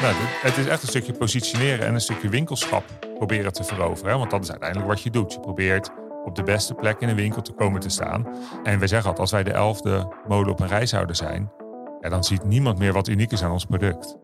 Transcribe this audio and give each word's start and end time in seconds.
Nou, 0.00 0.14
het 0.16 0.56
is 0.56 0.66
echt 0.66 0.82
een 0.82 0.88
stukje 0.88 1.12
positioneren 1.12 1.86
en 1.86 1.94
een 1.94 2.00
stukje 2.00 2.28
winkelschap 2.28 2.84
proberen 3.16 3.52
te 3.52 3.64
veroveren. 3.64 4.18
Want 4.18 4.30
dat 4.30 4.42
is 4.42 4.50
uiteindelijk 4.50 4.88
wat 4.88 5.02
je 5.02 5.10
doet. 5.10 5.32
Je 5.32 5.40
probeert 5.40 5.90
op 6.24 6.34
de 6.34 6.42
beste 6.42 6.74
plek 6.74 7.00
in 7.00 7.08
een 7.08 7.16
winkel 7.16 7.42
te 7.42 7.52
komen 7.52 7.80
te 7.80 7.88
staan. 7.88 8.26
En 8.62 8.78
wij 8.78 8.88
zeggen 8.88 9.08
altijd, 9.08 9.18
als 9.18 9.30
wij 9.30 9.42
de 9.42 9.52
elfde 9.52 10.08
molen 10.28 10.50
op 10.50 10.60
een 10.60 10.68
rij 10.68 10.86
zouden 10.86 11.16
zijn, 11.16 11.52
ja, 12.00 12.08
dan 12.08 12.24
ziet 12.24 12.44
niemand 12.44 12.78
meer 12.78 12.92
wat 12.92 13.08
uniek 13.08 13.32
is 13.32 13.42
aan 13.42 13.50
ons 13.50 13.64
product. 13.64 14.16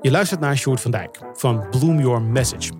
Je 0.00 0.10
luistert 0.10 0.40
naar 0.40 0.56
Sjoerd 0.56 0.80
van 0.80 0.90
Dijk 0.90 1.18
van 1.32 1.68
Bloom 1.70 2.00
Your 2.00 2.22
Message. 2.22 2.72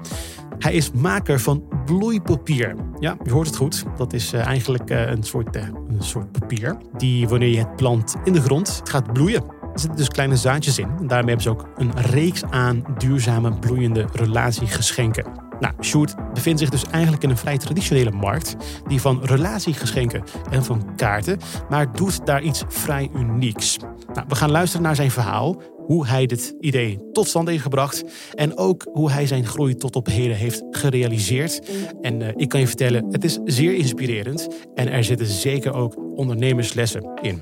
Hij 0.58 0.72
is 0.72 0.90
maker 0.90 1.40
van 1.40 1.68
bloeipapier. 1.84 2.74
Ja, 2.98 3.16
je 3.22 3.30
hoort 3.30 3.46
het 3.46 3.56
goed. 3.56 3.84
Dat 3.96 4.12
is 4.12 4.32
eh, 4.32 4.46
eigenlijk 4.46 4.90
eh, 4.90 5.10
een, 5.10 5.22
soort, 5.22 5.56
uh, 5.56 5.62
een 5.88 6.02
soort 6.02 6.32
papier 6.32 6.76
die 6.96 7.28
wanneer 7.28 7.48
je 7.48 7.58
het 7.58 7.76
plant 7.76 8.14
in 8.24 8.32
de 8.32 8.40
grond, 8.40 8.76
het 8.76 8.88
gaat 8.88 9.12
bloeien. 9.12 9.63
Er 9.74 9.80
zitten 9.80 9.98
dus 9.98 10.08
kleine 10.08 10.36
zaadjes 10.36 10.78
in. 10.78 10.88
En 10.98 11.06
daarmee 11.06 11.34
hebben 11.34 11.42
ze 11.42 11.50
ook 11.50 11.68
een 11.76 11.92
reeks 12.00 12.42
aan 12.44 12.84
duurzame 12.98 13.58
bloeiende 13.58 14.06
relatiegeschenken. 14.12 15.24
Nou, 15.60 15.74
Sjoerd 15.80 16.14
bevindt 16.34 16.60
zich 16.60 16.68
dus 16.68 16.84
eigenlijk 16.90 17.22
in 17.22 17.30
een 17.30 17.36
vrij 17.36 17.58
traditionele 17.58 18.10
markt. 18.10 18.56
Die 18.86 19.00
van 19.00 19.24
relatiegeschenken 19.24 20.24
en 20.50 20.64
van 20.64 20.96
kaarten. 20.96 21.38
Maar 21.68 21.92
doet 21.92 22.26
daar 22.26 22.42
iets 22.42 22.64
vrij 22.68 23.10
unieks. 23.14 23.76
Nou, 24.12 24.26
we 24.28 24.34
gaan 24.34 24.50
luisteren 24.50 24.82
naar 24.86 24.94
zijn 24.94 25.10
verhaal 25.10 25.62
hoe 25.86 26.06
hij 26.06 26.26
dit 26.26 26.54
idee 26.60 26.98
tot 27.12 27.28
stand 27.28 27.48
heeft 27.48 27.62
gebracht 27.62 28.04
en 28.34 28.58
ook 28.58 28.86
hoe 28.92 29.10
hij 29.10 29.26
zijn 29.26 29.46
groei 29.46 29.74
tot 29.74 29.96
op 29.96 30.06
heden 30.06 30.36
heeft 30.36 30.62
gerealiseerd. 30.70 31.70
En 32.00 32.20
uh, 32.20 32.28
ik 32.36 32.48
kan 32.48 32.60
je 32.60 32.66
vertellen, 32.66 33.06
het 33.10 33.24
is 33.24 33.38
zeer 33.44 33.74
inspirerend 33.74 34.48
en 34.74 34.90
er 34.90 35.04
zitten 35.04 35.26
zeker 35.26 35.72
ook 35.72 35.96
ondernemerslessen 36.16 37.18
in. 37.22 37.40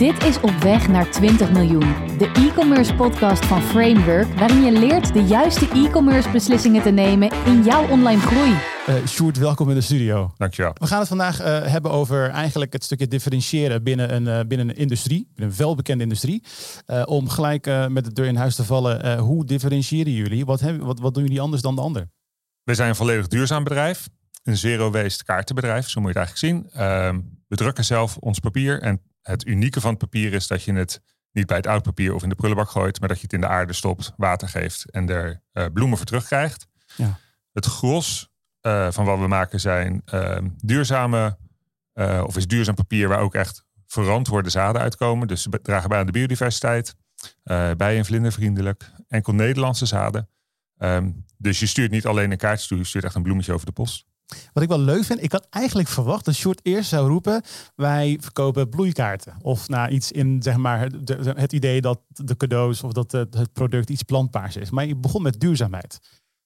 Dit 0.00 0.24
is 0.24 0.40
Op 0.40 0.50
Weg 0.50 0.88
naar 0.88 1.10
20 1.10 1.52
miljoen, 1.52 2.18
de 2.18 2.26
e-commerce 2.26 2.94
podcast 2.94 3.44
van 3.44 3.62
Framework, 3.62 4.38
waarin 4.38 4.64
je 4.64 4.72
leert 4.72 5.12
de 5.12 5.22
juiste 5.22 5.68
e-commerce 5.68 6.30
beslissingen 6.30 6.82
te 6.82 6.90
nemen 6.90 7.32
in 7.44 7.62
jouw 7.64 7.88
online 7.88 8.20
groei. 8.20 8.50
Uh, 8.50 9.06
Sjoerd, 9.06 9.38
welkom 9.38 9.68
in 9.68 9.74
de 9.74 9.80
studio. 9.80 10.32
Dankjewel. 10.36 10.72
We 10.74 10.86
gaan 10.86 10.98
het 10.98 11.08
vandaag 11.08 11.40
uh, 11.40 11.66
hebben 11.66 11.90
over 11.90 12.28
eigenlijk 12.28 12.72
het 12.72 12.84
stukje 12.84 13.06
differentiëren 13.06 13.82
binnen 13.82 14.14
een, 14.14 14.24
uh, 14.26 14.40
binnen 14.46 14.68
een 14.68 14.76
industrie, 14.76 15.28
binnen 15.34 15.54
een 15.54 15.64
welbekende 15.64 16.02
industrie. 16.02 16.44
om 17.04 17.28
gelijk 17.28 17.66
met 17.88 18.04
de 18.04 18.12
deur 18.12 18.26
in 18.26 18.36
huis 18.36 18.54
te 18.54 18.64
vallen, 18.64 19.18
hoe 19.18 19.44
differentiëren 19.44 20.12
jullie? 20.12 20.44
Wat, 20.44 20.60
hebben, 20.60 20.86
wat, 20.86 20.98
wat 20.98 21.14
doen 21.14 21.22
jullie 21.22 21.40
anders 21.40 21.62
dan 21.62 21.74
de 21.74 21.80
ander? 21.80 22.08
We 22.62 22.74
zijn 22.74 22.88
een 22.88 22.94
volledig 22.94 23.26
duurzaam 23.26 23.64
bedrijf, 23.64 24.08
een 24.42 24.56
zero-waste 24.56 25.24
kaartenbedrijf, 25.24 25.88
zo 25.88 26.00
moet 26.00 26.14
je 26.14 26.18
het 26.18 26.28
eigenlijk 26.28 26.70
zien. 26.72 26.82
Ehm, 26.82 27.20
we 27.48 27.56
drukken 27.56 27.84
zelf 27.84 28.16
ons 28.16 28.38
papier 28.38 28.80
en 28.82 29.00
het 29.22 29.46
unieke 29.46 29.80
van 29.80 29.90
het 29.90 29.98
papier 29.98 30.32
is 30.32 30.46
dat 30.46 30.62
je 30.62 30.72
het 30.72 31.00
niet 31.32 31.46
bij 31.46 31.56
het 31.56 31.66
oud 31.66 31.82
papier 31.82 32.14
of 32.14 32.22
in 32.22 32.28
de 32.28 32.34
prullenbak 32.34 32.70
gooit, 32.70 33.00
maar 33.00 33.08
dat 33.08 33.16
je 33.16 33.22
het 33.22 33.32
in 33.32 33.40
de 33.40 33.48
aarde 33.48 33.72
stopt, 33.72 34.12
water 34.16 34.48
geeft 34.48 34.90
en 34.90 35.08
er 35.08 35.42
bloemen 35.72 35.96
voor 35.96 36.06
terugkrijgt. 36.06 36.66
Ja. 36.96 37.18
Het 37.52 37.66
gros 37.66 38.30
uh, 38.62 38.90
van 38.90 39.04
wat 39.04 39.18
we 39.18 39.26
maken 39.26 39.60
zijn 39.60 40.02
uh, 40.14 40.38
duurzame, 40.56 41.38
uh, 41.94 42.22
of 42.26 42.36
is 42.36 42.46
duurzaam 42.46 42.74
papier 42.74 43.08
waar 43.08 43.20
ook 43.20 43.34
echt 43.34 43.64
verantwoorde 43.86 44.50
zaden 44.50 44.80
uitkomen. 44.80 45.28
Dus 45.28 45.46
we 45.50 45.60
dragen 45.62 45.88
bij 45.88 45.98
aan 45.98 46.06
de 46.06 46.12
biodiversiteit, 46.12 46.94
bij 47.76 47.96
en 47.96 48.04
vlindervriendelijk, 48.04 48.90
enkel 49.08 49.32
Nederlandse 49.32 49.86
zaden. 49.86 50.28
Um, 50.78 51.24
dus 51.38 51.60
je 51.60 51.66
stuurt 51.66 51.90
niet 51.90 52.06
alleen 52.06 52.30
een 52.30 52.36
kaartje 52.36 52.68
toe, 52.68 52.78
je 52.78 52.84
stuurt 52.84 53.04
echt 53.04 53.14
een 53.14 53.22
bloemetje 53.22 53.52
over 53.52 53.66
de 53.66 53.72
post. 53.72 54.06
Wat 54.52 54.62
ik 54.62 54.68
wel 54.68 54.80
leuk 54.80 55.04
vind, 55.04 55.22
ik 55.22 55.32
had 55.32 55.46
eigenlijk 55.50 55.88
verwacht 55.88 56.24
dat 56.24 56.34
Short 56.34 56.60
eerst 56.62 56.88
zou 56.88 57.08
roepen: 57.08 57.42
wij 57.74 58.18
verkopen 58.20 58.68
bloeikaarten. 58.68 59.34
Of 59.42 59.68
nou, 59.68 59.90
iets 59.90 60.12
in 60.12 60.42
zeg 60.42 60.56
maar 60.56 60.80
het, 60.80 61.36
het 61.36 61.52
idee 61.52 61.80
dat 61.80 62.00
de 62.08 62.36
cadeaus 62.36 62.82
of 62.82 62.92
dat 62.92 63.12
het, 63.12 63.52
product 63.52 63.90
iets 63.90 64.02
plantbaars 64.02 64.56
is. 64.56 64.70
Maar 64.70 64.86
je 64.86 64.96
begon 64.96 65.22
met 65.22 65.40
duurzaamheid. 65.40 65.98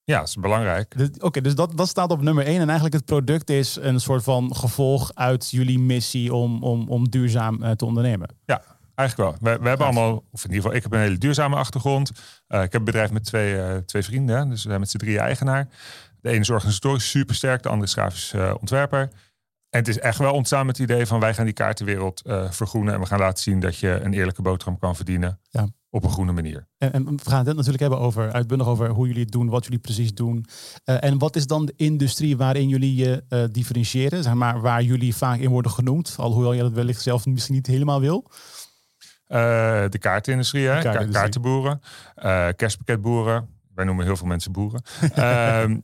Ja, 0.05 0.19
dat 0.19 0.29
is 0.29 0.37
belangrijk. 0.37 0.99
Dus, 0.99 1.09
Oké, 1.19 1.41
dus 1.41 1.55
dat, 1.55 1.77
dat 1.77 1.89
staat 1.89 2.11
op 2.11 2.23
nummer 2.23 2.47
één. 2.47 2.61
En 2.61 2.67
eigenlijk 2.67 2.95
het 2.95 3.05
product 3.05 3.51
is 3.51 3.77
een 3.81 4.01
soort 4.01 4.23
van 4.23 4.57
gevolg 4.57 5.11
uit 5.15 5.51
jullie 5.51 5.79
missie 5.79 6.35
om, 6.35 6.63
om, 6.63 6.89
om 6.89 7.09
duurzaam 7.09 7.63
uh, 7.63 7.71
te 7.71 7.85
ondernemen. 7.85 8.29
Ja, 8.45 8.63
eigenlijk 8.95 9.31
wel. 9.31 9.53
We, 9.53 9.59
we 9.63 9.69
hebben 9.69 9.87
allemaal, 9.87 10.25
of 10.31 10.45
in 10.45 10.51
ieder 10.51 10.63
geval, 10.63 10.77
ik 10.77 10.83
heb 10.83 10.93
een 10.93 10.99
hele 10.99 11.19
duurzame 11.19 11.57
achtergrond. 11.57 12.11
Uh, 12.49 12.63
ik 12.63 12.73
heb 12.73 12.75
een 12.75 12.85
bedrijf 12.85 13.11
met 13.11 13.25
twee, 13.25 13.55
uh, 13.55 13.77
twee 13.77 14.03
vrienden, 14.03 14.49
dus 14.49 14.63
we 14.63 14.69
zijn 14.69 14.81
met 14.81 14.91
z'n 14.91 14.99
drie 14.99 15.19
eigenaar. 15.19 15.69
De 16.25 16.31
ene 16.31 16.41
is 16.41 16.51
organisatorisch 16.51 17.11
super 17.11 17.35
sterk, 17.35 17.63
de 17.63 17.69
andere 17.69 17.87
is 17.87 17.93
grafisch 17.93 18.35
ontwerper. 18.61 19.01
En 19.71 19.81
het 19.81 19.89
is 19.89 19.99
echt 19.99 20.19
wel 20.19 20.33
ontstaan 20.33 20.67
met 20.67 20.79
het 20.79 20.91
idee 20.91 21.07
van 21.07 21.21
wij 21.21 21.35
gaan 21.35 21.45
die 21.45 21.55
kaartenwereld 21.55 22.23
vergroenen. 22.51 22.95
En 22.95 23.01
we 23.01 23.07
gaan 23.07 23.19
laten 23.19 23.43
zien 23.43 23.61
dat 23.61 23.77
je 23.77 23.89
een 23.89 24.13
eerlijke 24.13 24.43
boterham 24.43 24.79
kan 24.79 24.97
verdienen. 24.97 25.41
Ja 25.51 25.69
op 25.95 26.05
een 26.05 26.11
groene 26.11 26.33
manier. 26.33 26.67
En, 26.79 26.93
en, 26.93 27.05
we 27.07 27.31
gaan 27.31 27.47
het 27.47 27.57
natuurlijk 27.57 27.81
hebben 27.81 27.99
over 27.99 28.33
uitbundig 28.33 28.67
over 28.67 28.89
hoe 28.89 29.07
jullie 29.07 29.23
het 29.23 29.33
doen, 29.33 29.49
wat 29.49 29.65
jullie 29.65 29.79
precies 29.79 30.15
doen. 30.15 30.47
Uh, 30.85 31.05
en 31.05 31.19
wat 31.19 31.37
is 31.37 31.47
dan 31.47 31.67
de 31.67 31.73
industrie 31.77 32.37
waarin 32.37 32.69
jullie 32.69 32.95
je 32.95 33.25
uh, 33.29 33.45
differentiëren, 33.51 34.23
zeg 34.23 34.35
maar, 34.35 34.61
waar 34.61 34.83
jullie 34.83 35.17
vaak 35.17 35.39
in 35.39 35.51
worden 35.51 35.71
genoemd, 35.71 36.15
alhoewel 36.19 36.53
je 36.53 36.63
dat 36.63 36.73
wellicht 36.73 37.03
zelf 37.03 37.27
misschien 37.27 37.55
niet 37.55 37.67
helemaal 37.67 38.01
wil? 38.01 38.31
Uh, 39.29 39.39
de 39.89 39.99
kaartenindustrie, 39.99 40.67
hè? 40.67 40.83
Ka 40.83 41.05
kaartenboeren, 41.05 41.81
kerstpakketboeren. 42.57 43.49
Wij 43.75 43.85
noemen 43.85 44.05
heel 44.05 44.17
veel 44.17 44.27
mensen 44.27 44.53
boeren. 44.53 44.83
Ehm, 45.15 45.79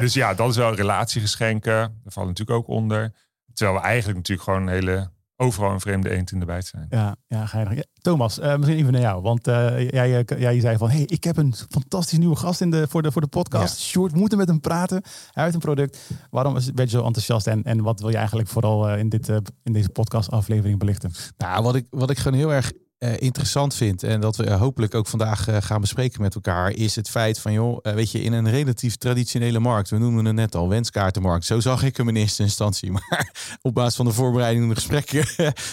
dus 0.00 0.14
ja, 0.14 0.34
dat 0.34 0.50
is 0.50 0.56
wel 0.56 0.74
relatiegeschenken. 0.74 1.72
Daar 1.72 2.12
vallen 2.12 2.28
natuurlijk 2.28 2.58
ook 2.58 2.68
onder. 2.68 3.12
Terwijl 3.52 3.78
we 3.78 3.84
eigenlijk 3.84 4.18
natuurlijk 4.18 4.48
gewoon 4.48 4.62
een 4.62 4.74
hele 4.74 5.10
overal 5.36 5.70
een 5.70 5.80
vreemde 5.80 6.10
eend 6.10 6.32
in 6.32 6.40
de 6.40 6.44
bijt 6.44 6.66
zijn. 6.66 6.86
Ja, 6.90 7.16
ja, 7.26 7.46
ga 7.46 7.72
je 7.72 7.86
Thomas, 8.00 8.38
uh, 8.38 8.56
misschien 8.56 8.78
even 8.78 8.92
naar 8.92 9.00
jou. 9.00 9.22
Want 9.22 9.48
uh, 9.48 9.90
jij, 9.90 10.24
jij 10.38 10.60
zei 10.60 10.76
van, 10.76 10.90
hey, 10.90 11.02
ik 11.06 11.24
heb 11.24 11.36
een 11.36 11.54
fantastisch 11.68 12.18
nieuwe 12.18 12.36
gast 12.36 12.60
in 12.60 12.70
de, 12.70 12.86
voor, 12.88 13.02
de, 13.02 13.12
voor 13.12 13.20
de 13.20 13.26
podcast. 13.26 13.78
Ja. 13.78 13.84
Short, 13.84 14.14
moeten 14.14 14.38
met 14.38 14.48
hem 14.48 14.60
praten. 14.60 15.02
Hij 15.30 15.42
heeft 15.42 15.54
een 15.54 15.60
product. 15.60 16.10
Waarom 16.30 16.52
ben 16.52 16.84
je 16.84 16.90
zo 16.90 17.04
enthousiast? 17.04 17.46
En, 17.46 17.62
en 17.62 17.82
wat 17.82 18.00
wil 18.00 18.10
je 18.10 18.16
eigenlijk 18.16 18.48
vooral 18.48 18.90
uh, 18.90 18.98
in, 18.98 19.08
dit, 19.08 19.28
in 19.62 19.72
deze 19.72 19.88
podcast 19.88 20.30
aflevering 20.30 20.78
belichten? 20.78 21.12
Nou, 21.36 21.62
wat 21.62 21.74
ik, 21.74 21.86
wat 21.90 22.10
ik 22.10 22.18
gewoon 22.18 22.38
heel 22.38 22.52
erg 22.52 22.72
interessant 23.16 23.74
vind 23.74 24.02
en 24.02 24.20
dat 24.20 24.36
we 24.36 24.52
hopelijk 24.52 24.94
ook 24.94 25.06
vandaag 25.06 25.48
uh, 25.48 25.56
gaan 25.60 25.80
bespreken 25.80 26.22
met 26.22 26.34
elkaar, 26.34 26.70
is 26.70 26.96
het 26.96 27.10
feit 27.10 27.38
van, 27.38 27.52
joh, 27.52 27.78
weet 27.82 28.10
je, 28.10 28.22
in 28.22 28.32
een 28.32 28.50
relatief 28.50 28.96
traditionele 28.96 29.58
markt, 29.58 29.90
we 29.90 29.98
noemen 29.98 30.24
het 30.24 30.34
net 30.34 30.54
al, 30.54 30.68
wenskaartenmarkt, 30.68 31.44
zo 31.44 31.60
zag 31.60 31.82
ik 31.82 31.96
hem 31.96 32.08
in 32.08 32.16
eerste 32.16 32.42
instantie, 32.42 32.92
maar 33.10 33.56
op 33.62 33.74
basis 33.74 33.96
van 33.96 34.06
de 34.06 34.12
voorbereiding 34.12 34.68
de 34.68 34.74
gesprekken 34.74 35.26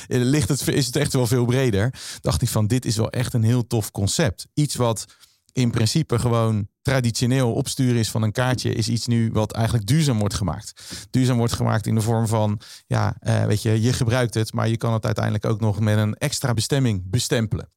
ligt 0.32 0.50
het, 0.50 0.68
is 0.68 0.86
het 0.86 0.96
echt 0.96 1.14
wel 1.14 1.28
veel 1.28 1.46
breder. 1.46 1.94
Dacht 2.22 2.42
ik 2.42 2.50
van, 2.50 2.68
dit 2.68 2.86
is 2.86 2.96
wel 2.96 3.10
echt 3.10 3.34
een 3.34 3.44
heel 3.44 3.68
tof 3.68 3.92
concept. 3.92 4.48
Iets 4.54 4.76
wat 4.76 5.06
in 5.54 5.72
principe 5.72 6.20
gewoon 6.20 6.68
traditioneel 6.82 7.54
opsturen 7.54 8.00
is 8.00 8.12
van 8.12 8.22
een 8.22 8.32
kaartje, 8.32 8.74
is 8.74 8.90
iets 8.90 9.08
nu 9.08 9.30
wat 9.32 9.52
eigenlijk 9.52 9.86
duurzaam 9.86 10.20
wordt 10.20 10.34
gemaakt. 10.34 10.82
Duurzaam 11.10 11.38
wordt 11.38 11.54
gemaakt 11.54 11.88
in 11.88 11.96
de 11.96 12.02
vorm 12.02 12.28
van, 12.28 12.62
ja, 12.88 13.16
uh, 13.24 13.46
weet 13.46 13.62
je, 13.62 13.82
je 13.82 13.94
gebruikt 13.94 14.34
het, 14.34 14.54
maar 14.54 14.68
je 14.68 14.78
kan 14.78 14.94
het 14.94 15.06
uiteindelijk 15.06 15.46
ook 15.46 15.60
nog 15.60 15.80
met 15.80 15.98
een 15.98 16.16
extra 16.16 16.54
bestemming 16.54 17.10
bestempelen. 17.10 17.70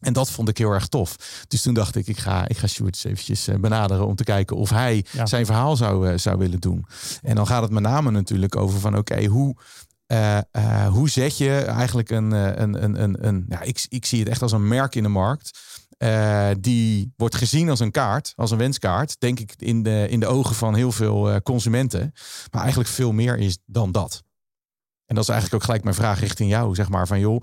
En 0.00 0.12
dat 0.12 0.30
vond 0.30 0.48
ik 0.48 0.58
heel 0.58 0.70
erg 0.70 0.86
tof. 0.86 1.16
Dus 1.48 1.62
toen 1.62 1.74
dacht 1.74 1.96
ik, 1.96 2.06
ik 2.06 2.18
ga, 2.18 2.48
ik 2.48 2.56
ga 2.56 2.68
eens 2.84 3.04
eventjes 3.04 3.48
eh, 3.48 3.56
benaderen 3.56 4.06
om 4.06 4.14
te 4.14 4.24
kijken 4.24 4.56
of 4.56 4.70
hij 4.70 5.04
zijn 5.24 5.46
verhaal 5.46 5.76
zou, 5.76 6.10
uh, 6.10 6.18
zou 6.18 6.38
willen 6.38 6.60
doen. 6.60 6.86
En 7.22 7.34
dan 7.34 7.46
gaat 7.46 7.62
het 7.62 7.70
met 7.70 7.82
name 7.82 8.10
natuurlijk 8.10 8.56
over 8.56 8.80
van, 8.80 8.96
oké, 8.96 9.12
okay, 9.12 9.26
hoe, 9.26 9.56
uh, 10.12 10.38
uh, 10.52 10.88
hoe 10.88 11.08
zet 11.08 11.38
je 11.38 11.54
eigenlijk 11.54 12.10
een, 12.10 12.30
een, 12.30 12.84
een, 12.84 13.02
een, 13.02 13.26
een 13.26 13.44
ja, 13.48 13.60
ik, 13.60 13.86
ik 13.88 14.06
zie 14.06 14.18
het 14.18 14.28
echt 14.28 14.42
als 14.42 14.52
een 14.52 14.68
merk 14.68 14.94
in 14.94 15.02
de 15.02 15.08
markt. 15.08 15.58
Uh, 16.02 16.50
die 16.60 17.12
wordt 17.16 17.34
gezien 17.34 17.70
als 17.70 17.80
een 17.80 17.90
kaart, 17.90 18.32
als 18.36 18.50
een 18.50 18.58
wenskaart, 18.58 19.20
denk 19.20 19.40
ik 19.40 19.54
in 19.56 19.82
de, 19.82 20.06
in 20.08 20.20
de 20.20 20.26
ogen 20.26 20.54
van 20.54 20.74
heel 20.74 20.92
veel 20.92 21.30
uh, 21.30 21.36
consumenten. 21.42 22.12
Maar 22.50 22.60
eigenlijk 22.60 22.90
veel 22.90 23.12
meer 23.12 23.38
is 23.38 23.58
dan 23.66 23.92
dat. 23.92 24.22
En 25.06 25.14
dat 25.14 25.24
is 25.24 25.30
eigenlijk 25.30 25.60
ook 25.60 25.66
gelijk 25.66 25.84
mijn 25.84 25.96
vraag 25.96 26.20
richting 26.20 26.50
jou, 26.50 26.74
zeg 26.74 26.88
maar. 26.88 27.06
Van 27.06 27.20
joh, 27.20 27.42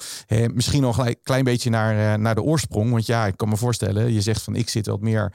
misschien 0.53 0.81
nog 0.81 0.97
een 0.97 1.21
klein 1.23 1.43
beetje 1.43 1.69
naar, 1.69 2.13
uh, 2.13 2.21
naar 2.21 2.35
de 2.35 2.41
oorsprong. 2.41 2.91
Want 2.91 3.05
ja, 3.05 3.25
ik 3.25 3.37
kan 3.37 3.49
me 3.49 3.57
voorstellen, 3.57 4.13
je 4.13 4.21
zegt 4.21 4.41
van 4.41 4.55
ik 4.55 4.69
zit 4.69 4.85
wat 4.85 5.01
meer 5.01 5.33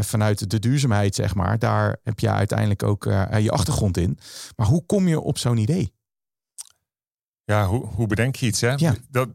vanuit 0.00 0.50
de 0.50 0.58
duurzaamheid, 0.58 1.14
zeg 1.14 1.34
maar. 1.34 1.58
Daar 1.58 1.96
heb 2.02 2.18
je 2.18 2.30
uiteindelijk 2.30 2.82
ook 2.82 3.04
je 3.40 3.50
achtergrond 3.50 3.96
in. 3.96 4.18
Maar 4.56 4.66
hoe 4.66 4.86
kom 4.86 5.08
je 5.08 5.20
op 5.20 5.38
zo'n 5.38 5.56
idee? 5.56 5.94
Ja, 7.44 7.66
hoe, 7.66 7.86
hoe 7.86 8.06
bedenk 8.06 8.36
je 8.36 8.46
iets? 8.46 8.60
Hè? 8.60 8.72
Ja. 8.76 8.94
Dat, 9.10 9.28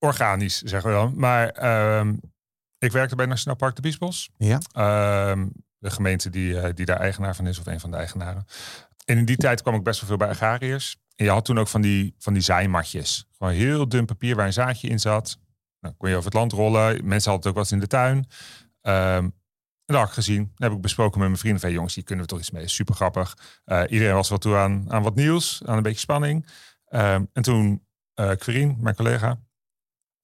organisch, 0.00 0.62
zeggen 0.62 0.90
we 0.90 0.96
dan. 0.96 1.12
Maar 1.16 1.98
um, 1.98 2.20
ik 2.78 2.92
werkte 2.92 3.16
bij 3.16 3.26
Nationaal 3.26 3.56
Park 3.56 3.76
de 3.76 3.82
Biesbos. 3.82 4.30
Ja. 4.36 4.60
Um, 5.30 5.52
de 5.78 5.90
gemeente 5.90 6.30
die, 6.30 6.52
uh, 6.52 6.68
die 6.74 6.86
daar 6.86 7.00
eigenaar 7.00 7.36
van 7.36 7.46
is, 7.46 7.58
of 7.58 7.66
een 7.66 7.80
van 7.80 7.90
de 7.90 7.96
eigenaren. 7.96 8.44
En 9.04 9.18
in 9.18 9.24
die 9.24 9.36
tijd 9.36 9.62
kwam 9.62 9.74
ik 9.74 9.82
best 9.82 10.00
wel 10.00 10.08
veel 10.08 10.18
bij 10.18 10.28
agrariërs. 10.28 10.96
En 11.16 11.24
je 11.24 11.30
had 11.30 11.44
toen 11.44 11.58
ook 11.58 11.68
van 11.68 11.80
die, 11.80 12.14
van 12.18 12.32
die 12.32 12.42
zaaimatjes. 12.42 13.26
Gewoon 13.38 13.52
heel 13.52 13.88
dun 13.88 14.04
papier 14.04 14.36
waar 14.36 14.46
een 14.46 14.52
zaadje 14.52 14.88
in 14.88 15.00
zat. 15.00 15.38
Nou, 15.80 15.94
kon 15.94 16.08
je 16.08 16.14
over 16.14 16.26
het 16.30 16.38
land 16.38 16.52
rollen. 16.52 17.06
Mensen 17.06 17.30
hadden 17.30 17.50
ook 17.50 17.56
wat 17.56 17.70
in 17.70 17.80
de 17.80 17.86
tuin. 17.86 18.16
Um, 18.16 18.24
en 19.84 19.96
dat 19.96 19.96
had 19.96 20.08
ik 20.08 20.14
gezien. 20.14 20.52
Dat 20.54 20.68
heb 20.68 20.72
ik 20.72 20.80
besproken 20.80 21.18
met 21.18 21.28
mijn 21.28 21.40
vrienden. 21.40 21.60
Van 21.60 21.72
jongens, 21.72 21.94
hier 21.94 22.04
kunnen 22.04 22.24
we 22.24 22.30
toch 22.30 22.40
iets 22.40 22.50
mee. 22.50 22.68
Super 22.68 22.94
grappig. 22.94 23.36
Uh, 23.66 23.82
iedereen 23.88 24.14
was 24.14 24.28
wel 24.28 24.38
toe 24.38 24.56
aan, 24.56 24.92
aan 24.92 25.02
wat 25.02 25.14
nieuws. 25.14 25.62
Aan 25.64 25.76
een 25.76 25.82
beetje 25.82 25.98
spanning. 25.98 26.46
Um, 26.88 27.28
en 27.32 27.42
toen 27.42 27.86
uh, 28.20 28.30
Querien, 28.30 28.76
mijn 28.80 28.94
collega, 28.94 29.38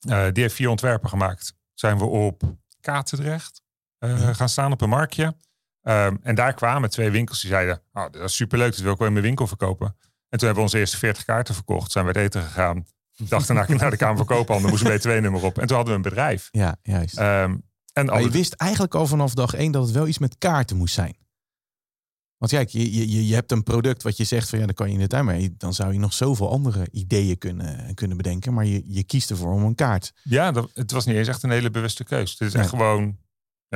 uh, 0.06 0.25
die 0.32 0.43
heeft 0.43 0.55
vier 0.55 0.69
ontwerpen 0.69 1.08
gemaakt. 1.08 1.55
Zijn 1.75 1.99
we 1.99 2.05
op 2.05 2.43
Katendrecht 2.81 3.62
uh, 4.00 4.29
gaan 4.35 4.49
staan 4.49 4.73
op 4.73 4.81
een 4.81 4.88
marktje. 4.88 5.37
Ehm, 5.82 6.17
en 6.23 6.35
daar 6.35 6.55
kwamen 6.55 6.91
twee 6.91 7.11
winkels 7.11 7.41
die 7.41 7.50
zeiden, 7.50 7.82
oh, 7.93 8.03
dat 8.11 8.23
is 8.23 8.37
superleuk, 8.37 8.70
dat 8.70 8.81
wil 8.81 8.93
ik 8.93 8.99
wel 8.99 9.06
in 9.06 9.12
mijn 9.12 9.25
winkel 9.25 9.47
verkopen. 9.47 9.87
En 9.87 10.38
toen 10.38 10.47
hebben 10.47 10.56
we 10.56 10.62
onze 10.62 10.79
eerste 10.79 10.97
40 10.97 11.25
kaarten 11.25 11.55
verkocht, 11.55 11.93
zijn 11.93 12.05
we 12.05 12.11
het 12.11 12.20
eten 12.20 12.43
gegaan. 12.43 12.87
Dachten 13.17 13.55
naar, 13.55 13.76
naar 13.76 13.91
de 13.91 13.97
Kamer 13.97 14.17
van 14.17 14.26
Koophandel, 14.26 14.70
moesten 14.70 14.91
we 14.91 14.97
BTW-nummer 14.97 15.44
op. 15.44 15.58
En 15.58 15.67
toen 15.67 15.76
hadden 15.76 15.94
we 15.94 16.00
een 16.05 16.08
bedrijf. 16.11 16.49
Ja, 16.50 16.76
juist. 16.82 17.19
Um, 17.19 17.62
en 17.93 18.06
maar 18.06 18.23
je 18.23 18.31
wist 18.31 18.53
eigenlijk 18.53 18.94
al 18.94 19.06
vanaf 19.06 19.35
dag 19.35 19.55
één 19.55 19.73
dat 19.73 19.85
het 19.85 19.94
wel 19.94 20.06
iets 20.06 20.19
met 20.19 20.38
kaarten 20.38 20.76
moest 20.76 20.94
zijn. 20.94 21.17
Want 22.38 22.50
kijk, 22.50 22.69
je, 22.69 23.11
je, 23.11 23.27
je 23.27 23.35
hebt 23.35 23.53
een 23.53 23.62
product 23.62 24.03
wat 24.03 24.17
je 24.17 24.25
zegt 24.25 24.49
van 24.49 24.59
ja, 24.59 24.65
dan 24.65 24.75
kan 24.75 24.93
je 24.93 24.99
het 24.99 25.11
daarmee. 25.11 25.55
Dan 25.56 25.75
zou 25.75 25.93
je 25.93 25.99
nog 25.99 26.12
zoveel 26.12 26.50
andere 26.50 26.88
ideeën 26.91 27.38
kunnen, 27.38 27.94
kunnen 27.94 28.17
bedenken. 28.17 28.55
Maar 28.55 28.65
je, 28.65 28.83
je 28.87 29.05
kiest 29.05 29.31
ervoor 29.31 29.53
om 29.53 29.62
een 29.62 29.75
kaart. 29.75 30.12
Ja, 30.23 30.53
dat, 30.53 30.71
het 30.75 30.91
was 30.91 31.06
niet 31.06 31.17
eens 31.17 31.29
echt 31.29 31.43
een 31.43 31.50
hele 31.50 31.71
bewuste 31.71 32.05
keus. 32.05 32.31
Het 32.31 32.41
is 32.41 32.55
echt 32.55 32.69
gewoon, 32.69 33.19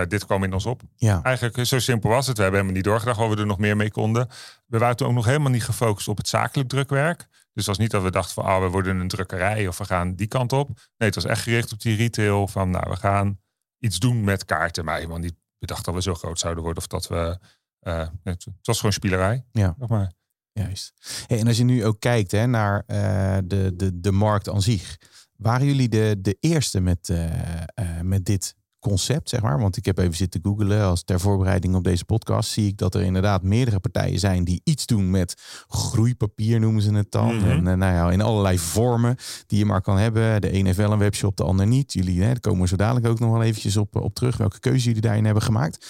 dit 0.08 0.26
kwam 0.26 0.44
in 0.44 0.52
ons 0.52 0.66
op. 0.66 0.82
Ja. 0.96 1.22
Eigenlijk 1.22 1.66
zo 1.66 1.78
simpel 1.78 2.10
was 2.10 2.26
het. 2.26 2.36
We 2.36 2.42
hebben 2.42 2.60
helemaal 2.60 2.80
niet 2.80 2.90
doorgedacht 2.90 3.18
waar 3.18 3.30
we 3.30 3.36
er 3.36 3.46
nog 3.46 3.58
meer 3.58 3.76
mee 3.76 3.90
konden. 3.90 4.28
We 4.66 4.78
waren 4.78 4.96
toen 4.96 5.08
ook 5.08 5.14
nog 5.14 5.24
helemaal 5.24 5.50
niet 5.50 5.64
gefocust 5.64 6.08
op 6.08 6.16
het 6.16 6.28
zakelijk 6.28 6.68
drukwerk. 6.68 7.18
Dus 7.28 7.66
het 7.66 7.66
was 7.66 7.78
niet 7.78 7.90
dat 7.90 8.02
we 8.02 8.10
dachten 8.10 8.34
van, 8.34 8.44
ah, 8.44 8.62
we 8.62 8.68
worden 8.68 9.00
een 9.00 9.08
drukkerij 9.08 9.68
of 9.68 9.78
we 9.78 9.84
gaan 9.84 10.14
die 10.14 10.26
kant 10.26 10.52
op. 10.52 10.68
Nee, 10.68 11.08
het 11.08 11.14
was 11.14 11.24
echt 11.24 11.42
gericht 11.42 11.72
op 11.72 11.80
die 11.80 11.96
retail 11.96 12.48
van, 12.48 12.70
nou, 12.70 12.90
we 12.90 12.96
gaan 12.96 13.40
iets 13.78 13.98
doen 13.98 14.24
met 14.24 14.44
kaarten. 14.44 14.84
Maar 14.84 14.96
helemaal 14.96 15.18
niet 15.18 15.34
bedacht 15.58 15.84
dat 15.84 15.94
we 15.94 16.02
zo 16.02 16.14
groot 16.14 16.38
zouden 16.38 16.62
worden 16.62 16.82
of 16.82 16.88
dat 16.88 17.08
we 17.08 17.38
uh, 17.82 18.08
het, 18.22 18.46
was 18.62 18.76
gewoon 18.76 18.92
spielerij. 18.92 19.44
Ja. 19.52 19.74
Maar. 19.88 20.12
Juist. 20.52 20.92
Hey, 21.26 21.38
en 21.38 21.46
als 21.46 21.56
je 21.56 21.64
nu 21.64 21.84
ook 21.84 22.00
kijkt 22.00 22.30
hè, 22.30 22.46
naar 22.46 22.84
uh, 22.86 23.38
de, 23.44 23.72
de, 23.76 24.00
de 24.00 24.12
markt 24.12 24.48
aan 24.48 24.62
zich. 24.62 24.96
Waren 25.36 25.66
jullie 25.66 25.88
de, 25.88 26.16
de 26.18 26.36
eerste 26.40 26.80
met, 26.80 27.08
uh, 27.08 28.00
met 28.02 28.24
dit 28.24 28.56
concept, 28.80 29.28
zeg 29.28 29.42
maar. 29.42 29.58
Want 29.58 29.76
ik 29.76 29.84
heb 29.84 29.98
even 29.98 30.14
zitten 30.14 30.40
googlen 30.42 30.82
als 30.82 31.02
ter 31.04 31.20
voorbereiding 31.20 31.74
op 31.74 31.84
deze 31.84 32.04
podcast. 32.04 32.50
Zie 32.50 32.66
ik 32.66 32.76
dat 32.76 32.94
er 32.94 33.02
inderdaad 33.02 33.42
meerdere 33.42 33.80
partijen 33.80 34.18
zijn 34.18 34.44
die 34.44 34.60
iets 34.64 34.86
doen 34.86 35.10
met 35.10 35.34
groeipapier, 35.68 36.60
noemen 36.60 36.82
ze 36.82 36.92
het 36.92 37.10
dan. 37.10 37.36
Mhm. 37.36 37.48
En 37.48 37.58
uh, 37.66 37.74
nou 37.74 37.94
ja, 37.94 38.10
in 38.10 38.20
allerlei 38.20 38.58
vormen 38.58 39.16
die 39.46 39.58
je 39.58 39.64
maar 39.64 39.82
kan 39.82 39.98
hebben. 39.98 40.40
De 40.40 40.54
een 40.54 40.66
heeft 40.66 40.78
wel 40.78 40.92
een 40.92 40.98
webshop, 40.98 41.36
de 41.36 41.44
ander 41.44 41.66
niet. 41.66 41.92
Jullie, 41.92 42.20
hè, 42.20 42.26
daar 42.26 42.40
komen 42.40 42.60
we 42.60 42.68
zo 42.68 42.76
dadelijk 42.76 43.06
ook 43.06 43.18
nog 43.18 43.32
wel 43.32 43.42
eventjes 43.42 43.76
op, 43.76 43.96
op 43.96 44.14
terug. 44.14 44.36
Welke 44.36 44.60
keuze 44.60 44.86
jullie 44.86 45.00
daarin 45.00 45.24
hebben 45.24 45.42
gemaakt. 45.42 45.86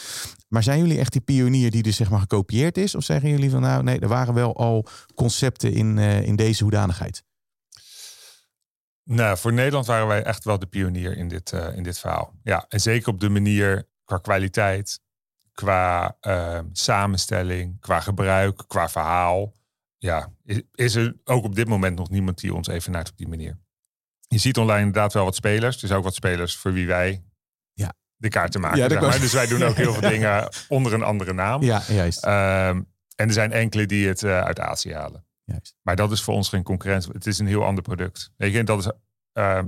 Maar 0.49 0.63
zijn 0.63 0.79
jullie 0.79 0.99
echt 0.99 1.13
die 1.13 1.21
pionier 1.21 1.71
die 1.71 1.83
dus 1.83 1.97
zeg 1.97 2.11
maar 2.11 2.21
gekopieerd 2.21 2.79
is? 2.79 2.95
Of 2.95 3.05
zeggen 3.05 3.31
jullie 3.31 3.51
van 3.51 3.61
nou 3.61 3.83
nee, 3.83 3.99
er 3.99 4.09
waren 4.09 4.35
wel 4.35 4.57
al 4.57 4.87
concepten 5.15 5.73
in, 5.73 5.97
uh, 5.97 6.23
in 6.23 6.37
deze 6.37 6.63
hoedanigheid? 6.63 7.23
Nou, 9.13 9.39
voor 9.39 9.53
Nederland 9.53 9.87
waren 9.87 10.07
wij 10.07 10.23
echt 10.23 10.45
wel 10.45 10.59
de 10.59 10.67
pionier 10.67 11.17
in 11.17 11.29
dit, 11.29 11.53
uh, 11.53 11.77
in 11.77 11.83
dit 11.83 11.99
verhaal. 11.99 12.35
Ja, 12.43 12.65
en 12.69 12.81
zeker 12.81 13.09
op 13.09 13.21
de 13.21 13.29
manier 13.29 13.89
qua 14.05 14.19
kwaliteit, 14.19 15.01
qua 15.53 16.17
uh, 16.21 16.59
samenstelling, 16.73 17.81
qua 17.81 18.01
gebruik, 18.01 18.63
qua 18.67 18.89
verhaal. 18.89 19.53
Ja, 19.99 20.33
is, 20.45 20.63
is, 20.75 20.95
er 20.95 21.17
ook 21.25 21.45
op 21.45 21.55
dit 21.55 21.69
moment 21.69 21.97
nog 21.97 22.11
niemand 22.11 22.41
die 22.41 22.55
ons 22.55 22.69
even 22.69 22.93
naar 22.93 23.07
op 23.11 23.17
die 23.17 23.29
manier. 23.29 23.59
Je 24.29 24.39
ziet 24.39 24.59
online 24.59 24.79
inderdaad 24.79 25.13
wel 25.13 25.25
wat 25.25 25.35
spelers. 25.35 25.81
Er 25.83 25.87
zijn 25.87 25.99
ook 25.99 26.05
wat 26.05 26.15
spelers 26.15 26.57
voor 26.57 26.73
wie 26.73 26.87
wij 26.87 27.25
ja. 27.73 27.93
de 28.17 28.29
kaarten 28.29 28.61
maken. 28.61 28.79
Ja, 28.79 28.89
zeg 28.89 29.01
maar. 29.01 29.21
Dus 29.21 29.33
wij 29.33 29.47
doen 29.47 29.63
ook 29.63 29.77
heel 29.77 29.93
veel 29.93 30.11
dingen 30.17 30.49
onder 30.69 30.93
een 30.93 31.03
andere 31.03 31.33
naam. 31.33 31.63
Ja, 31.63 31.83
juist. 31.89 32.25
Um, 32.25 32.31
en 33.17 33.27
er 33.27 33.33
zijn 33.33 33.53
enkele 33.53 33.87
die 33.87 34.09
het 34.09 34.23
uh, 34.23 34.41
uit 34.41 34.61
Azië 34.61 34.95
halen. 34.95 35.25
Maar 35.83 35.97
dat 35.97 36.13
is 36.13 36.23
voor 36.23 36.35
ons 36.35 36.49
geen 36.49 36.63
concurrentie. 36.63 37.13
Het 37.13 37.27
is 37.27 37.39
een 37.39 37.47
heel 37.47 37.65
ander 37.65 37.83
product. 37.83 38.33
Weet 38.37 38.53
je, 38.53 38.65
dat 38.65 38.79
is. 38.79 38.91
Uh, 39.33 39.63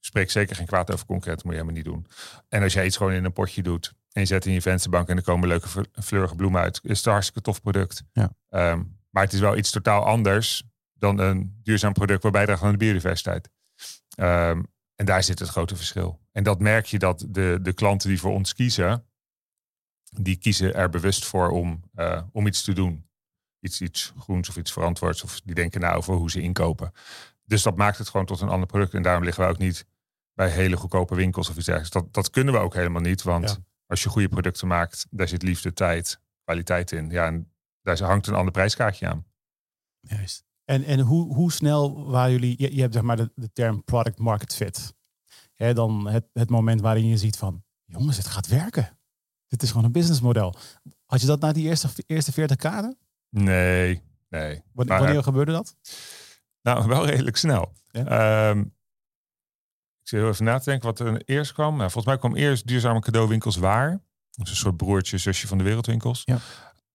spreek 0.00 0.30
zeker 0.30 0.56
geen 0.56 0.66
kwaad 0.66 0.92
over 0.92 1.06
concurrentie, 1.06 1.46
moet 1.46 1.54
je 1.56 1.60
helemaal 1.62 1.82
niet 1.82 1.92
doen. 1.92 2.06
En 2.48 2.62
als 2.62 2.72
jij 2.72 2.86
iets 2.86 2.96
gewoon 2.96 3.12
in 3.12 3.24
een 3.24 3.32
potje 3.32 3.62
doet 3.62 3.94
en 4.12 4.20
je 4.20 4.26
zet 4.26 4.46
in 4.46 4.52
je 4.52 4.62
vensterbank 4.62 5.08
en 5.08 5.16
er 5.16 5.22
komen 5.22 5.48
leuke 5.48 5.68
fleurige 5.92 6.34
bloemen 6.34 6.60
uit, 6.60 6.80
is 6.82 6.96
het 6.96 7.06
een 7.06 7.12
hartstikke 7.12 7.40
tof 7.40 7.60
product. 7.62 8.02
Ja. 8.12 8.32
Um, 8.72 8.98
maar 9.10 9.22
het 9.22 9.32
is 9.32 9.40
wel 9.40 9.56
iets 9.56 9.70
totaal 9.70 10.04
anders 10.04 10.62
dan 10.92 11.18
een 11.18 11.60
duurzaam 11.62 11.92
product 11.92 12.22
waar 12.22 12.32
bijdraagt 12.32 12.62
aan 12.62 12.70
de 12.70 12.76
biodiversiteit. 12.76 13.50
Um, 14.18 14.66
en 14.94 15.06
daar 15.06 15.22
zit 15.22 15.38
het 15.38 15.48
grote 15.48 15.76
verschil. 15.76 16.20
En 16.32 16.42
dat 16.42 16.60
merk 16.60 16.86
je 16.86 16.98
dat 16.98 17.26
de, 17.28 17.58
de 17.62 17.72
klanten 17.72 18.08
die 18.08 18.20
voor 18.20 18.32
ons 18.32 18.54
kiezen, 18.54 19.06
die 20.20 20.36
kiezen 20.36 20.74
er 20.74 20.90
bewust 20.90 21.24
voor 21.24 21.48
om, 21.50 21.82
uh, 21.94 22.22
om 22.32 22.46
iets 22.46 22.62
te 22.62 22.72
doen 22.72 23.08
iets, 23.64 23.80
iets 23.80 24.12
groens 24.18 24.48
of 24.48 24.56
iets 24.56 24.72
verantwoords. 24.72 25.22
Of 25.22 25.40
die 25.40 25.54
denken 25.54 25.80
na 25.80 25.92
over 25.92 26.14
hoe 26.14 26.30
ze 26.30 26.40
inkopen. 26.40 26.92
Dus 27.46 27.62
dat 27.62 27.76
maakt 27.76 27.98
het 27.98 28.08
gewoon 28.08 28.26
tot 28.26 28.40
een 28.40 28.48
ander 28.48 28.66
product. 28.66 28.94
En 28.94 29.02
daarom 29.02 29.24
liggen 29.24 29.44
we 29.44 29.50
ook 29.50 29.58
niet 29.58 29.86
bij 30.34 30.50
hele 30.50 30.76
goedkope 30.76 31.14
winkels 31.14 31.48
of 31.48 31.56
iets 31.56 31.66
dergelijks. 31.66 31.94
Dat, 31.94 32.14
dat 32.14 32.30
kunnen 32.30 32.54
we 32.54 32.60
ook 32.60 32.74
helemaal 32.74 33.02
niet. 33.02 33.22
Want 33.22 33.60
als 33.86 34.02
je 34.02 34.08
goede 34.08 34.28
producten 34.28 34.68
maakt, 34.68 35.06
daar 35.10 35.28
zit 35.28 35.42
liefde, 35.42 35.72
tijd, 35.72 36.20
kwaliteit 36.44 36.92
in. 36.92 37.10
Ja, 37.10 37.26
en 37.26 37.52
daar 37.82 38.02
hangt 38.02 38.26
een 38.26 38.34
ander 38.34 38.52
prijskaartje 38.52 39.08
aan. 39.08 39.24
Juist. 40.00 40.44
En, 40.64 40.84
en 40.84 41.00
hoe, 41.00 41.34
hoe 41.34 41.52
snel 41.52 42.10
waren 42.10 42.32
jullie, 42.32 42.54
je, 42.58 42.74
je 42.74 42.80
hebt 42.80 42.94
zeg 42.94 43.02
maar 43.02 43.16
de, 43.16 43.32
de 43.34 43.52
term 43.52 43.84
product 43.84 44.18
market 44.18 44.54
fit. 44.54 44.94
Hè, 45.54 45.74
dan 45.74 46.08
het, 46.08 46.24
het 46.32 46.50
moment 46.50 46.80
waarin 46.80 47.06
je 47.06 47.16
ziet 47.16 47.36
van, 47.36 47.64
jongens, 47.84 48.16
het 48.16 48.26
gaat 48.26 48.46
werken. 48.46 48.98
Dit 49.48 49.62
is 49.62 49.68
gewoon 49.68 49.84
een 49.84 49.92
businessmodel. 49.92 50.54
Had 51.04 51.20
je 51.20 51.26
dat 51.26 51.40
na 51.40 51.52
die 51.52 51.68
eerste, 51.68 51.88
eerste 52.06 52.32
40 52.32 52.56
kaarten? 52.56 52.98
Nee, 53.42 54.02
nee. 54.28 54.62
Wanneer, 54.72 54.98
wanneer 54.98 55.22
gebeurde 55.22 55.52
dat? 55.52 55.76
Nou, 56.62 56.86
wel 56.88 57.06
redelijk 57.06 57.36
snel. 57.36 57.72
Ehm, 57.90 58.58
ik 58.60 60.08
zit 60.08 60.20
heel 60.20 60.28
even 60.28 60.44
na 60.44 60.58
te 60.58 60.70
denken 60.70 60.86
wat 60.88 61.00
er 61.00 61.22
eerst 61.24 61.52
kwam. 61.52 61.76
Nou, 61.76 61.90
volgens 61.90 62.04
mij 62.04 62.18
kwam 62.18 62.34
eerst 62.34 62.66
duurzame 62.66 63.00
cadeauwinkels 63.00 63.56
waar. 63.56 64.02
Dus 64.30 64.50
een 64.50 64.56
soort 64.56 64.76
broertje, 64.76 65.18
zusje 65.18 65.46
van 65.46 65.58
de 65.58 65.64
wereldwinkels. 65.64 66.22
Ja. 66.24 66.38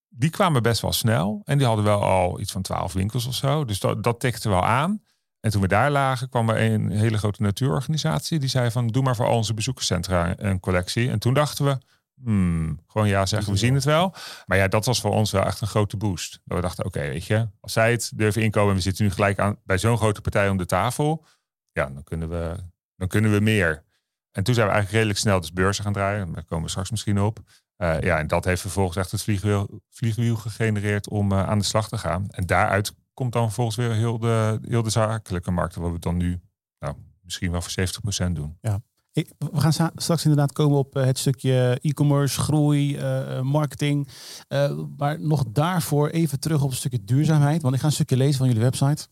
Die 0.10 0.30
kwamen 0.30 0.64
best 0.64 0.82
wel 0.82 0.92
snel. 0.92 1.42
En 1.46 1.58
die 1.58 1.68
hadden 1.68 1.86
wel 1.86 2.04
al 2.04 2.40
iets 2.40 2.52
van 2.52 2.62
twaalf 2.62 2.94
winkels 2.94 3.26
of 3.26 3.34
zo. 3.34 3.66
Dus 3.66 3.80
dat, 3.80 4.04
dat 4.04 4.20
tikte 4.20 4.50
wel 4.50 4.66
aan. 4.66 5.04
En 5.40 5.52
toen 5.52 5.62
we 5.62 5.68
daar 5.68 5.92
lagen, 5.92 6.30
kwam 6.30 6.50
er 6.50 6.72
een 6.72 6.90
hele 6.90 7.18
grote 7.18 7.42
natuurorganisatie. 7.42 8.40
Die 8.40 8.50
zei 8.50 8.72
van, 8.72 8.88
doe 8.88 9.04
maar 9.04 9.16
voor 9.16 9.26
al 9.26 9.36
onze 9.36 9.54
bezoekerscentra 9.54 10.34
een 10.38 10.60
collectie. 10.60 11.10
En 11.10 11.20
toen 11.20 11.34
dachten 11.34 11.66
we, 11.66 11.78
Hmm, 12.24 12.80
gewoon 12.88 13.08
ja 13.08 13.26
zeggen, 13.26 13.54
we 13.54 13.60
zien 13.60 13.74
het 13.74 13.84
wel. 13.84 14.14
Maar 14.46 14.58
ja, 14.58 14.68
dat 14.68 14.86
was 14.86 15.02
voor 15.02 15.12
ons 15.12 15.32
wel 15.32 15.44
echt 15.44 15.62
een 15.62 15.68
grote 15.68 15.98
boost. 15.98 16.42
Dat 16.46 16.58
we 16.58 16.64
dachten, 16.64 16.86
oké, 16.86 17.00
weet 17.00 17.26
je, 17.26 17.50
als 17.60 17.74
zij 17.74 17.92
het 17.92 18.12
durven 18.16 18.42
inkomen 18.42 18.70
en 18.70 18.76
we 18.76 18.82
zitten 18.82 19.04
nu 19.04 19.12
gelijk 19.12 19.40
aan 19.40 19.58
bij 19.64 19.78
zo'n 19.78 19.98
grote 19.98 20.22
partij 20.22 20.50
om 20.50 20.58
de 20.58 20.66
tafel, 20.66 21.26
ja, 21.72 21.90
dan 21.90 22.04
kunnen 22.04 22.30
we, 22.30 22.56
dan 22.96 23.08
kunnen 23.08 23.32
we 23.32 23.40
meer. 23.40 23.84
En 24.32 24.44
toen 24.44 24.54
zijn 24.54 24.68
we 24.68 24.74
eigenlijk 24.74 24.92
redelijk 24.92 25.20
snel 25.20 25.40
dus 25.40 25.54
beurzen 25.54 25.84
gaan 25.84 25.94
draaien. 25.94 26.34
Daar 26.34 26.46
komen 26.46 26.64
we 26.64 26.70
straks 26.70 26.92
misschien 26.92 27.20
op. 27.20 27.40
Uh, 27.78 28.00
ja, 28.00 28.18
en 28.18 28.28
dat 28.28 28.46
heeft 28.46 28.62
vervolgens 28.62 28.98
echt 28.98 29.12
het 29.12 29.22
vliegwiel, 29.22 29.82
vliegwiel 29.90 30.36
gegenereerd 30.36 31.10
om 31.10 31.32
uh, 31.32 31.48
aan 31.48 31.58
de 31.58 31.66
slag 31.66 31.90
te 31.90 31.98
gaan. 31.98 32.30
En 32.30 32.46
daaruit 32.46 32.94
komt 33.14 33.34
dan 33.34 33.44
vervolgens 33.44 33.78
weer 33.78 33.92
heel 33.92 34.20
de, 34.20 34.60
heel 34.62 34.84
de 34.84 34.90
zakelijke 34.90 35.52
markt, 35.52 35.76
wat 35.76 35.92
we 35.92 36.00
dan 36.00 36.18
nu 36.18 36.42
nou, 36.80 36.96
misschien 37.22 37.52
wel 37.52 37.62
voor 37.62 37.88
70% 38.28 38.32
doen. 38.32 38.58
Ja, 38.62 38.82
we 39.14 39.60
gaan 39.60 39.92
straks 39.96 40.24
inderdaad 40.24 40.52
komen 40.52 40.78
op 40.78 40.96
eh, 40.96 41.06
het 41.06 41.18
stukje 41.18 41.78
e-commerce, 41.82 42.40
groei, 42.40 42.98
uh, 42.98 43.42
marketing. 43.42 44.08
Uh, 44.50 44.80
maar 44.98 45.22
nog 45.22 45.44
daarvoor 45.52 46.10
even 46.10 46.40
terug 46.40 46.64
op 46.64 46.70
een 46.70 46.76
stukje 46.76 47.04
duurzaamheid. 47.04 47.62
Want 47.62 47.74
ik 47.74 47.80
ga 47.80 47.86
een 47.86 47.94
stukje 47.94 48.18
lezen 48.18 48.38
van 48.38 48.48
jullie 48.48 48.62
website. 48.62 49.08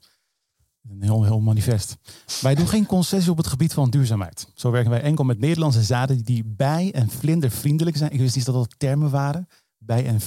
Een 0.90 1.04
heel, 1.04 1.24
heel 1.24 1.40
manifest. 1.40 1.98
Wij 2.42 2.56
doen 2.56 2.68
geen 2.68 2.86
concessie 2.86 3.32
op 3.32 3.38
het 3.38 3.48
gebied 3.48 3.74
van 3.74 3.90
duurzaamheid. 3.90 4.52
Zo 4.56 4.72
werken 4.72 4.92
wij 4.92 5.02
enkel 5.02 5.24
met 5.24 5.40
Nederlandse 5.40 5.84
zaden 5.84 6.24
die 6.24 6.44
bij- 6.46 6.92
en 6.94 7.10
vlindervriendelijk 7.10 7.98
zijn. 7.98 8.12
Ik 8.12 8.20
wist 8.20 8.36
niet 8.36 8.46
dat 8.46 8.56
dat 8.56 8.76
termen 8.78 9.10
waren. 9.10 9.48
Bij- 9.78 10.06
en 10.06 10.20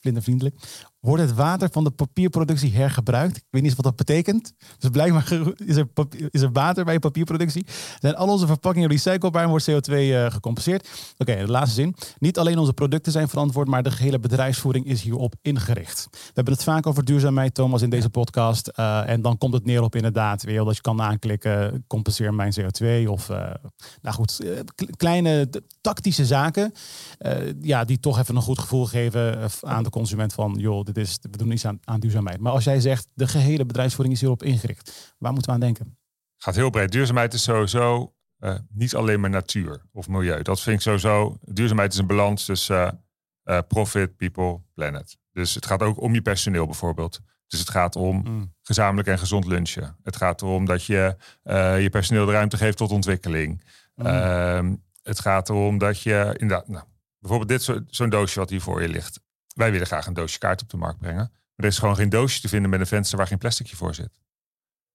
vlindervriendelijk 0.00 0.56
wordt 1.04 1.22
het 1.22 1.34
water 1.34 1.68
van 1.72 1.84
de 1.84 1.90
papierproductie 1.90 2.72
hergebruikt. 2.72 3.36
Ik 3.36 3.44
weet 3.50 3.62
niet 3.62 3.74
wat 3.74 3.84
dat 3.84 3.96
betekent. 3.96 4.52
Dus 4.78 4.90
blijkbaar 4.90 5.32
is 5.66 5.76
er, 5.76 5.88
is 6.30 6.40
er 6.40 6.52
water 6.52 6.84
bij 6.84 6.98
papierproductie. 6.98 7.66
Zijn 7.98 8.16
al 8.16 8.28
onze 8.28 8.46
verpakkingen 8.46 8.88
recyclebaar 8.88 9.42
en 9.42 9.48
wordt 9.48 9.70
CO2 9.70 9.92
uh, 9.92 10.26
eh, 10.26 10.32
gecompenseerd. 10.32 10.88
Oké, 11.18 11.36
de 11.36 11.50
laatste 11.50 11.74
zin. 11.74 11.94
Niet 12.18 12.38
alleen 12.38 12.58
onze 12.58 12.72
producten 12.72 13.12
zijn 13.12 13.28
verantwoord, 13.28 13.68
maar 13.68 13.82
de 13.82 13.90
gehele 13.90 14.18
bedrijfsvoering 14.18 14.86
is 14.86 15.02
hierop 15.02 15.34
ingericht. 15.42 16.08
We 16.10 16.18
hebben 16.34 16.52
het 16.52 16.62
vaak 16.62 16.86
over 16.86 17.04
duurzaamheid, 17.04 17.54
Thomas, 17.54 17.82
in 17.82 17.90
deze 17.90 18.10
podcast. 18.10 18.70
Uh, 18.76 19.08
en 19.08 19.22
dan 19.22 19.38
komt 19.38 19.54
het 19.54 19.64
neer 19.64 19.82
op 19.82 19.96
inderdaad 19.96 20.42
weer 20.42 20.64
dat 20.64 20.76
je 20.76 20.82
kan 20.82 21.02
aanklikken, 21.02 21.84
compenseer 21.86 22.34
mijn 22.34 22.54
CO2. 22.60 23.08
Of, 23.08 23.28
uh, 23.28 23.36
nou 24.02 24.14
goed, 24.14 24.40
kleine 24.96 25.48
tactische 25.80 26.26
zaken. 26.26 26.72
ja, 27.60 27.84
die 27.84 28.00
toch 28.00 28.18
even 28.18 28.36
een 28.36 28.42
goed 28.42 28.58
gevoel 28.58 28.86
geven 28.86 29.50
aan 29.60 29.82
de 29.82 29.90
consument 29.90 30.32
van, 30.32 30.54
joh, 30.58 30.84
is, 30.98 31.18
we 31.30 31.36
doen 31.36 31.50
iets 31.50 31.66
aan, 31.66 31.78
aan 31.84 32.00
duurzaamheid. 32.00 32.40
Maar 32.40 32.52
als 32.52 32.64
jij 32.64 32.80
zegt, 32.80 33.08
de 33.14 33.28
gehele 33.28 33.66
bedrijfsvoering 33.66 34.14
is 34.14 34.20
hierop 34.20 34.42
ingericht. 34.42 35.14
Waar 35.18 35.32
moeten 35.32 35.50
we 35.50 35.56
aan 35.56 35.64
denken? 35.64 35.98
Gaat 36.36 36.54
heel 36.54 36.70
breed. 36.70 36.92
Duurzaamheid 36.92 37.34
is 37.34 37.42
sowieso 37.42 38.14
uh, 38.38 38.54
niet 38.68 38.94
alleen 38.94 39.20
maar 39.20 39.30
natuur 39.30 39.82
of 39.92 40.08
milieu. 40.08 40.42
Dat 40.42 40.60
vind 40.60 40.76
ik 40.76 40.82
sowieso. 40.82 41.38
Duurzaamheid 41.40 41.92
is 41.92 41.98
een 41.98 42.06
balans 42.06 42.44
tussen 42.44 43.04
uh, 43.44 43.58
profit, 43.68 44.16
people, 44.16 44.60
planet. 44.74 45.18
Dus 45.32 45.54
het 45.54 45.66
gaat 45.66 45.82
ook 45.82 46.00
om 46.00 46.14
je 46.14 46.22
personeel 46.22 46.66
bijvoorbeeld. 46.66 47.20
Dus 47.46 47.60
het 47.60 47.70
gaat 47.70 47.96
om 47.96 48.16
mm. 48.24 48.54
gezamenlijk 48.62 49.08
en 49.08 49.18
gezond 49.18 49.46
lunchen. 49.46 49.96
Het 50.02 50.16
gaat 50.16 50.42
erom 50.42 50.64
dat 50.64 50.84
je 50.84 51.16
je 51.80 51.88
personeel 51.90 52.26
de 52.26 52.32
ruimte 52.32 52.56
geeft 52.56 52.76
tot 52.76 52.90
ontwikkeling. 52.90 53.64
Mm. 53.94 54.06
Ehm, 54.06 54.74
Het 55.02 55.20
gaat 55.20 55.48
erom 55.48 55.78
dat 55.78 56.00
je 56.00 56.34
inderdaad, 56.38 56.68
nou, 56.68 56.84
bijvoorbeeld 57.18 57.48
dit 57.48 57.82
zo'n 57.86 58.08
doosje 58.08 58.38
wat 58.38 58.50
hier 58.50 58.60
voor 58.60 58.82
je 58.82 58.88
ligt. 58.88 59.20
Wij 59.54 59.70
willen 59.70 59.86
graag 59.86 60.06
een 60.06 60.14
doosje 60.14 60.38
kaart 60.38 60.62
op 60.62 60.70
de 60.70 60.76
markt 60.76 60.98
brengen. 60.98 61.30
Maar 61.32 61.66
er 61.66 61.72
is 61.72 61.78
gewoon 61.78 61.96
geen 61.96 62.08
doosje 62.08 62.40
te 62.40 62.48
vinden 62.48 62.70
met 62.70 62.80
een 62.80 62.86
venster 62.86 63.18
waar 63.18 63.26
geen 63.26 63.38
plasticje 63.38 63.76
voor 63.76 63.94
zit. 63.94 64.10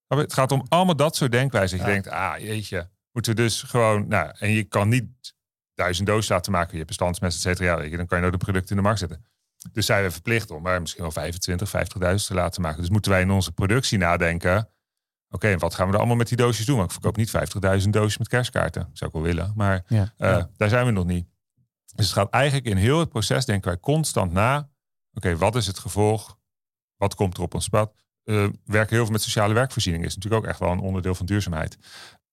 het 0.08 0.34
gaat 0.34 0.52
om 0.52 0.66
allemaal 0.70 0.96
dat 0.96 1.16
soort 1.16 1.32
denkwijzen. 1.32 1.78
Je 1.78 1.84
denkt, 1.84 2.08
ah 2.10 2.38
jeetje, 2.38 2.90
moeten 3.12 3.36
we 3.36 3.42
dus 3.42 3.62
gewoon, 3.62 4.08
nou, 4.08 4.32
en 4.40 4.52
je 4.52 4.64
kan 4.64 4.90
niet 4.90 5.34
duizend 5.74 6.08
dozen 6.08 6.34
laten 6.34 6.52
maken. 6.52 6.72
Je 6.72 6.78
hebt 6.78 6.88
bestandsmest, 6.88 7.36
et 7.36 7.42
cetera. 7.42 7.82
Ja, 7.82 7.98
dan 7.98 8.06
kan 8.06 8.18
je 8.18 8.24
nou 8.24 8.32
de 8.32 8.46
producten 8.46 8.70
in 8.70 8.76
de 8.76 8.82
markt 8.82 9.00
zetten. 9.00 9.26
Dus 9.72 9.86
zijn 9.86 10.04
we 10.04 10.12
verplicht 10.12 10.52
om 10.52 10.62
maar 10.62 10.82
misschien 10.82 11.02
wel 11.02 11.12
25, 11.12 11.68
50.000 11.70 12.28
te 12.28 12.34
laten 12.34 12.62
maken. 12.62 12.82
Dus 12.82 12.90
moeten 12.90 13.12
wij 13.12 13.22
in 13.22 13.32
onze 13.32 13.52
productie 13.52 13.98
nadenken. 13.98 14.70
Oké, 15.30 15.48
en 15.48 15.60
wat 15.60 15.76
gaan 15.76 15.88
we 15.88 15.94
er 15.94 15.98
allemaal 15.98 16.16
met 16.18 16.28
die 16.28 16.38
doosjes 16.38 16.66
doen? 16.66 16.78
Want 16.78 16.88
ik 16.88 16.94
verkoop 17.02 17.16
niet 17.16 17.32
50.000 17.84 17.90
doosjes 17.90 18.18
met 18.18 18.28
kerstkaarten. 18.28 18.90
zou 18.94 19.10
ik 19.10 19.16
wel 19.16 19.26
willen, 19.26 19.54
maar 19.56 19.84
uh, 19.88 20.08
daar 20.58 20.70
zijn 20.70 20.86
we 20.86 20.92
nog 20.92 21.06
niet. 21.06 21.28
Dus 22.00 22.08
het 22.08 22.18
gaat 22.18 22.30
eigenlijk 22.30 22.66
in 22.66 22.78
heel 22.78 23.00
het 23.00 23.10
proces, 23.10 23.46
denken 23.46 23.70
wij 23.70 23.80
constant 23.80 24.32
na. 24.32 24.70
Oké, 25.14 25.38
wat 25.38 25.56
is 25.56 25.68
het 25.68 25.80
gevolg? 25.80 26.38
Wat 26.96 27.16
komt 27.16 27.38
er 27.38 27.44
op 27.44 27.54
ons 27.54 27.68
pad? 27.68 27.94
Uh, 28.24 28.48
werken 28.66 28.96
heel 28.96 29.04
veel 29.04 29.12
met 29.12 29.22
sociale 29.22 29.54
werkvoorziening. 29.54 30.06
Is 30.06 30.16
natuurlijk 30.16 30.44
ook 30.44 30.50
echt 30.50 30.60
wel 30.60 30.72
een 30.72 30.80
onderdeel 30.80 31.16
van 31.16 31.26
duurzaamheid. 31.26 31.78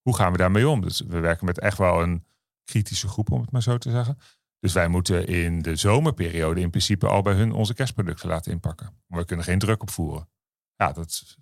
Hoe 0.02 0.16
gaan 0.16 0.32
we 0.32 0.38
daarmee 0.38 0.68
om? 0.68 0.80
Dus 0.80 1.00
we 1.08 1.20
werken 1.20 1.46
met 1.46 1.58
echt 1.58 1.78
wel 1.78 2.02
een 2.02 2.24
kritische 2.64 3.08
groep, 3.08 3.30
om 3.30 3.40
het 3.40 3.50
maar 3.50 3.62
zo 3.62 3.78
te 3.78 3.90
zeggen. 3.90 4.18
Dus 4.58 4.72
wij 4.72 4.88
moeten 4.88 5.26
in 5.26 5.62
de 5.62 5.76
zomerperiode 5.76 6.60
in 6.60 6.70
principe 6.70 7.06
al 7.06 7.22
bij 7.22 7.34
hun 7.34 7.52
onze 7.52 7.74
kerstproducten 7.74 8.28
laten 8.28 8.52
inpakken. 8.52 8.90
Maar 9.06 9.20
we 9.20 9.26
kunnen 9.26 9.44
geen 9.44 9.58
druk 9.58 9.82
opvoeren. 9.82 10.28
Ja, 10.76 10.92
dat, 10.92 11.36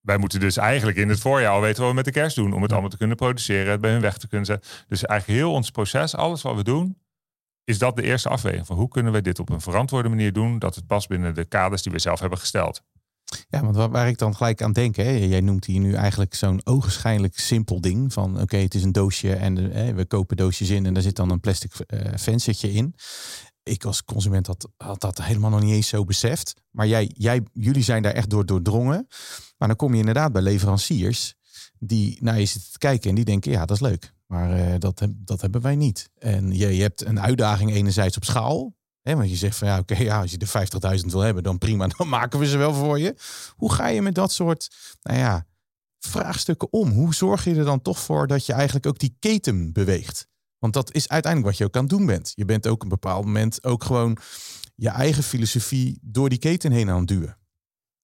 wij 0.00 0.16
moeten 0.16 0.40
dus 0.40 0.56
eigenlijk 0.56 0.98
in 0.98 1.08
het 1.08 1.20
voorjaar 1.20 1.52
al 1.52 1.60
weten 1.60 1.80
wat 1.80 1.90
we 1.90 1.96
met 1.96 2.04
de 2.04 2.10
kerst 2.10 2.36
doen. 2.36 2.52
Om 2.52 2.62
het 2.62 2.72
allemaal 2.72 2.90
te 2.90 2.96
kunnen 2.96 3.16
produceren, 3.16 3.70
het 3.70 3.80
bij 3.80 3.92
hun 3.92 4.00
weg 4.00 4.18
te 4.18 4.28
kunnen 4.28 4.46
zetten. 4.46 4.70
Dus 4.88 5.04
eigenlijk 5.04 5.40
heel 5.40 5.52
ons 5.52 5.70
proces, 5.70 6.14
alles 6.14 6.42
wat 6.42 6.56
we 6.56 6.64
doen, 6.64 6.98
is 7.64 7.78
dat 7.78 7.96
de 7.96 8.02
eerste 8.02 8.28
afweging. 8.28 8.66
Van 8.66 8.76
hoe 8.76 8.88
kunnen 8.88 9.12
we 9.12 9.20
dit 9.20 9.38
op 9.38 9.50
een 9.50 9.60
verantwoorde 9.60 10.08
manier 10.08 10.32
doen, 10.32 10.58
dat 10.58 10.74
het 10.74 10.86
past 10.86 11.08
binnen 11.08 11.34
de 11.34 11.44
kaders 11.44 11.82
die 11.82 11.92
we 11.92 11.98
zelf 11.98 12.20
hebben 12.20 12.38
gesteld. 12.38 12.82
Ja, 13.48 13.64
want 13.64 13.92
waar, 13.92 14.08
ik 14.08 14.18
dan 14.18 14.36
gelijk 14.36 14.62
aan 14.62 14.72
denk, 14.72 14.96
hè, 14.96 15.10
jij 15.10 15.40
noemt 15.40 15.64
hier 15.64 15.80
nu 15.80 15.94
eigenlijk 15.94 16.34
zo'n 16.34 16.60
ogenschijnlijk 16.64 17.38
simpel 17.38 17.80
ding. 17.80 18.12
Van 18.12 18.40
oké, 18.40 18.56
het 18.56 18.74
is 18.74 18.82
een 18.82 18.92
doosje 18.92 19.34
en 19.34 19.56
hè, 19.56 19.94
we 19.94 20.04
kopen 20.04 20.36
doosjes 20.36 20.70
in 20.70 20.86
en 20.86 20.94
daar 20.94 21.02
zit 21.02 21.16
dan 21.16 21.30
een 21.30 21.40
plastic 21.40 21.72
uh, 21.86 22.00
venstertje 22.14 22.72
in. 22.72 22.94
Ik 23.62 23.84
als 23.84 24.04
consument 24.04 24.46
had, 24.46 24.68
had 24.76 25.00
dat 25.00 25.22
helemaal 25.22 25.50
nog 25.50 25.62
niet 25.62 25.72
eens 25.72 25.88
zo 25.88 26.04
beseft. 26.04 26.54
Maar 26.70 26.86
jij, 26.86 27.10
jij, 27.14 27.40
jullie 27.52 27.82
zijn 27.82 28.02
daar 28.02 28.12
echt 28.12 28.30
door 28.30 28.46
doordrongen. 28.46 29.06
Maar 29.58 29.68
dan 29.68 29.76
kom 29.76 29.92
je 29.92 29.98
inderdaad 29.98 30.32
bij 30.32 30.42
leveranciers 30.42 31.34
die 31.78 32.18
naar 32.20 32.38
je 32.38 32.46
zitten 32.46 32.72
te 32.72 32.78
kijken 32.78 33.08
en 33.08 33.14
die 33.14 33.24
denken, 33.24 33.50
ja, 33.52 33.66
dat 33.66 33.76
is 33.76 33.82
leuk. 33.82 34.12
Maar 34.30 34.58
uh, 34.58 34.74
dat, 34.78 35.06
dat 35.10 35.40
hebben 35.40 35.60
wij 35.60 35.76
niet. 35.76 36.10
En 36.18 36.52
je, 36.52 36.66
hebt 36.66 37.04
een 37.04 37.20
uitdaging 37.20 37.70
enerzijds 37.70 38.16
op 38.16 38.24
schaal. 38.24 38.76
Hè, 39.00 39.16
want 39.16 39.30
je 39.30 39.36
zegt 39.36 39.56
van 39.56 39.68
ja, 39.68 39.78
oké, 39.78 39.96
ja, 39.96 40.20
als 40.20 40.30
je 40.30 40.38
de 40.38 41.00
50.000 41.00 41.06
wil 41.06 41.20
hebben, 41.20 41.42
dan 41.42 41.58
prima, 41.58 41.86
dan 41.96 42.08
maken 42.08 42.38
we 42.38 42.46
ze 42.46 42.56
wel 42.56 42.74
voor 42.74 42.98
je. 42.98 43.14
Hoe 43.56 43.72
ga 43.72 43.86
je 43.86 44.02
met 44.02 44.14
dat 44.14 44.32
soort, 44.32 44.70
nou 45.02 45.18
ja, 45.18 45.46
vraagstukken 45.98 46.72
om? 46.72 46.90
Hoe 46.90 47.14
zorg 47.14 47.44
je 47.44 47.54
er 47.54 47.64
dan 47.64 47.82
toch 47.82 47.98
voor 47.98 48.26
dat 48.26 48.46
je 48.46 48.52
eigenlijk 48.52 48.86
ook 48.86 48.98
die 48.98 49.16
keten 49.18 49.72
beweegt? 49.72 50.26
Want 50.58 50.72
dat 50.72 50.94
is 50.94 51.08
uiteindelijk 51.08 51.50
wat 51.52 51.60
je 51.60 51.66
ook 51.66 51.76
aan 51.76 51.88
het 51.88 51.98
doen 51.98 52.06
bent. 52.06 52.32
Je 52.34 52.44
bent 52.44 52.66
ook 52.66 52.74
op 52.74 52.82
een 52.82 52.88
bepaald 52.88 53.24
moment 53.24 53.64
ook 53.64 53.84
gewoon 53.84 54.18
je 54.74 54.88
eigen 54.88 55.22
filosofie 55.22 55.98
door 56.02 56.28
die 56.28 56.38
keten 56.38 56.72
heen 56.72 56.90
aan 56.90 56.98
het 56.98 57.08
duwen. 57.08 57.38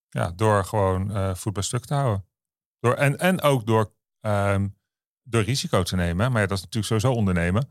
Ja, 0.08 0.32
door 0.36 0.64
gewoon 0.64 1.10
uh, 1.10 1.34
voet 1.34 1.52
bij 1.52 1.62
stuk 1.62 1.84
te 1.84 1.94
houden. 1.94 2.24
Door, 2.80 2.94
en, 2.94 3.18
en 3.18 3.42
ook 3.42 3.66
door, 3.66 3.92
um, 4.20 4.75
door 5.28 5.42
risico 5.42 5.82
te 5.82 5.96
nemen. 5.96 6.32
Maar 6.32 6.40
ja, 6.40 6.46
dat 6.46 6.58
is 6.58 6.64
natuurlijk 6.64 6.86
sowieso 6.92 7.18
ondernemen. 7.18 7.68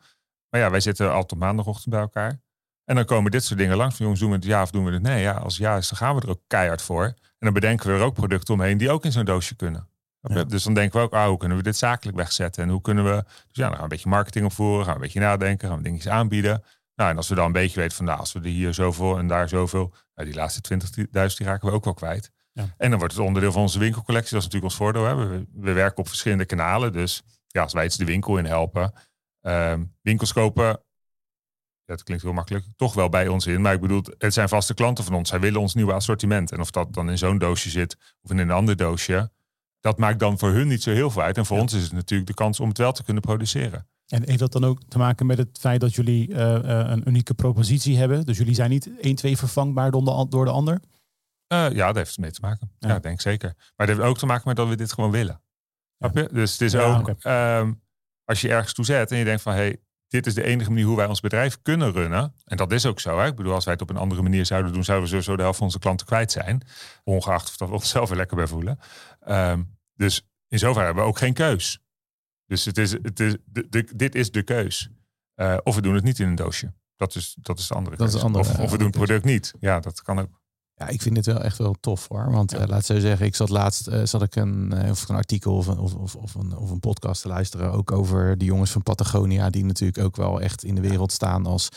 Maar 0.50 0.62
ja, 0.62 0.70
wij 0.70 0.80
zitten 0.80 1.12
altijd 1.12 1.32
op 1.32 1.38
maandagochtend 1.38 1.90
bij 1.90 2.00
elkaar. 2.00 2.42
En 2.86 2.96
dan 2.96 3.06
komen 3.06 3.32
dit 3.32 3.44
soort 3.44 3.60
dingen 3.60 3.78
langs. 3.78 3.96
Van 3.96 4.04
jongens, 4.06 4.22
doen 4.22 4.30
we 4.30 4.36
het 4.36 4.46
ja 4.46 4.62
of 4.62 4.72
doen 4.72 4.86
we 4.86 4.92
het 4.92 5.02
nee? 5.02 5.22
Ja, 5.22 5.32
als 5.32 5.58
ja 5.58 5.78
is, 5.78 5.90
dan 5.90 5.98
gaan 5.98 6.16
we 6.16 6.22
er 6.22 6.30
ook 6.30 6.42
keihard 6.48 6.82
voor. 6.82 7.04
En 7.04 7.16
dan 7.40 7.54
bedenken 7.54 7.88
we 7.88 7.94
er 7.94 8.04
ook 8.04 8.14
producten 8.14 8.54
omheen 8.54 8.78
die 8.78 8.92
ook 8.92 9.06
in 9.06 9.12
zo'n 9.12 9.26
doosje 9.26 9.56
kunnen. 9.56 9.90
Dus 10.48 10.64
dan 10.64 10.74
denken 10.74 11.00
we 11.00 11.06
ook, 11.06 11.14
ah, 11.14 11.28
hoe 11.28 11.38
kunnen 11.38 11.58
we 11.58 11.64
dit 11.64 11.78
zakelijk 11.78 12.18
wegzetten? 12.18 12.64
En 12.64 12.70
hoe 12.70 12.82
kunnen 12.82 13.04
we, 13.04 13.24
dus 13.24 13.34
ja, 13.52 13.62
dan 13.62 13.70
gaan 13.70 13.78
we 13.78 13.84
een 13.84 13.90
beetje 13.90 14.10
marketing 14.10 14.46
opvoeren, 14.46 14.86
gaan 14.86 14.94
we 14.94 15.00
een 15.00 15.06
beetje 15.06 15.20
nadenken, 15.20 15.68
gaan 15.68 15.78
we 15.78 15.84
dingetjes 15.84 16.12
aanbieden. 16.12 16.64
Nou, 16.96 17.10
en 17.10 17.18
als 17.18 17.28
we 17.28 17.36
dan 17.36 17.46
een 17.46 17.52
beetje 17.52 17.80
weten 17.80 17.98
van, 17.98 18.06
nou, 18.06 18.20
als 18.20 18.34
we 18.34 18.40
er 18.40 18.46
hier 18.46 18.74
zoveel 18.74 19.18
en 19.18 19.28
daar 19.28 19.50
zoveel, 19.50 19.94
nou, 20.16 20.28
die 20.28 20.38
laatste 20.38 20.62
20.000 20.74 21.10
die 21.12 21.48
raken 21.48 21.68
we 21.68 21.74
ook 21.74 21.84
wel 21.84 21.94
kwijt. 21.94 22.32
Ja. 22.52 22.74
En 22.78 22.90
dan 22.90 23.00
wordt 23.00 23.14
het 23.14 23.24
onderdeel 23.24 23.52
van 23.52 23.62
onze 23.62 23.80
winkelcollectie. 23.80 24.34
Dat 24.34 24.40
is 24.40 24.46
natuurlijk 24.46 24.72
ons 24.72 24.82
voordeel. 24.82 25.06
Hè? 25.06 25.28
We, 25.28 25.46
we, 25.54 25.72
werken 25.72 25.98
op 25.98 26.08
verschillende 26.08 26.46
kanalen. 26.46 26.94
Dus 26.94 27.24
ja, 27.56 27.62
als 27.62 27.74
wij 27.74 27.86
iets 27.86 27.98
de 27.98 28.06
winkel 28.06 28.38
in 28.38 28.46
helpen. 28.46 28.94
Um, 29.42 29.96
winkels 30.02 30.34
kopen 30.34 30.86
dat 31.86 32.04
klinkt 32.04 32.24
heel 32.24 32.34
makkelijk, 32.34 32.66
toch 32.76 32.94
wel 32.94 33.10
bij 33.10 33.28
ons 33.28 33.48
in. 33.48 33.62
Maar 33.62 33.74
ik 33.74 33.82
bedoel, 33.82 34.04
het 34.18 34.34
zijn 34.34 34.50
vaste 34.50 34.74
klanten 34.74 35.04
van 35.04 35.14
ons. 35.14 35.30
Zij 35.30 35.40
willen 35.40 35.60
ons 35.60 35.74
nieuwe 35.74 35.94
assortiment. 35.94 36.52
En 36.52 36.60
of 36.60 36.72
dat 36.72 36.94
dan 36.94 37.10
in 37.10 37.18
zo'n 37.18 37.38
doosje 37.38 37.70
zit 37.70 37.98
of 38.22 38.32
in 38.32 38.38
een 38.38 38.52
ander 38.52 38.76
doosje, 38.76 39.32
dat 39.80 39.98
maakt 39.98 40.20
dan 40.20 40.40
voor 40.40 40.50
hun 40.50 40.68
niet 40.68 40.84
zo 40.84 40.92
heel 40.92 41.10
veel 41.10 41.22
uit. 41.22 41.38
En 41.38 41.46
voor 41.46 41.60
ons 41.60 41.74
is 41.74 41.84
het 41.84 41.92
natuurlijk 41.92 42.30
de 42.30 42.36
kans 42.36 42.60
om 42.60 42.68
het 42.68 42.78
wel 42.78 42.92
te 42.92 43.04
kunnen 43.04 43.24
produceren. 43.24 43.88
En 44.08 44.28
heeft 44.28 44.40
dat 44.40 44.52
dan 44.52 44.64
ook 44.64 44.80
te 44.88 44.98
maken 44.98 45.26
met 45.26 45.38
het 45.38 45.58
feit 45.60 45.82
dat 45.82 45.96
jullie 45.96 46.30
uh, 46.30 46.60
een 46.62 47.08
unieke 47.08 47.34
propositie 47.34 47.98
hebben? 47.98 48.26
Dus 48.26 48.38
jullie 48.38 48.56
zijn 48.56 48.70
niet 48.70 48.90
1, 49.00 49.16
2 49.16 49.38
vervangbaar 49.38 49.92
door 49.92 50.04
de, 50.04 50.26
door 50.30 50.46
de 50.46 50.52
ander? 50.52 50.80
Uh, 51.54 51.72
ja, 51.72 51.86
dat 51.88 51.96
heeft 51.96 52.18
mee 52.18 52.32
te 52.32 52.42
maken. 52.42 52.72
Ja. 52.80 52.90
ja, 52.90 53.00
denk 53.00 53.22
zeker. 53.22 53.54
Maar 53.76 53.88
dat 53.88 53.96
heeft 53.96 54.10
ook 54.10 54.18
te 54.18 54.26
maken 54.26 54.48
met 54.48 54.56
dat 54.56 54.68
we 54.68 54.76
dit 54.76 54.94
gewoon 54.94 55.12
willen. 55.12 55.42
Snap 56.12 56.28
je? 56.28 56.34
Dus 56.34 56.52
het 56.52 56.62
is 56.62 56.76
ook, 56.76 57.08
um, 57.24 57.82
als 58.24 58.42
je 58.42 58.50
ergens 58.50 58.74
toe 58.74 58.86
zet 58.86 59.12
en 59.12 59.18
je 59.18 59.24
denkt 59.24 59.42
van, 59.42 59.54
hé, 59.54 59.60
hey, 59.60 59.80
dit 60.08 60.26
is 60.26 60.34
de 60.34 60.44
enige 60.44 60.70
manier 60.70 60.86
hoe 60.86 60.96
wij 60.96 61.06
ons 61.06 61.20
bedrijf 61.20 61.62
kunnen 61.62 61.92
runnen. 61.92 62.34
En 62.46 62.58
dat 62.58 62.72
is 62.72 62.86
ook 62.86 63.00
zo. 63.00 63.20
Hè? 63.20 63.28
Ik 63.28 63.36
bedoel, 63.36 63.54
als 63.54 63.66
wij 63.66 63.74
het 63.74 63.82
op 63.82 63.90
een 63.90 63.98
andere 63.98 64.22
manier 64.22 64.46
zouden 64.46 64.74
doen, 64.74 64.84
zouden 64.84 65.06
we 65.06 65.12
sowieso 65.12 65.36
de 65.36 65.42
helft 65.42 65.58
van 65.58 65.68
onze 65.68 65.80
klanten 65.80 66.06
kwijt 66.06 66.32
zijn. 66.32 66.62
Ongeacht 67.04 67.48
of 67.50 67.58
dat 67.58 67.68
we 67.68 67.74
onszelf 67.74 68.10
weer 68.10 68.18
lekker 68.18 68.38
bij 68.38 68.48
voelen. 68.48 68.80
Um, 69.28 69.78
dus 69.94 70.28
in 70.48 70.60
zoverre 70.60 70.86
hebben 70.86 71.04
we 71.04 71.10
ook 71.10 71.18
geen 71.18 71.34
keus. 71.34 71.80
Dus 72.46 72.66
het 72.66 72.78
is, 72.78 72.92
het 72.92 73.20
is, 73.20 73.36
de, 73.46 73.90
dit 73.96 74.16
is 74.16 74.32
de 74.32 74.44
keus. 74.44 74.90
Uh, 75.36 75.58
of 75.64 75.76
we 75.76 75.82
doen 75.82 75.96
het 75.96 76.04
niet 76.04 76.20
in 76.20 76.28
een 76.28 76.36
doosje. 76.36 76.74
Dat 76.96 77.16
is, 77.16 77.38
dat 77.42 77.60
is 77.60 77.68
de 77.68 77.74
andere 77.74 77.96
dat 77.96 78.14
Is 78.14 78.24
andere, 78.24 78.44
of, 78.44 78.60
of 78.60 78.72
we 78.72 78.78
doen 78.78 78.88
het 78.88 78.96
product 78.96 79.26
niet. 79.26 79.54
Ja, 79.60 79.80
dat 79.80 80.02
kan 80.02 80.20
ook. 80.20 80.44
Ja, 80.78 80.88
ik 80.88 81.02
vind 81.02 81.16
het 81.16 81.26
wel 81.26 81.42
echt 81.42 81.58
wel 81.58 81.76
tof 81.80 82.08
hoor. 82.08 82.32
Want 82.32 82.52
ja. 82.52 82.62
uh, 82.62 82.68
laat 82.68 82.86
zo 82.86 83.00
zeggen, 83.00 83.26
ik 83.26 83.36
zat 83.36 83.50
laatst 83.50 83.88
uh, 83.88 84.02
zat 84.04 84.22
ik 84.22 84.36
een, 84.36 84.74
uh, 84.74 84.90
of 84.90 85.10
een 85.10 85.16
artikel 85.16 85.56
of 85.56 85.68
een, 85.68 85.78
of, 85.78 85.94
of, 85.94 86.16
of, 86.16 86.36
een, 86.36 86.58
of 86.58 86.72
een 86.72 86.80
podcast 86.80 87.22
te 87.22 87.28
luisteren. 87.28 87.72
Ook 87.72 87.92
over 87.92 88.38
de 88.38 88.46
jongens 88.46 88.72
van 88.72 88.84
Patagonia, 88.84 89.50
die 89.50 89.66
natuurlijk 89.66 90.06
ook 90.06 90.16
wel 90.16 90.42
echt 90.42 90.64
in 90.64 90.76
de 90.76 90.82
wereld 90.82 91.12
staan 91.12 91.46
als. 91.46 91.70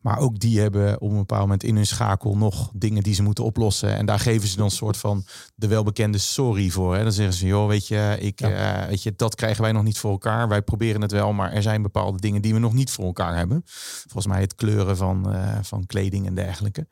Maar 0.00 0.18
ook 0.18 0.38
die 0.38 0.60
hebben 0.60 1.00
op 1.00 1.10
een 1.10 1.16
bepaald 1.16 1.40
moment 1.40 1.62
in 1.62 1.76
hun 1.76 1.86
schakel 1.86 2.36
nog 2.36 2.70
dingen 2.74 3.02
die 3.02 3.14
ze 3.14 3.22
moeten 3.22 3.44
oplossen. 3.44 3.96
En 3.96 4.06
daar 4.06 4.20
geven 4.20 4.48
ze 4.48 4.56
dan 4.56 4.64
een 4.64 4.70
soort 4.70 4.96
van 4.96 5.24
de 5.54 5.66
welbekende 5.66 6.18
sorry 6.18 6.70
voor. 6.70 6.96
Hè. 6.96 7.02
Dan 7.02 7.12
zeggen 7.12 7.34
ze, 7.34 7.46
joh, 7.46 7.68
weet 7.68 7.88
je, 7.88 8.16
ik, 8.20 8.40
weet 8.88 9.02
je, 9.02 9.12
dat 9.16 9.34
krijgen 9.34 9.62
wij 9.62 9.72
nog 9.72 9.82
niet 9.82 9.98
voor 9.98 10.10
elkaar. 10.10 10.48
Wij 10.48 10.62
proberen 10.62 11.02
het 11.02 11.12
wel, 11.12 11.32
maar 11.32 11.52
er 11.52 11.62
zijn 11.62 11.82
bepaalde 11.82 12.20
dingen 12.20 12.42
die 12.42 12.54
we 12.54 12.60
nog 12.60 12.72
niet 12.72 12.90
voor 12.90 13.04
elkaar 13.04 13.36
hebben. 13.36 13.62
Volgens 13.64 14.26
mij 14.26 14.40
het 14.40 14.54
kleuren 14.54 14.96
van, 14.96 15.34
van 15.62 15.86
kleding 15.86 16.26
en 16.26 16.34
dergelijke. 16.34 16.86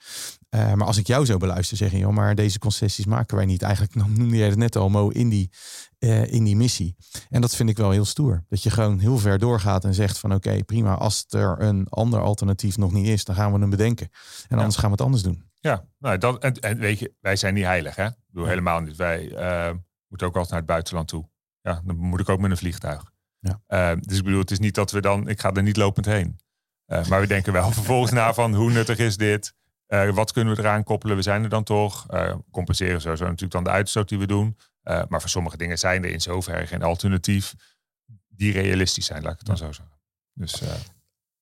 Maar 0.54 0.87
als 0.87 0.96
ik 0.96 1.06
jou 1.06 1.25
zo 1.25 1.37
beluisteren 1.37 1.78
zeggen, 1.78 1.99
joh, 1.99 2.12
maar 2.12 2.34
deze 2.34 2.58
concessies 2.58 3.06
maken 3.06 3.37
wij 3.37 3.46
niet. 3.46 3.62
Eigenlijk 3.62 3.94
noemde 4.16 4.37
jij 4.37 4.49
het 4.49 4.58
net 4.58 4.76
al, 4.76 4.88
Mo, 4.88 5.08
in 5.08 5.28
die, 5.28 5.50
uh, 5.99 6.32
in 6.32 6.44
die 6.44 6.56
missie. 6.56 6.96
En 7.30 7.40
dat 7.40 7.56
vind 7.56 7.68
ik 7.68 7.76
wel 7.76 7.90
heel 7.90 8.04
stoer. 8.04 8.44
Dat 8.49 8.62
je 8.62 8.70
gewoon 8.70 8.99
heel 8.99 9.18
ver 9.18 9.38
doorgaat 9.38 9.84
en 9.84 9.94
zegt 9.94 10.18
van 10.18 10.34
oké, 10.34 10.64
prima. 10.64 10.94
Als 10.94 11.25
er 11.28 11.61
een 11.61 11.87
ander 11.88 12.20
alternatief 12.20 12.76
nog 12.76 12.92
niet 12.92 13.06
is, 13.06 13.25
dan 13.25 13.34
gaan 13.34 13.52
we 13.52 13.58
hem 13.58 13.70
bedenken. 13.70 14.08
En 14.49 14.58
anders 14.58 14.76
gaan 14.76 14.90
we 14.90 14.96
het 14.96 15.04
anders 15.04 15.23
doen. 15.23 15.44
Ja, 15.61 15.84
nou, 15.99 16.18
dat, 16.18 16.42
en, 16.42 16.54
en 16.54 16.78
weet 16.78 16.99
je, 16.99 17.14
wij 17.20 17.37
zijn 17.37 17.54
niet 17.54 17.64
heilig, 17.64 17.96
hè? 17.96 18.06
Ik 18.06 18.14
bedoel, 18.26 18.49
helemaal 18.49 18.80
niet. 18.80 18.96
Wij 18.96 19.30
uh, 19.30 19.75
moeten 20.08 20.26
ook 20.26 20.37
altijd 20.37 20.50
naar 20.50 20.58
het 20.58 20.68
buitenland 20.68 21.08
toe. 21.08 21.28
Ja, 21.61 21.80
dan 21.84 21.96
moet 21.96 22.20
ik 22.20 22.28
ook 22.28 22.40
met 22.40 22.50
een 22.50 22.56
vliegtuig. 22.56 23.12
Ja. 23.38 23.94
Dus 23.94 24.18
ik 24.18 24.25
bedoel, 24.25 24.40
het 24.40 24.50
is 24.50 24.58
niet 24.58 24.75
dat 24.75 24.90
we 24.90 25.00
dan, 25.00 25.28
ik 25.28 25.40
ga 25.40 25.52
er 25.52 25.62
niet 25.62 25.76
lopend 25.76 26.06
heen. 26.06 26.38
Maar 26.87 27.20
we 27.20 27.26
denken 27.26 27.52
wel 27.52 27.70
vervolgens 27.80 28.12
na 28.12 28.34
van 28.34 28.54
hoe 28.54 28.70
nuttig 28.70 28.99
is 28.99 29.16
dit? 29.16 29.54
Uh, 29.94 30.10
wat 30.10 30.32
kunnen 30.32 30.54
we 30.54 30.60
eraan 30.60 30.84
koppelen? 30.84 31.16
We 31.16 31.22
zijn 31.22 31.42
er 31.42 31.48
dan 31.48 31.64
toch. 31.64 32.06
Uh, 32.10 32.34
compenseren 32.50 33.00
sowieso 33.00 33.24
natuurlijk 33.24 33.52
dan 33.52 33.64
de 33.64 33.70
uitstoot 33.70 34.08
die 34.08 34.18
we 34.18 34.26
doen. 34.26 34.56
Uh, 34.84 35.02
maar 35.08 35.20
voor 35.20 35.30
sommige 35.30 35.56
dingen 35.56 35.78
zijn 35.78 36.04
er 36.04 36.10
in 36.10 36.20
zoverre 36.20 36.66
geen 36.66 36.82
alternatief 36.82 37.54
die 38.28 38.52
realistisch 38.52 39.06
zijn, 39.06 39.22
laat 39.22 39.32
ik 39.32 39.38
het 39.38 39.46
dan 39.46 39.56
zo 39.56 39.72
zeggen. 39.72 39.98
Dus, 40.32 40.62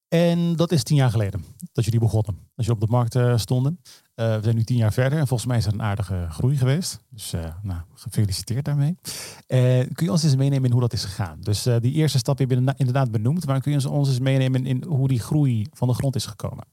en 0.09 0.57
dat 0.57 0.73
is 0.73 0.83
tien 0.83 0.97
jaar 0.97 1.11
geleden 1.11 1.45
dat 1.73 1.85
jullie 1.85 2.01
begonnen. 2.01 2.39
Als 2.57 2.67
je 2.67 2.73
op 2.73 2.81
de 2.81 2.87
markt 2.87 3.41
stonden. 3.41 3.81
we 4.15 4.39
zijn 4.43 4.57
nu 4.57 4.65
tien 4.65 4.77
jaar 4.77 4.93
verder 4.93 5.19
en 5.19 5.27
volgens 5.27 5.49
mij 5.49 5.59
is 5.59 5.67
er 5.67 5.73
een 5.73 5.83
aardige 5.83 6.27
groei 6.31 6.57
geweest. 6.57 7.01
Dus 7.09 7.33
nou, 7.63 7.81
gefeliciteerd 7.95 8.65
daarmee. 8.65 8.99
kun 9.93 10.05
je 10.05 10.11
ons 10.11 10.23
eens 10.23 10.37
meenemen 10.37 10.65
in 10.65 10.73
hoe 10.73 10.81
dat 10.81 10.93
is 10.93 11.05
gegaan? 11.05 11.41
Dus 11.41 11.63
die 11.63 11.93
eerste 11.93 12.19
stap 12.19 12.39
heb 12.39 12.51
je 12.51 12.57
inderdaad 12.77 13.11
benoemd. 13.11 13.47
Maar 13.47 13.61
kun 13.61 13.73
je 13.73 13.91
ons 13.91 14.09
eens 14.09 14.19
meenemen 14.19 14.67
in 14.67 14.85
hoe 14.85 15.09
die 15.09 15.21
groei 15.21 15.67
van 15.73 15.89
de 15.89 15.95
grond 15.95 16.17
is 16.17 16.27
gekomen? 16.27 16.65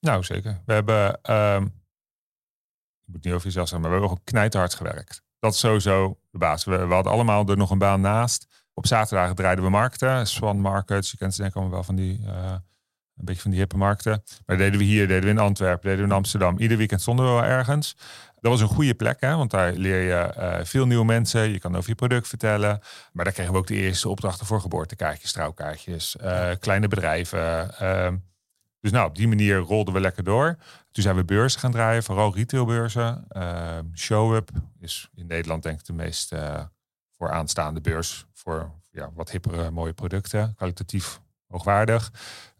Nou, 0.00 0.22
zeker. 0.22 0.62
We 0.66 0.72
hebben, 0.72 1.34
um, 1.34 1.64
ik 1.64 3.12
moet 3.12 3.24
niet 3.24 3.34
over 3.34 3.46
jezelf 3.46 3.68
zeggen, 3.68 3.80
maar 3.80 3.90
we 3.90 3.96
hebben 3.96 4.08
gewoon 4.08 4.24
knijterhard 4.24 4.74
gewerkt. 4.74 5.22
Dat 5.38 5.52
is 5.52 5.58
sowieso 5.58 6.18
de 6.30 6.38
baas. 6.38 6.64
We, 6.64 6.86
we, 6.86 6.94
hadden 6.94 7.12
allemaal 7.12 7.46
er 7.46 7.56
nog 7.56 7.70
een 7.70 7.78
baan 7.78 8.00
naast 8.00 8.46
Op 8.74 8.86
zaterdagen 8.86 9.36
draaiden 9.36 9.64
we 9.64 9.70
markten. 9.70 10.26
Swan 10.26 10.60
Markets, 10.60 11.10
je 11.10 11.16
kent 11.16 11.34
ze 11.34 11.38
denk 11.38 11.50
ik 11.50 11.56
allemaal 11.56 11.74
wel 11.74 11.84
van 11.84 11.94
die... 11.94 12.20
een 12.26 13.24
beetje 13.24 13.42
van 13.42 13.50
die 13.50 13.60
hippe 13.60 13.76
markten. 13.76 14.22
Maar 14.46 14.56
deden 14.56 14.78
we 14.78 14.84
hier, 14.84 15.08
deden 15.08 15.24
we 15.24 15.30
in 15.30 15.38
Antwerpen, 15.38 15.88
deden 15.88 16.04
we 16.04 16.10
in 16.10 16.16
Amsterdam. 16.16 16.58
Ieder 16.58 16.76
weekend 16.76 17.00
stonden 17.00 17.24
we 17.24 17.30
wel 17.30 17.44
ergens. 17.44 17.96
Dat 18.40 18.52
was 18.52 18.60
een 18.60 18.68
goede 18.68 18.94
plek, 18.94 19.20
hè? 19.20 19.36
want 19.36 19.50
daar 19.50 19.72
leer 19.72 20.02
je 20.02 20.60
veel 20.64 20.86
nieuwe 20.86 21.04
mensen. 21.04 21.50
Je 21.50 21.58
kan 21.58 21.76
over 21.76 21.88
je 21.88 21.94
product 21.94 22.28
vertellen. 22.28 22.80
Maar 23.12 23.24
daar 23.24 23.34
kregen 23.34 23.52
we 23.52 23.58
ook 23.58 23.66
de 23.66 23.74
eerste 23.74 24.08
opdrachten 24.08 24.46
voor 24.46 24.60
geboortekaartjes, 24.60 25.32
trouwkaartjes, 25.32 26.16
kleine 26.58 26.88
bedrijven. 26.88 27.70
Dus 28.80 28.90
nou, 28.90 29.08
op 29.08 29.14
die 29.14 29.28
manier 29.28 29.56
rolden 29.56 29.94
we 29.94 30.00
lekker 30.00 30.24
door. 30.24 30.56
Toen 30.90 31.02
zijn 31.02 31.16
we 31.16 31.24
beurzen 31.24 31.60
gaan 31.60 31.70
draaien, 31.70 32.02
vooral 32.02 32.34
retailbeurzen. 32.34 33.26
Uh, 33.32 33.78
ShowUp 33.94 34.50
is 34.80 35.10
in 35.14 35.26
Nederland 35.26 35.62
denk 35.62 35.78
ik 35.78 35.86
de 35.86 35.92
meest 35.92 36.32
uh, 36.32 36.64
vooraanstaande 37.16 37.80
beurs 37.80 38.26
voor 38.32 38.70
ja, 38.90 39.10
wat 39.14 39.30
hippere 39.30 39.70
mooie 39.70 39.92
producten, 39.92 40.54
kwalitatief 40.54 41.20
hoogwaardig. 41.46 42.12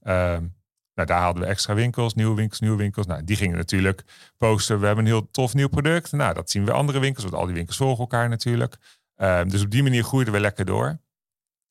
Ehm, 0.02 0.46
nou, 0.94 1.10
daar 1.10 1.22
hadden 1.22 1.42
we 1.42 1.48
extra 1.48 1.74
winkels, 1.74 2.14
nieuwe 2.14 2.34
winkels, 2.34 2.60
nieuwe 2.60 2.76
winkels. 2.76 3.06
Nou, 3.06 3.24
die 3.24 3.36
gingen 3.36 3.56
natuurlijk 3.56 4.04
posten. 4.36 4.80
We 4.80 4.86
hebben 4.86 5.04
een 5.04 5.10
heel 5.10 5.30
tof 5.30 5.54
nieuw 5.54 5.68
product. 5.68 6.12
Nou, 6.12 6.34
dat 6.34 6.50
zien 6.50 6.64
we 6.64 6.72
andere 6.72 6.98
winkels, 6.98 7.24
want 7.24 7.36
al 7.36 7.46
die 7.46 7.54
winkels 7.54 7.76
volgen 7.76 7.98
elkaar 7.98 8.28
natuurlijk. 8.28 8.76
Ehm, 9.14 9.48
dus 9.48 9.62
op 9.62 9.70
die 9.70 9.82
manier 9.82 10.04
groeiden 10.04 10.32
we 10.32 10.40
lekker 10.40 10.64
door. 10.64 10.86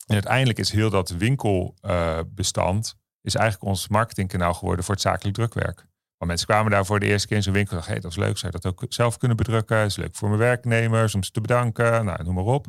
En 0.06 0.14
uiteindelijk 0.14 0.60
is 0.60 0.72
heel 0.72 0.90
dat 0.90 1.10
winkelbestand 1.10 2.96
is 3.28 3.36
eigenlijk 3.36 3.70
ons 3.72 3.88
marketingkanaal 3.88 4.54
geworden 4.54 4.86
voor 4.86 4.94
het 4.94 5.04
zakelijk 5.04 5.36
drukwerk. 5.36 5.86
Maar 6.18 6.28
mensen 6.28 6.48
kwamen 6.48 6.72
daar 6.72 6.86
voor 6.86 7.00
de 7.00 7.06
eerste 7.06 7.28
keer 7.28 7.38
in 7.38 7.44
zo'n 7.44 7.54
winkel 7.54 7.72
en 7.72 7.78
dachten, 7.78 7.94
hey, 7.94 8.02
dat 8.02 8.12
is 8.12 8.18
leuk, 8.18 8.38
zou 8.38 8.52
je 8.54 8.60
dat 8.60 8.72
ook 8.74 8.86
zelf 8.90 9.18
kunnen 9.18 9.38
bedrukken? 9.38 9.86
Is 9.86 9.96
leuk 9.96 10.16
voor 10.16 10.28
mijn 10.28 10.40
werknemers, 10.40 11.16
om 11.16 11.24
ze 11.24 11.32
te 11.32 11.42
bedanken, 11.42 12.06
nou, 12.06 12.24
noem 12.24 12.34
maar 12.34 12.44
op. 12.44 12.68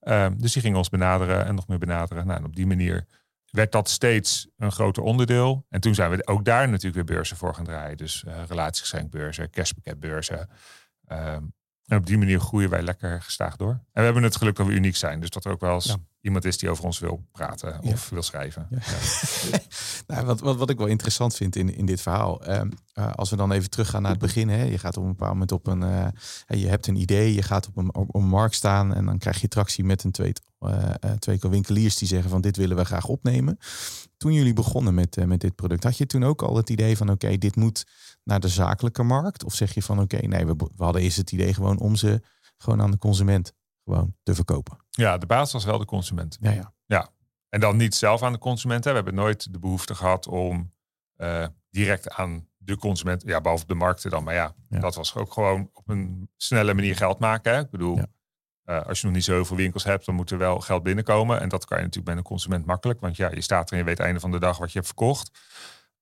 Ehm, 0.00 0.36
dus 0.36 0.52
die 0.52 0.62
gingen 0.62 0.78
ons 0.78 0.88
benaderen 0.88 1.46
en 1.46 1.54
nog 1.54 1.68
meer 1.68 1.78
benaderen. 1.78 2.26
Nou, 2.26 2.38
en 2.38 2.44
op 2.44 2.56
die 2.56 2.66
manier 2.66 3.06
werd 3.50 3.72
dat 3.72 3.88
steeds 3.88 4.48
een 4.56 4.72
groter 4.72 5.02
onderdeel. 5.02 5.66
En 5.68 5.80
toen 5.80 5.94
zijn 5.94 6.10
we 6.10 6.26
ook 6.26 6.44
daar 6.44 6.68
natuurlijk 6.68 6.94
weer 6.94 7.16
beurzen 7.16 7.36
voor 7.36 7.54
gaan 7.54 7.64
draaien. 7.64 7.96
Dus 7.96 8.24
uh, 8.26 8.34
relatiegeschenkbeurzen, 8.48 9.50
cashpacketbeurzen. 9.50 10.48
Um, 11.12 11.54
en 11.86 11.98
op 11.98 12.06
die 12.06 12.18
manier 12.18 12.40
groeien 12.40 12.70
wij 12.70 12.82
lekker 12.82 13.22
gestaag 13.22 13.56
door. 13.56 13.70
En 13.70 13.80
we 13.92 14.00
hebben 14.00 14.22
het 14.22 14.36
geluk 14.36 14.56
dat 14.56 14.66
we 14.66 14.72
uniek 14.72 14.96
zijn. 14.96 15.20
Dus 15.20 15.30
dat 15.30 15.44
er 15.44 15.50
ook 15.50 15.60
wel 15.60 15.74
eens 15.74 15.96
iemand 16.26 16.44
is 16.44 16.58
die 16.58 16.70
over 16.70 16.84
ons 16.84 16.98
wil 16.98 17.26
praten 17.32 17.80
of 17.82 18.08
wil 18.08 18.22
schrijven. 18.22 18.66
Ja. 18.70 18.78
nou, 20.14 20.26
wat, 20.26 20.40
wat, 20.40 20.56
wat 20.56 20.70
ik 20.70 20.78
wel 20.78 20.86
interessant 20.86 21.34
vind 21.34 21.56
in, 21.56 21.76
in 21.76 21.86
dit 21.86 22.00
verhaal. 22.00 22.44
Ehm, 22.44 22.70
eh, 22.92 23.12
als 23.12 23.30
we 23.30 23.36
dan 23.36 23.52
even 23.52 23.70
teruggaan 23.70 24.02
naar 24.02 24.10
het 24.10 24.20
begin. 24.20 24.48
Hè, 24.48 24.62
je 24.62 24.78
gaat 24.78 24.96
op 24.96 25.02
een 25.02 25.10
bepaald 25.10 25.32
moment 25.32 25.52
op 25.52 25.66
een. 25.66 25.82
Uh, 25.82 26.06
je 26.46 26.66
hebt 26.66 26.86
een 26.86 26.96
idee, 26.96 27.34
je 27.34 27.42
gaat 27.42 27.66
op 27.66 27.76
een, 27.76 27.94
op 27.94 28.14
een 28.14 28.28
markt 28.28 28.54
staan. 28.54 28.94
En 28.94 29.04
dan 29.04 29.18
krijg 29.18 29.40
je 29.40 29.48
tractie 29.48 29.84
met 29.84 30.04
een 30.04 30.10
twee, 30.10 30.32
uh, 30.60 30.90
twee 31.18 31.38
winkeliers 31.40 31.96
die 31.96 32.08
zeggen 32.08 32.30
van 32.30 32.40
dit 32.40 32.56
willen 32.56 32.76
we 32.76 32.84
graag 32.84 33.06
opnemen. 33.06 33.58
Toen 34.16 34.32
jullie 34.32 34.52
begonnen 34.52 34.94
met, 34.94 35.26
met 35.26 35.40
dit 35.40 35.54
product, 35.54 35.84
had 35.84 35.98
je 35.98 36.06
toen 36.06 36.24
ook 36.24 36.42
al 36.42 36.56
het 36.56 36.70
idee 36.70 36.96
van 36.96 37.10
oké, 37.10 37.38
dit 37.38 37.56
moet 37.56 37.86
naar 38.24 38.40
de 38.40 38.48
zakelijke 38.48 39.02
markt? 39.02 39.44
Of 39.44 39.54
zeg 39.54 39.74
je 39.74 39.82
van 39.82 40.00
oké, 40.00 40.26
nee, 40.26 40.46
we, 40.46 40.54
we 40.56 40.84
hadden 40.84 41.02
eerst 41.02 41.16
het 41.16 41.32
idee 41.32 41.54
gewoon 41.54 41.78
om 41.78 41.96
ze 41.96 42.22
gewoon 42.56 42.82
aan 42.82 42.90
de 42.90 42.98
consument 42.98 43.52
gewoon 43.86 44.14
te 44.22 44.34
verkopen. 44.34 44.76
Ja, 44.90 45.18
de 45.18 45.26
basis 45.26 45.52
was 45.52 45.64
wel 45.64 45.78
de 45.78 45.84
consument. 45.84 46.36
Ja, 46.40 46.50
ja. 46.50 46.72
ja. 46.86 47.08
En 47.48 47.60
dan 47.60 47.76
niet 47.76 47.94
zelf 47.94 48.22
aan 48.22 48.32
de 48.32 48.38
consument. 48.38 48.84
Hè. 48.84 48.90
We 48.90 48.96
hebben 48.96 49.14
nooit 49.14 49.52
de 49.52 49.58
behoefte 49.58 49.94
gehad 49.94 50.26
om 50.26 50.72
uh, 51.16 51.46
direct 51.70 52.10
aan 52.10 52.48
de 52.56 52.76
consument, 52.76 53.22
ja, 53.26 53.40
behalve 53.40 53.66
de 53.66 53.74
markten 53.74 54.10
dan. 54.10 54.24
Maar 54.24 54.34
ja, 54.34 54.54
dat 54.68 54.94
was 54.94 55.14
ook 55.14 55.32
gewoon 55.32 55.70
op 55.72 55.88
een 55.88 56.30
snelle 56.36 56.74
manier 56.74 56.96
geld 56.96 57.18
maken. 57.18 57.52
Hè. 57.52 57.60
Ik 57.60 57.70
bedoel, 57.70 57.96
ja. 57.96 58.06
uh, 58.64 58.86
als 58.86 59.00
je 59.00 59.06
nog 59.06 59.14
niet 59.14 59.24
zoveel 59.24 59.56
winkels 59.56 59.84
hebt, 59.84 60.06
dan 60.06 60.14
moet 60.14 60.30
er 60.30 60.38
wel 60.38 60.60
geld 60.60 60.82
binnenkomen. 60.82 61.40
En 61.40 61.48
dat 61.48 61.64
kan 61.64 61.78
je 61.78 61.84
natuurlijk 61.84 62.10
bij 62.10 62.16
een 62.16 62.28
consument 62.28 62.66
makkelijk. 62.66 63.00
Want 63.00 63.16
ja, 63.16 63.30
je 63.30 63.40
staat 63.40 63.66
er 63.66 63.72
en 63.72 63.78
je 63.78 63.84
weet 63.84 64.00
einde 64.00 64.20
van 64.20 64.30
de 64.30 64.38
dag 64.38 64.58
wat 64.58 64.68
je 64.68 64.74
hebt 64.74 64.86
verkocht. 64.86 65.30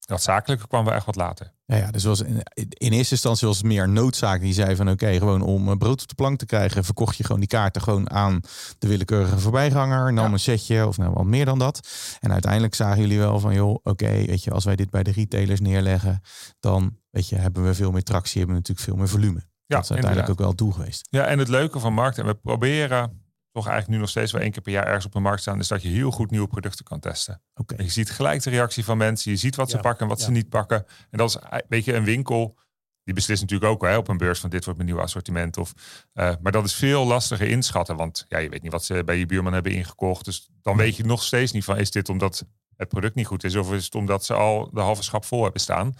Dat 0.04 0.22
zakelijke 0.22 0.66
kwam 0.66 0.84
wel 0.84 0.94
echt 0.94 1.06
wat 1.06 1.16
later. 1.16 1.52
Ja, 1.66 1.76
ja 1.76 1.90
dus 1.90 2.04
was 2.04 2.20
in, 2.20 2.42
in 2.68 2.92
eerste 2.92 3.14
instantie 3.14 3.46
was 3.46 3.56
het 3.56 3.66
meer 3.66 3.88
noodzaak. 3.88 4.40
Die 4.40 4.52
zei 4.52 4.76
van 4.76 4.90
oké, 4.90 5.12
gewoon 5.12 5.42
om 5.42 5.68
eh, 5.68 5.76
brood 5.76 6.02
op 6.02 6.08
de 6.08 6.14
plank 6.14 6.38
te 6.38 6.46
krijgen, 6.46 6.84
verkocht 6.84 7.16
je 7.16 7.24
gewoon 7.24 7.40
die 7.40 7.48
kaarten 7.48 7.82
gewoon 7.82 8.10
aan 8.10 8.40
de 8.78 8.88
willekeurige 8.88 9.38
voorbijganger. 9.38 10.12
Nam 10.12 10.32
een 10.32 10.38
setje 10.38 10.86
of 10.86 10.96
nou 10.96 11.12
wat 11.12 11.24
meer 11.24 11.44
dan 11.44 11.58
dat. 11.58 11.88
En 12.20 12.32
uiteindelijk 12.32 12.74
zagen 12.74 13.00
jullie 13.00 13.18
wel 13.18 13.40
van 13.40 13.54
joh, 13.54 13.78
oké, 13.82 14.10
weet 14.26 14.44
je, 14.44 14.50
als 14.50 14.64
wij 14.64 14.76
dit 14.76 14.90
bij 14.90 15.02
de 15.02 15.12
retailers 15.12 15.60
neerleggen, 15.60 16.20
dan 16.60 16.98
weet 17.10 17.28
je, 17.28 17.36
hebben 17.36 17.64
we 17.64 17.74
veel 17.74 17.90
meer 17.90 18.02
tractie, 18.02 18.38
hebben 18.38 18.56
we 18.56 18.60
natuurlijk 18.60 18.88
veel 18.88 18.96
meer 18.96 19.08
volume. 19.08 19.52
Ja, 19.66 19.76
dat 19.76 19.84
is 19.84 19.90
uiteindelijk 19.90 20.30
ook 20.30 20.38
wel 20.38 20.48
het 20.48 20.58
doel 20.58 20.72
geweest. 20.72 21.06
Ja, 21.10 21.24
en 21.24 21.38
het 21.38 21.48
leuke 21.48 21.80
van 21.80 21.92
markt, 21.92 22.18
en 22.18 22.26
we 22.26 22.34
proberen 22.34 23.23
toch 23.54 23.66
eigenlijk 23.66 23.88
nu 23.88 23.98
nog 23.98 24.10
steeds 24.10 24.32
wel 24.32 24.40
één 24.40 24.50
keer 24.50 24.62
per 24.62 24.72
jaar 24.72 24.86
ergens 24.86 25.04
op 25.04 25.12
de 25.12 25.20
markt 25.20 25.40
staan, 25.40 25.58
is 25.58 25.68
dat 25.68 25.82
je 25.82 25.88
heel 25.88 26.10
goed 26.10 26.30
nieuwe 26.30 26.46
producten 26.46 26.84
kan 26.84 27.00
testen. 27.00 27.42
Okay. 27.54 27.84
Je 27.84 27.90
ziet 27.90 28.10
gelijk 28.10 28.42
de 28.42 28.50
reactie 28.50 28.84
van 28.84 28.96
mensen, 28.96 29.30
je 29.30 29.36
ziet 29.36 29.56
wat 29.56 29.70
ze 29.70 29.78
pakken 29.78 30.02
en 30.02 30.08
wat 30.08 30.20
ze 30.20 30.30
niet 30.30 30.48
pakken. 30.48 30.86
En 31.10 31.18
dat 31.18 31.28
is 31.28 31.62
weet 31.68 31.84
je, 31.84 31.94
een 31.94 32.04
winkel, 32.04 32.58
die 33.04 33.14
beslist 33.14 33.40
natuurlijk 33.40 33.70
ook 33.70 33.82
hè, 33.82 33.96
op 33.96 34.08
een 34.08 34.16
beurs 34.16 34.40
van 34.40 34.50
dit 34.50 34.64
wordt 34.64 34.78
mijn 34.78 34.90
nieuwe 34.90 35.04
assortiment. 35.04 35.56
Of, 35.56 35.72
uh, 36.14 36.32
maar 36.40 36.52
dat 36.52 36.64
is 36.64 36.74
veel 36.74 37.06
lastiger 37.06 37.48
inschatten, 37.48 37.96
want 37.96 38.24
ja, 38.28 38.38
je 38.38 38.48
weet 38.48 38.62
niet 38.62 38.72
wat 38.72 38.84
ze 38.84 39.02
bij 39.04 39.18
je 39.18 39.26
buurman 39.26 39.52
hebben 39.52 39.72
ingekocht. 39.72 40.24
Dus 40.24 40.50
dan 40.62 40.76
weet 40.76 40.96
je 40.96 41.04
nog 41.04 41.22
steeds 41.22 41.52
niet 41.52 41.64
van, 41.64 41.78
is 41.78 41.90
dit 41.90 42.08
omdat 42.08 42.44
het 42.76 42.88
product 42.88 43.14
niet 43.14 43.26
goed 43.26 43.44
is 43.44 43.56
of 43.56 43.72
is 43.72 43.84
het 43.84 43.94
omdat 43.94 44.24
ze 44.24 44.34
al 44.34 44.70
de 44.72 44.80
halve 44.80 45.02
schap 45.02 45.24
vol 45.24 45.42
hebben 45.42 45.60
staan. 45.60 45.94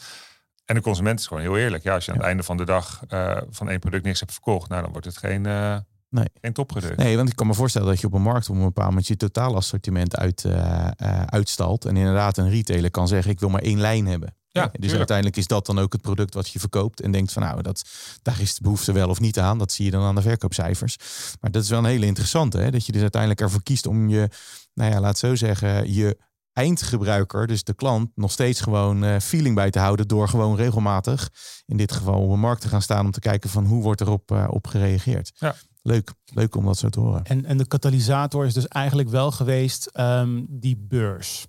En 0.65 0.75
de 0.75 0.81
consument 0.81 1.19
is 1.19 1.27
gewoon 1.27 1.43
heel 1.43 1.59
eerlijk. 1.59 1.83
Ja, 1.83 1.95
als 1.95 2.05
je 2.05 2.11
aan 2.11 2.17
het 2.17 2.27
einde 2.27 2.43
van 2.43 2.57
de 2.57 2.65
dag 2.65 3.03
uh, 3.09 3.41
van 3.51 3.69
één 3.69 3.79
product 3.79 4.05
niks 4.05 4.21
hebt 4.21 4.33
verkocht, 4.33 4.69
nou 4.69 4.83
dan 4.83 4.91
wordt 4.91 5.07
het 5.07 5.17
geen, 5.17 5.47
uh, 5.47 5.79
Nee. 6.15 6.27
Geen 6.41 6.53
topproduct. 6.53 6.97
Nee, 6.97 7.17
want 7.17 7.29
ik 7.29 7.37
kan 7.37 7.47
me 7.47 7.55
voorstellen 7.55 7.89
dat 7.89 8.01
je 8.01 8.07
op 8.07 8.13
een 8.13 8.23
markt 8.23 8.49
op 8.49 8.57
een 8.57 8.63
bepaald 8.63 8.89
moment 8.89 9.07
je 9.07 9.17
totaal 9.17 9.57
assortiment 9.57 10.17
uit, 10.17 10.45
uh, 10.47 10.89
uitstalt. 11.27 11.85
En 11.85 11.97
inderdaad 11.97 12.37
een 12.37 12.51
retailer 12.51 12.91
kan 12.91 13.09
zeggen, 13.09 13.31
ik 13.31 13.41
wil 13.41 13.49
maar 13.49 13.63
één 13.63 13.81
lijn 13.81 14.07
hebben. 14.07 14.37
Ja, 14.49 14.71
dus 14.79 14.95
uiteindelijk 14.95 15.37
is 15.37 15.47
dat 15.47 15.67
dan 15.67 15.79
ook 15.79 15.93
het 15.93 16.03
product 16.03 16.35
wat 16.35 16.49
je 16.49 16.59
verkoopt. 16.59 17.01
En 17.01 17.11
denkt 17.11 17.33
van 17.33 17.43
nou, 17.43 17.63
dat, 17.63 17.89
daar 18.23 18.41
is 18.41 18.55
de 18.55 18.63
behoefte 18.63 18.93
wel 18.93 19.09
of 19.09 19.21
niet 19.21 19.39
aan. 19.39 19.59
Dat 19.59 19.73
zie 19.73 19.85
je 19.85 19.91
dan 19.91 20.03
aan 20.03 20.15
de 20.15 20.23
verkoopcijfers. 20.23 20.97
Maar 21.41 21.51
dat 21.51 21.63
is 21.63 21.69
wel 21.69 21.79
een 21.79 21.85
hele 21.85 22.07
interessante. 22.07 22.59
Hè? 22.59 22.71
Dat 22.71 22.87
je 22.87 22.93
dus 22.93 23.01
uiteindelijk 23.01 23.41
ervoor 23.41 23.63
kiest 23.63 23.87
om 23.87 24.09
je, 24.09 24.29
nou 24.75 24.93
ja, 24.93 25.01
laat 25.01 25.19
zo 25.19 25.35
zeggen, 25.35 25.93
je 25.93 26.19
eindgebruiker, 26.53 27.47
dus 27.47 27.65
de 27.65 27.75
klant, 27.75 28.11
nog 28.15 28.33
steeds 28.33 28.61
gewoon 28.61 29.21
feeling 29.21 29.55
bij 29.55 29.71
te 29.71 29.79
houden 29.79 30.09
door 30.09 30.29
gewoon 30.29 30.57
regelmatig, 30.57 31.31
in 31.67 31.77
dit 31.77 31.93
geval 31.93 32.21
op 32.21 32.31
een 32.31 32.41
markt 32.41 32.61
te 32.61 32.69
gaan 32.69 32.83
staan 32.83 33.05
om 33.05 33.11
te 33.11 33.21
kijken 33.21 33.51
van 33.51 33.67
hoe 33.67 33.83
wordt 33.83 34.01
erop 34.01 34.31
op 34.51 34.67
gereageerd. 34.67 35.33
Ja 35.35 35.55
leuk. 35.85 36.13
Leuk 36.25 36.57
om 36.57 36.65
dat 36.65 36.79
zo 36.79 36.89
te 36.89 37.01
horen. 37.01 37.25
En, 37.25 37.45
en 37.45 37.57
de 37.57 37.67
katalysator 37.67 38.47
is 38.47 38.55
dus 38.55 38.69
eigenlijk 38.69 39.09
wel 39.09 39.31
geweest 39.31 39.91
um, 39.99 40.47
die 40.49 40.77
beurs. 40.77 41.47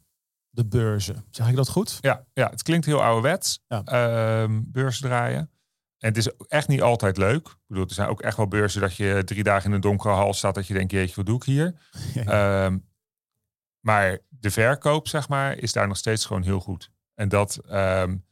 De 0.49 0.65
beurzen. 0.65 1.25
Zeg 1.29 1.49
ik 1.49 1.55
dat 1.55 1.69
goed? 1.69 1.97
Ja, 2.01 2.25
ja 2.33 2.49
het 2.49 2.63
klinkt 2.63 2.85
heel 2.85 3.03
ouderwets. 3.03 3.59
Ja. 3.67 4.41
Um, 4.41 4.71
beurs 4.71 4.99
draaien. 4.99 5.49
En 5.99 6.07
het 6.07 6.17
is 6.17 6.29
echt 6.47 6.67
niet 6.67 6.81
altijd 6.81 7.17
leuk. 7.17 7.47
Ik 7.47 7.55
bedoel, 7.67 7.85
er 7.85 7.93
zijn 7.93 8.09
ook 8.09 8.21
echt 8.21 8.37
wel 8.37 8.47
beurzen 8.47 8.81
dat 8.81 8.95
je 8.95 9.21
drie 9.25 9.43
dagen 9.43 9.69
in 9.69 9.75
een 9.75 9.81
donkere 9.81 10.13
hal 10.13 10.33
staat. 10.33 10.55
Dat 10.55 10.67
je 10.67 10.73
denkt, 10.73 10.91
jeetje, 10.91 11.15
wat 11.15 11.25
doe 11.25 11.35
ik 11.35 11.43
hier? 11.43 11.75
Ja. 12.13 12.65
Um, 12.65 12.85
maar 13.79 14.19
de 14.29 14.51
verkoop, 14.51 15.07
zeg 15.07 15.29
maar, 15.29 15.57
is 15.57 15.73
daar 15.73 15.87
nog 15.87 15.97
steeds 15.97 16.25
gewoon 16.25 16.43
heel 16.43 16.59
goed. 16.59 16.91
En 17.13 17.29
dat, 17.29 17.59
um, 17.71 18.25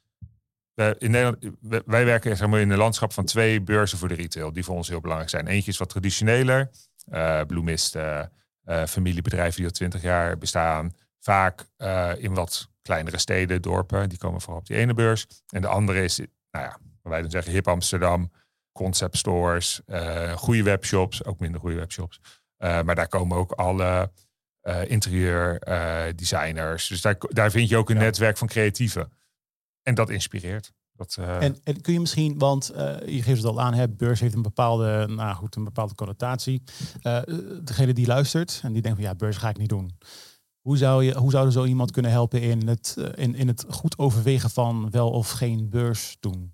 in 0.75 1.11
Nederland, 1.11 1.37
wij 1.85 2.05
werken 2.05 2.37
zeg 2.37 2.47
maar, 2.47 2.59
in 2.59 2.69
een 2.69 2.77
landschap 2.77 3.13
van 3.13 3.25
twee 3.25 3.61
beurzen 3.61 3.97
voor 3.97 4.07
de 4.07 4.13
retail, 4.13 4.53
die 4.53 4.63
voor 4.63 4.75
ons 4.75 4.87
heel 4.87 5.01
belangrijk 5.01 5.31
zijn. 5.31 5.47
Eentje 5.47 5.71
is 5.71 5.77
wat 5.77 5.89
traditioneler, 5.89 6.69
uh, 7.11 7.41
bloemisten, 7.47 8.31
uh, 8.65 8.85
familiebedrijven 8.85 9.55
die 9.55 9.65
al 9.65 9.71
twintig 9.71 10.01
jaar 10.01 10.37
bestaan, 10.37 10.93
vaak 11.19 11.65
uh, 11.77 12.11
in 12.17 12.33
wat 12.33 12.69
kleinere 12.81 13.17
steden, 13.17 13.61
dorpen, 13.61 14.09
die 14.09 14.17
komen 14.17 14.41
vooral 14.41 14.59
op 14.59 14.65
die 14.67 14.77
ene 14.77 14.93
beurs. 14.93 15.27
En 15.49 15.61
de 15.61 15.67
andere 15.67 16.03
is, 16.03 16.17
nou 16.51 16.65
ja, 16.65 16.77
wij 17.01 17.21
dan 17.21 17.31
zeggen 17.31 17.51
hip 17.51 17.67
Amsterdam, 17.67 18.31
concept 18.71 19.17
stores, 19.17 19.81
goede 20.35 20.63
webshops, 20.63 21.25
ook 21.25 21.39
minder 21.39 21.59
goede 21.59 21.75
webshops. 21.75 22.19
maar 22.57 22.95
daar 22.95 23.07
komen 23.07 23.37
ook 23.37 23.51
alle 23.51 24.11
interieur 24.87 25.59
designers. 26.15 26.87
Dus 26.87 27.01
daar, 27.01 27.15
daar 27.19 27.51
vind 27.51 27.69
je 27.69 27.77
ook 27.77 27.89
een 27.89 27.95
ja. 27.95 28.01
netwerk 28.01 28.37
van 28.37 28.47
creatieven. 28.47 29.11
En 29.83 29.95
dat 29.95 30.09
inspireert. 30.09 30.73
Dat, 30.95 31.17
uh... 31.19 31.41
en, 31.41 31.57
en, 31.63 31.81
kun 31.81 31.93
je 31.93 31.99
misschien, 31.99 32.37
want 32.37 32.71
uh, 32.75 32.95
je 33.05 33.21
geeft 33.21 33.37
het 33.37 33.45
al 33.45 33.61
aan, 33.61 33.73
hè, 33.73 33.89
beurs 33.89 34.19
heeft 34.19 34.33
een 34.33 34.41
bepaalde, 34.41 35.07
nou 35.09 35.35
goed, 35.35 35.55
een 35.55 35.63
bepaalde 35.63 35.95
connotatie. 35.95 36.63
Uh, 37.03 37.21
degene 37.63 37.93
die 37.93 38.07
luistert 38.07 38.59
en 38.63 38.73
die 38.73 38.81
denkt 38.81 38.97
van 38.97 39.07
ja, 39.07 39.15
beurs 39.15 39.37
ga 39.37 39.49
ik 39.49 39.57
niet 39.57 39.69
doen. 39.69 39.97
Hoe 40.61 40.77
zou, 40.77 41.03
je, 41.03 41.17
hoe 41.17 41.31
zou 41.31 41.45
er 41.45 41.51
zo 41.51 41.65
iemand 41.65 41.91
kunnen 41.91 42.11
helpen 42.11 42.41
in 42.41 42.67
het, 42.67 42.97
in, 43.15 43.35
in 43.35 43.47
het 43.47 43.65
goed 43.69 43.97
overwegen 43.97 44.49
van 44.49 44.89
wel 44.91 45.09
of 45.09 45.31
geen 45.31 45.69
beurs 45.69 46.17
doen? 46.19 46.53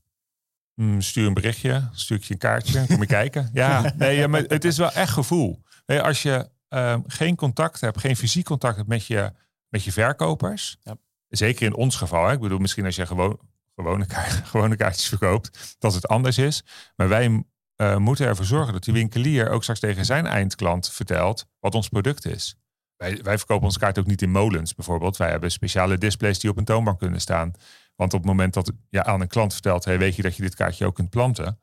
Mm, 0.73 1.01
stuur 1.01 1.27
een 1.27 1.33
berichtje, 1.33 1.89
stuur 1.91 2.17
ik 2.17 2.23
je 2.23 2.33
een 2.33 2.39
kaartje, 2.39 2.85
kom 2.87 2.99
je 2.99 3.05
kijken. 3.05 3.49
Ja, 3.53 3.93
nee, 3.97 4.27
maar 4.27 4.41
het 4.41 4.65
is 4.65 4.77
wel 4.77 4.91
echt 4.91 5.11
gevoel. 5.11 5.61
Nee, 5.85 6.01
als 6.01 6.21
je 6.21 6.49
um, 6.69 7.03
geen 7.07 7.35
contact 7.35 7.81
hebt, 7.81 7.99
geen 7.99 8.15
fysiek 8.15 8.45
contact 8.45 8.75
hebt 8.75 8.87
met 8.87 9.05
je, 9.05 9.31
met 9.69 9.83
je 9.83 9.91
verkopers, 9.91 10.77
ja 10.81 10.97
Zeker 11.29 11.65
in 11.65 11.75
ons 11.75 11.95
geval. 11.95 12.25
Hè? 12.25 12.33
Ik 12.33 12.39
bedoel, 12.39 12.59
misschien 12.59 12.85
als 12.85 12.95
je 12.95 13.05
gewoon, 13.05 13.39
gewone, 13.75 14.05
kaart, 14.05 14.31
gewone 14.51 14.75
kaartjes 14.75 15.07
verkoopt, 15.07 15.75
dat 15.79 15.93
het 15.93 16.07
anders 16.07 16.37
is. 16.37 16.63
Maar 16.95 17.09
wij 17.09 17.43
uh, 17.81 17.97
moeten 17.97 18.25
ervoor 18.25 18.45
zorgen 18.45 18.73
dat 18.73 18.83
die 18.83 18.93
winkelier 18.93 19.49
ook 19.49 19.61
straks 19.61 19.79
tegen 19.79 20.05
zijn 20.05 20.25
eindklant 20.25 20.89
vertelt 20.89 21.45
wat 21.59 21.75
ons 21.75 21.89
product 21.89 22.25
is. 22.25 22.55
wij, 22.95 23.19
wij 23.23 23.37
verkopen 23.37 23.65
onze 23.65 23.79
kaart 23.79 23.99
ook 23.99 24.05
niet 24.05 24.21
in 24.21 24.31
molens 24.31 24.75
bijvoorbeeld. 24.75 25.17
Wij 25.17 25.29
hebben 25.29 25.51
speciale 25.51 25.97
displays 25.97 26.39
die 26.39 26.49
op 26.49 26.57
een 26.57 26.65
toonbank 26.65 26.99
kunnen 26.99 27.21
staan. 27.21 27.53
Want 27.95 28.13
op 28.13 28.19
het 28.19 28.29
moment 28.29 28.53
dat 28.53 28.71
je 28.89 29.03
aan 29.03 29.21
een 29.21 29.27
klant 29.27 29.53
vertelt, 29.53 29.85
hey, 29.85 29.99
weet 29.99 30.15
je 30.15 30.21
dat 30.21 30.35
je 30.35 30.41
dit 30.41 30.55
kaartje 30.55 30.85
ook 30.85 30.95
kunt 30.95 31.09
planten? 31.09 31.59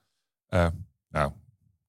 Uh, 0.49 0.67
nou, 1.09 1.33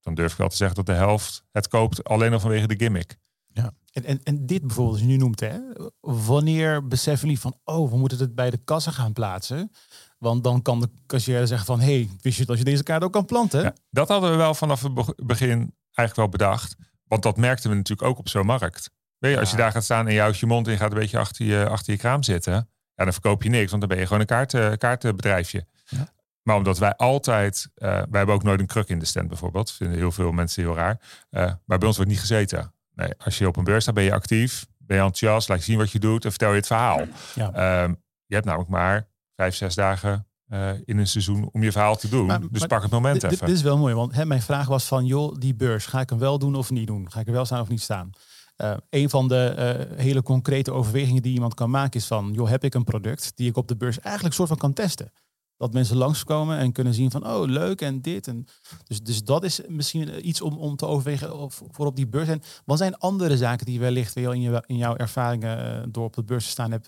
dan 0.02 0.16
durf 0.16 0.32
ik 0.32 0.38
wel 0.38 0.50
te 0.50 0.56
zeggen 0.56 0.76
dat 0.76 0.86
de 0.86 0.94
helft 0.94 1.44
het 1.52 1.68
koopt 1.68 2.04
alleen 2.04 2.34
al 2.34 2.40
vanwege 2.40 2.68
de 2.68 2.76
gimmick. 2.76 3.18
Ja. 3.58 3.72
En, 3.92 4.06
en, 4.06 4.24
en 4.24 4.46
dit 4.46 4.62
bijvoorbeeld, 4.62 4.96
als 4.96 5.06
je 5.06 5.12
nu 5.12 5.18
noemt, 5.18 5.40
hè, 5.40 5.60
wanneer 6.00 6.88
beseffen 6.88 7.28
jullie 7.28 7.42
van, 7.42 7.60
oh, 7.64 7.92
we 7.92 7.98
moeten 7.98 8.18
het 8.18 8.36
bij 8.36 8.50
de 8.50 8.58
kassa 8.58 8.92
gaan 8.92 9.14
plaatsen? 9.14 9.72
Want 10.18 10.44
dan 10.44 10.62
kan 10.62 10.80
de 10.80 10.90
cashier 11.08 11.48
zeggen 11.48 11.66
van, 11.66 11.80
hey, 11.80 12.10
wist 12.22 12.38
je 12.38 12.46
dat 12.46 12.58
je 12.58 12.64
deze 12.64 12.84
kaart 12.84 13.04
ook 13.04 13.14
kan 13.14 13.26
planten? 13.26 13.62
Ja, 13.62 13.74
dat 13.90 14.08
hadden 14.08 14.32
we 14.32 14.36
wel 14.36 14.54
vanaf 14.54 14.82
het 14.82 15.26
begin 15.26 15.58
eigenlijk 15.94 16.16
wel 16.16 16.30
bedacht. 16.30 16.76
Want 17.04 17.24
dat 17.24 17.38
merkten 17.38 17.70
we 17.70 17.76
natuurlijk 17.76 18.08
ook 18.08 18.18
op 18.18 18.30
zo'n 18.30 18.46
markt. 18.46 18.90
Weet 19.18 19.34
je, 19.34 19.40
als 19.40 19.52
je 19.52 19.58
daar 19.58 19.72
gaat 19.72 19.84
staan 19.84 20.08
en 20.08 20.14
je 20.14 20.20
houdt 20.20 20.38
je 20.38 20.46
mond 20.46 20.66
je 20.66 20.78
gaat 20.78 20.92
een 20.92 21.00
beetje 21.00 21.18
achter 21.18 21.46
je, 21.46 21.68
achter 21.70 21.94
je 21.94 22.00
kraam 22.00 22.24
zitten, 22.24 22.54
ja, 22.96 23.04
dan 23.04 23.14
verkoop 23.14 23.44
je 23.44 23.50
niks, 23.50 23.70
want 23.70 23.82
dan 23.82 23.90
ben 23.90 24.00
je 24.00 24.06
gewoon 24.06 24.20
een 24.20 24.48
kaart, 24.48 24.78
kaartenbedrijfje. 24.78 25.66
Ja. 25.86 26.14
Maar 26.42 26.56
omdat 26.56 26.78
wij 26.78 26.96
altijd, 26.96 27.70
uh, 27.76 27.90
wij 27.90 28.08
hebben 28.12 28.36
ook 28.36 28.44
nooit 28.44 28.60
een 28.60 28.66
kruk 28.66 28.90
in 28.90 29.00
de 29.00 29.06
stand 29.06 29.28
bijvoorbeeld, 29.28 29.72
vinden 29.72 29.98
heel 29.98 30.12
veel 30.12 30.32
mensen 30.32 30.64
heel 30.64 30.76
raar. 30.76 31.00
Uh, 31.32 31.52
maar 31.66 31.78
bij 31.78 31.88
ons 31.88 31.96
wordt 31.96 32.12
niet 32.12 32.20
gezeten. 32.20 32.74
Nee, 32.98 33.14
als 33.18 33.38
je 33.38 33.48
op 33.48 33.56
een 33.56 33.64
beurs 33.64 33.84
staat, 33.84 33.96
ben 33.96 34.04
je 34.04 34.14
actief, 34.14 34.66
ben 34.78 34.98
je 34.98 35.04
enthousiast, 35.04 35.50
laat 35.50 35.58
je 35.58 35.64
zien 35.64 35.78
wat 35.78 35.92
je 35.92 36.00
doet 36.00 36.26
en 36.26 36.30
vertel 36.30 36.50
je 36.50 36.56
het 36.56 36.68
verhaal. 36.68 37.06
Ja. 37.36 37.84
Um, 37.84 38.04
je 38.26 38.34
hebt 38.34 38.46
namelijk 38.46 38.70
maar 38.70 39.08
vijf, 39.36 39.56
zes 39.56 39.76
dagen 39.76 40.28
uh, 40.48 40.70
in 40.86 40.98
een 40.98 41.08
seizoen 41.08 41.50
om 41.52 41.64
je 41.64 41.72
verhaal 41.72 41.96
te 41.96 42.10
doen. 42.10 42.26
Maar, 42.26 42.40
dus 42.52 42.66
pak 42.66 42.82
het 42.82 42.92
moment 42.92 43.24
even. 43.24 43.46
Dit 43.46 43.56
is 43.56 43.62
wel 43.62 43.78
mooi, 43.78 43.94
want 43.94 44.14
hè, 44.14 44.26
mijn 44.26 44.42
vraag 44.42 44.68
was 44.68 44.86
van, 44.86 45.06
joh, 45.06 45.36
die 45.40 45.56
beurs, 45.56 45.86
ga 45.86 46.00
ik 46.00 46.10
hem 46.10 46.20
wel 46.20 46.40
doen 46.40 46.56
of 46.56 46.70
niet 46.70 46.88
doen? 46.88 47.12
Ga 47.12 47.20
ik 47.20 47.28
er 47.28 47.34
wel 47.34 47.46
staan 47.46 47.62
of 47.62 47.70
niet 47.70 47.82
staan? 47.82 48.10
Uh, 48.58 48.74
een 48.90 49.10
van 49.10 49.28
de 49.28 49.88
uh, 49.92 49.98
hele 49.98 50.24
concrete 50.24 50.72
overwegingen 50.72 51.22
die 51.22 51.34
iemand 51.34 51.54
kan 51.54 51.70
maken 51.70 52.00
is 52.00 52.06
van, 52.06 52.32
joh, 52.34 52.50
heb 52.50 52.64
ik 52.64 52.74
een 52.74 52.84
product 52.84 53.32
die 53.36 53.50
ik 53.50 53.58
op 53.58 53.68
de 53.68 53.76
beurs 53.76 54.00
eigenlijk 54.00 54.36
soort 54.36 54.48
van 54.48 54.58
kan 54.58 54.74
testen? 54.74 55.12
Dat 55.58 55.74
mensen 55.74 55.98
langskomen 55.98 56.58
en 56.58 56.72
kunnen 56.72 56.94
zien 56.94 57.12
van, 57.12 57.28
oh 57.28 57.46
leuk 57.46 57.82
en 57.82 58.02
dit. 58.02 58.28
En 58.28 58.46
dus, 58.84 59.02
dus 59.02 59.24
dat 59.24 59.44
is 59.44 59.62
misschien 59.68 60.28
iets 60.28 60.42
om, 60.42 60.58
om 60.58 60.76
te 60.76 60.86
overwegen 60.86 61.38
of, 61.38 61.62
voor 61.72 61.86
op 61.86 61.96
die 61.96 62.08
beurs. 62.08 62.28
En 62.28 62.42
wat 62.66 62.78
zijn 62.78 62.98
andere 62.98 63.38
zaken 63.38 63.66
die 63.66 63.80
wellicht 63.80 64.14
wel 64.14 64.32
in, 64.32 64.42
je, 64.42 64.64
in 64.66 64.78
jouw 64.78 64.96
ervaringen 64.96 65.82
uh, 65.82 65.84
door 65.90 66.06
op 66.06 66.14
de 66.14 66.24
beurs 66.24 66.44
te 66.44 66.50
staan 66.50 66.72
hebt 66.72 66.88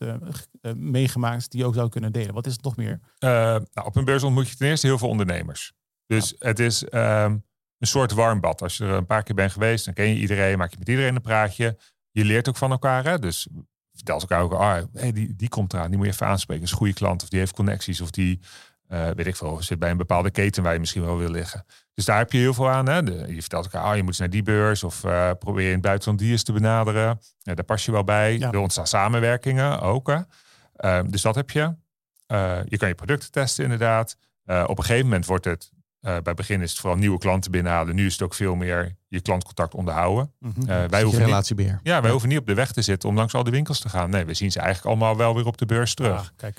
meegemaakt, 0.76 1.52
die 1.52 1.60
je 1.60 1.66
ook 1.66 1.74
zou 1.74 1.90
kunnen 1.90 2.12
delen? 2.12 2.34
Wat 2.34 2.46
is 2.46 2.54
het 2.54 2.64
nog 2.64 2.76
meer? 2.76 3.00
nou, 3.20 3.66
op 3.84 3.96
een 3.96 4.06
beurs 4.06 4.24
ontmoet 4.24 4.50
je 4.50 4.56
ten 4.56 4.68
eerste 4.68 4.88
heel 4.88 4.98
veel 4.98 5.10
ondernemers. 5.10 5.74
Dus 6.06 6.36
het 6.40 6.60
is 6.60 6.84
ehm, 6.84 7.38
een 7.78 7.88
soort 7.88 8.12
warmbad. 8.12 8.62
Als 8.62 8.78
je 8.78 8.84
er 8.84 8.90
een 8.90 9.06
paar 9.06 9.24
keer 9.24 9.36
bent 9.36 9.52
geweest, 9.52 9.86
dan 9.86 9.94
ken 9.94 10.08
je 10.08 10.16
iedereen, 10.16 10.58
maak 10.58 10.72
je 10.72 10.80
met 10.80 10.90
iedereen 10.90 11.16
een 11.16 11.22
praatje. 11.22 11.80
Je 12.12 12.26
leert 12.26 12.50
ook 12.50 12.58
van 12.58 12.72
elkaar. 12.72 13.04
Hè? 13.04 13.20
Dus 13.20 13.48
vertel 14.00 14.20
elkaar 14.20 14.42
ook, 14.42 14.54
ah, 14.54 14.84
hey, 14.94 15.12
die, 15.12 15.36
die 15.36 15.50
komt 15.50 15.74
eraan, 15.74 15.88
die 15.88 15.98
moet 15.98 16.06
je 16.06 16.12
even 16.12 16.28
aanspreken. 16.28 16.64
is 16.64 16.72
een 16.72 16.78
goede 16.78 16.94
klant 16.94 17.24
of 17.24 17.30
die 17.30 17.40
heeft 17.40 17.54
connecties 17.54 18.02
of 18.02 18.12
die, 18.12 18.40
uh, 18.90 19.10
weet 19.10 19.28
ik 19.28 19.36
veel, 19.36 19.62
zit 19.62 19.80
bij 19.80 19.92
een 19.92 19.98
bepaalde 19.98 20.32
keten 20.32 20.64
waar 20.64 20.74
je 20.74 20.80
misschien 20.80 21.06
wel 21.06 21.18
wil 21.18 21.30
liggen. 21.30 21.66
Dus 21.94 22.06
daar 22.06 22.18
heb 22.18 22.32
je 22.32 22.38
heel 22.38 22.54
veel 22.54 22.70
aan. 22.70 22.88
Hè? 22.88 23.04
De, 23.04 23.26
je 23.28 23.42
vertelt 23.42 23.64
elkaar, 23.64 23.84
ah, 23.84 23.96
je 23.96 24.00
moet 24.00 24.10
eens 24.10 24.20
naar 24.20 24.30
die 24.30 24.44
beurs 24.44 24.84
of 24.84 25.04
uh, 25.04 25.32
probeer 25.40 25.68
in 25.68 25.74
het 25.74 25.82
buitenland 25.82 26.20
die 26.20 26.32
eens 26.32 26.44
te 26.44 26.54
benaderen. 26.54 27.22
Ja, 27.40 27.56
daar 27.56 27.66
pas 27.66 27.86
je 27.86 27.92
wel 27.92 28.04
bij. 28.04 28.38
Ja. 28.38 28.52
Er 28.52 28.60
ontstaan 28.60 28.88
samenwerkingen 28.88 29.82
ook. 29.82 30.08
Hè? 30.08 30.20
Uh, 30.78 31.10
dus 31.10 31.22
dat 31.22 31.36
heb 31.36 31.50
je. 31.50 31.76
je 32.66 32.78
kan 32.78 32.88
je 32.88 32.96
producten 32.96 33.32
testen 33.32 33.64
inderdaad. 33.64 34.18
op 34.46 34.78
een 34.78 34.84
gegeven 34.84 35.06
moment 35.06 35.26
wordt 35.26 35.46
het 35.46 35.72
uh, 36.02 36.18
bij 36.24 36.34
begin 36.34 36.62
is 36.62 36.72
het 36.72 36.80
vooral 36.80 37.00
nieuwe 37.00 37.18
klanten 37.18 37.52
binnenhalen. 37.52 37.96
Nu 37.96 38.06
is 38.06 38.14
het 38.14 38.22
ook 38.22 38.34
veel 38.34 38.56
meer 38.56 38.96
je 39.08 39.22
klantcontact 39.22 39.74
onderhouden. 39.74 40.34
Mm 40.40 40.54
-hmm. 40.56 40.70
uh, 40.70 40.86
wij 40.86 41.04
hoeven 41.04 41.24
relatiebeheer. 41.26 41.72
Niet, 41.74 41.82
ja, 41.84 42.02
wij 42.02 42.12
hoeven 42.12 42.30
niet 42.30 42.38
op 42.38 42.46
de 42.46 42.54
weg 42.54 42.72
te 42.72 42.82
zitten 42.82 43.10
om 43.10 43.16
langs 43.16 43.34
al 43.34 43.44
die 43.44 43.54
winkels 43.54 43.80
te 43.80 43.90
gaan. 43.90 44.10
Nee, 44.10 44.26
we 44.26 44.34
zien 44.34 44.52
ze 44.52 44.60
eigenlijk 44.60 44.88
allemaal 44.88 45.18
wel 45.18 45.36
weer 45.36 45.46
op 45.46 45.58
de 45.58 45.66
beurs 45.66 45.94
terug. 45.94 46.20
Ah, 46.20 46.28
kijk. 46.36 46.58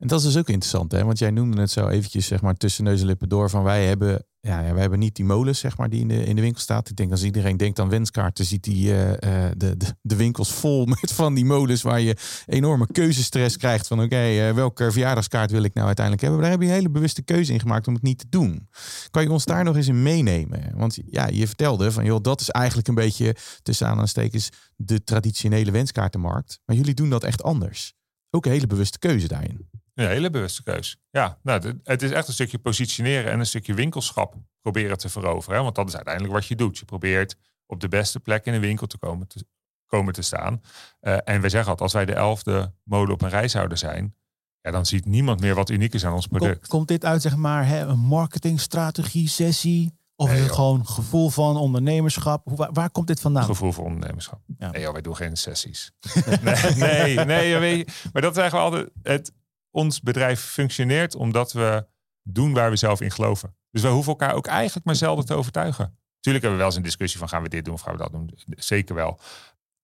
En 0.00 0.06
dat 0.06 0.18
is 0.18 0.24
dus 0.24 0.36
ook 0.36 0.48
interessant, 0.48 0.92
hè? 0.92 1.04
Want 1.04 1.18
jij 1.18 1.30
noemde 1.30 1.60
het 1.60 1.70
zo 1.70 1.88
eventjes, 1.88 2.26
zeg 2.26 2.40
maar, 2.40 2.54
tussen 2.54 2.84
neus 2.84 3.00
en 3.00 3.06
lippen 3.06 3.28
door. 3.28 3.50
Van 3.50 3.62
wij 3.62 3.86
hebben, 3.86 4.24
ja, 4.40 4.62
wij 4.72 4.80
hebben 4.80 4.98
niet 4.98 5.16
die 5.16 5.24
molens, 5.24 5.58
zeg 5.58 5.76
maar, 5.76 5.90
die 5.90 6.00
in 6.00 6.08
de, 6.08 6.24
in 6.24 6.36
de 6.36 6.42
winkel 6.42 6.60
staat. 6.60 6.88
Ik 6.88 6.96
denk 6.96 7.10
als 7.10 7.22
iedereen 7.22 7.56
denkt 7.56 7.78
aan 7.78 7.88
wenskaarten, 7.88 8.44
ziet 8.44 8.64
die 8.64 8.88
uh, 8.88 9.10
de, 9.56 9.76
de, 9.76 9.96
de, 10.02 10.16
winkels 10.16 10.52
vol 10.52 10.86
met 11.00 11.12
van 11.12 11.34
die 11.34 11.44
molens 11.44 11.82
waar 11.82 12.00
je 12.00 12.16
enorme 12.46 12.86
keuzestress 12.92 13.56
krijgt. 13.56 13.86
Van 13.86 14.02
oké, 14.02 14.30
uh, 14.30 14.54
welke 14.54 14.92
verjaardagskaart 14.92 15.50
wil 15.50 15.62
ik 15.62 15.74
nou 15.74 15.86
uiteindelijk 15.86 16.24
hebben? 16.24 16.42
Daar 16.42 16.50
heb 16.50 16.60
je 16.60 16.66
een 16.66 16.74
hele 16.74 16.90
bewuste 16.90 17.22
keuze 17.22 17.52
in 17.52 17.60
gemaakt 17.60 17.86
om 17.86 17.94
het 17.94 18.02
niet 18.02 18.18
te 18.18 18.26
doen. 18.28 18.68
Kan 19.10 19.22
je 19.22 19.30
ons 19.30 19.44
daar 19.44 19.64
nog 19.64 19.76
eens 19.76 19.88
in 19.88 20.02
meenemen? 20.02 20.72
Want 20.74 20.98
ja, 21.06 21.26
je 21.26 21.46
vertelde 21.46 21.92
van 21.92 22.04
joh, 22.04 22.22
dat 22.22 22.40
is 22.40 22.50
eigenlijk 22.50 22.88
een 22.88 22.94
beetje 22.94 23.36
tussen 23.62 23.86
aanstekens 23.86 24.48
de 24.76 25.04
traditionele 25.04 25.70
wenskaartenmarkt. 25.70 26.60
Maar 26.64 26.76
jullie 26.76 26.94
doen 26.94 27.10
dat 27.10 27.24
echt 27.24 27.42
anders. 27.42 27.94
Ook 28.30 28.46
een 28.46 28.52
hele 28.52 28.66
bewuste 28.66 28.98
keuze 28.98 29.28
daarin. 29.28 29.68
Een 30.00 30.08
hele 30.08 30.30
bewuste 30.30 30.62
keus. 30.62 30.96
Ja, 31.10 31.38
nou, 31.42 31.80
het 31.84 32.02
is 32.02 32.10
echt 32.10 32.28
een 32.28 32.34
stukje 32.34 32.58
positioneren 32.58 33.32
en 33.32 33.38
een 33.38 33.46
stukje 33.46 33.74
winkelschap 33.74 34.34
proberen 34.60 34.98
te 34.98 35.08
veroveren. 35.08 35.56
Hè? 35.56 35.62
Want 35.62 35.74
dat 35.74 35.88
is 35.88 35.94
uiteindelijk 35.94 36.34
wat 36.34 36.46
je 36.46 36.56
doet. 36.56 36.78
Je 36.78 36.84
probeert 36.84 37.36
op 37.66 37.80
de 37.80 37.88
beste 37.88 38.20
plek 38.20 38.46
in 38.46 38.54
een 38.54 38.60
winkel 38.60 38.86
te 38.86 38.98
komen 38.98 39.26
te, 39.28 39.44
komen 39.86 40.12
te 40.12 40.22
staan. 40.22 40.62
Uh, 41.00 41.16
en 41.24 41.40
we 41.40 41.48
zeggen 41.48 41.70
altijd, 41.70 41.80
als 41.80 41.92
wij 41.92 42.04
de 42.04 42.14
elfde 42.14 42.72
mode 42.82 43.12
op 43.12 43.22
een 43.22 43.28
rij 43.28 43.48
zouden 43.48 43.78
zijn, 43.78 44.14
ja, 44.60 44.70
dan 44.70 44.86
ziet 44.86 45.06
niemand 45.06 45.40
meer 45.40 45.54
wat 45.54 45.70
uniek 45.70 45.94
is 45.94 46.04
aan 46.04 46.12
ons 46.12 46.26
product. 46.26 46.58
Komt, 46.58 46.68
komt 46.68 46.88
dit 46.88 47.04
uit, 47.04 47.22
zeg 47.22 47.36
maar, 47.36 47.66
hè, 47.66 47.86
een 47.86 47.98
marketingstrategie, 47.98 49.28
sessie? 49.28 49.98
Of 50.16 50.32
is 50.32 50.40
het 50.40 50.52
gewoon 50.52 50.86
gevoel 50.86 51.28
van 51.28 51.56
ondernemerschap? 51.56 52.44
Hoe, 52.44 52.56
waar, 52.56 52.72
waar, 52.72 52.90
komt 52.90 53.06
dit 53.06 53.20
vandaan? 53.20 53.44
Gevoel 53.44 53.72
van 53.72 53.84
ondernemerschap. 53.84 54.40
Ja. 54.58 54.70
Nee, 54.70 54.82
joh, 54.82 54.92
wij 54.92 55.02
doen 55.02 55.16
geen 55.16 55.36
sessies. 55.36 55.92
nee, 56.42 57.14
nee, 57.14 57.54
nee, 57.58 57.86
maar 58.12 58.22
dat 58.22 58.34
zeggen 58.34 58.58
we 58.58 58.64
altijd. 58.64 58.90
Het, 59.02 59.32
ons 59.70 60.00
bedrijf 60.00 60.40
functioneert 60.40 61.14
omdat 61.14 61.52
we 61.52 61.86
doen 62.22 62.52
waar 62.52 62.70
we 62.70 62.76
zelf 62.76 63.00
in 63.00 63.10
geloven. 63.10 63.56
Dus 63.70 63.82
we 63.82 63.88
hoeven 63.88 64.12
elkaar 64.12 64.34
ook 64.34 64.46
eigenlijk 64.46 64.86
maar 64.86 64.94
zelden 64.94 65.26
te 65.26 65.34
overtuigen. 65.34 65.98
Natuurlijk 66.14 66.44
hebben 66.44 66.50
we 66.50 66.56
wel 66.56 66.66
eens 66.66 66.76
een 66.76 66.82
discussie 66.82 67.18
van 67.18 67.28
gaan 67.28 67.42
we 67.42 67.48
dit 67.48 67.64
doen 67.64 67.74
of 67.74 67.80
gaan 67.80 67.92
we 67.92 67.98
dat 67.98 68.12
doen. 68.12 68.30
Zeker 68.46 68.94
wel. 68.94 69.20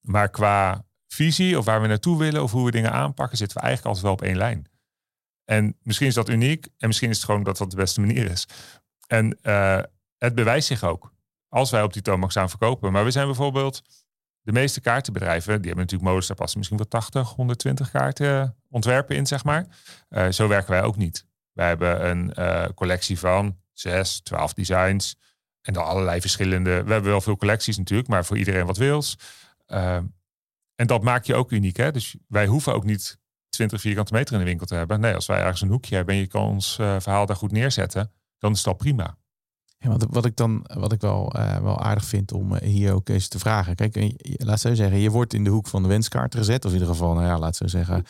Maar 0.01 0.29
qua 0.29 0.85
visie 1.07 1.59
of 1.59 1.65
waar 1.65 1.81
we 1.81 1.87
naartoe 1.87 2.19
willen 2.19 2.43
of 2.43 2.53
hoe 2.53 2.65
we 2.65 2.71
dingen 2.71 2.93
aanpakken, 2.93 3.39
zitten 3.39 3.57
we 3.57 3.63
eigenlijk 3.63 3.97
altijd 3.97 4.15
wel 4.17 4.27
op 4.27 4.31
één 4.31 4.37
lijn. 4.37 4.71
En 5.45 5.77
misschien 5.83 6.07
is 6.07 6.15
dat 6.15 6.29
uniek 6.29 6.69
en 6.79 6.87
misschien 6.87 7.11
is 7.11 7.17
het 7.17 7.25
gewoon 7.25 7.43
dat 7.43 7.57
dat 7.57 7.71
de 7.71 7.77
beste 7.77 8.01
manier 8.01 8.31
is. 8.31 8.47
En 9.07 9.39
uh, 9.43 9.81
het 10.19 10.35
bewijst 10.35 10.67
zich 10.67 10.85
ook 10.85 11.13
als 11.49 11.71
wij 11.71 11.83
op 11.83 11.93
die 11.93 12.03
toonbank 12.03 12.31
staan 12.31 12.49
verkopen. 12.49 12.93
Maar 12.93 13.05
we 13.05 13.11
zijn 13.11 13.27
bijvoorbeeld 13.27 13.83
de 14.47 14.53
meeste 14.53 14.81
kaartenbedrijven, 14.81 15.57
die 15.57 15.67
hebben 15.67 15.85
natuurlijk 15.85 16.11
modus, 16.11 16.27
daar 16.27 16.37
passen 16.37 16.59
misschien 16.59 16.79
wel 16.79 16.89
80, 16.89 17.29
120 17.29 17.91
kaarten 17.91 18.57
ontwerpen 18.71 19.17
in, 19.17 19.27
zeg 19.27 19.45
maar. 19.45 19.67
Uh, 20.11 20.29
zo 20.29 20.49
werken 20.49 20.71
wij 20.71 20.83
ook 20.83 20.97
niet. 20.97 21.27
Wij 21.53 21.69
hebben 21.69 22.09
een 22.09 22.33
uh, 22.39 22.65
collectie 22.75 23.19
van 23.19 23.57
6, 23.73 24.21
12 24.21 24.53
designs 24.53 25.17
en 25.63 25.73
dan 25.73 25.85
allerlei 25.85 26.21
verschillende. 26.21 26.71
We 26.71 26.93
hebben 26.93 27.11
wel 27.11 27.21
veel 27.21 27.37
collecties 27.37 27.77
natuurlijk, 27.77 28.09
maar 28.09 28.25
voor 28.25 28.39
iedereen 28.39 28.67
wat 28.67 28.77
wils. 28.77 29.19
Uh, 29.69 29.95
en 30.75 30.87
dat 30.87 31.03
maakt 31.03 31.27
je 31.27 31.35
ook 31.35 31.51
uniek. 31.51 31.77
Hè? 31.77 31.93
Dus 31.93 32.17
wij 32.29 32.47
hoeven 32.47 32.75
ook 32.75 32.85
niet 32.85 33.19
20 33.49 33.81
vierkante 33.81 34.13
meter 34.13 34.33
in 34.33 34.39
de 34.39 34.45
winkel 34.45 34.67
te 34.67 34.75
hebben. 34.75 35.01
Nee, 35.01 35.15
als 35.15 35.27
wij 35.27 35.41
ergens 35.41 35.61
een 35.61 35.69
hoekje 35.69 35.97
hebben 35.97 36.15
en 36.15 36.21
je 36.21 36.27
kan 36.27 36.43
ons 36.43 36.75
verhaal 36.75 37.27
daar 37.27 37.37
goed 37.37 37.53
neerzetten, 37.53 38.13
dan 38.39 38.53
is 38.53 38.63
dat 38.63 38.77
prima. 38.77 39.17
Ja, 39.79 39.89
wat, 39.89 40.07
wat 40.11 40.25
ik 40.25 40.37
dan 40.37 40.65
wat 40.75 40.93
ik 40.93 41.01
wel, 41.01 41.37
uh, 41.37 41.57
wel 41.57 41.81
aardig 41.81 42.05
vind 42.05 42.33
om 42.33 42.53
uh, 42.53 42.59
hier 42.61 42.93
ook 42.93 43.09
eens 43.09 43.29
te 43.29 43.39
vragen. 43.39 43.75
Kijk, 43.75 43.97
uh, 43.97 44.11
laat 44.37 44.61
zo 44.61 44.75
zeggen, 44.75 44.99
je 44.99 45.11
wordt 45.11 45.35
in 45.35 45.45
de 45.45 45.51
hoek 45.51 45.67
van 45.67 45.83
de 45.83 45.89
wenskaart 45.89 46.35
gezet. 46.35 46.65
Of 46.65 46.71
in 46.71 46.79
ieder 46.79 46.95
geval, 46.95 47.15
nou 47.15 47.27
ja, 47.27 47.39
laat 47.39 47.57
zo 47.57 47.67
zeggen, 47.67 48.05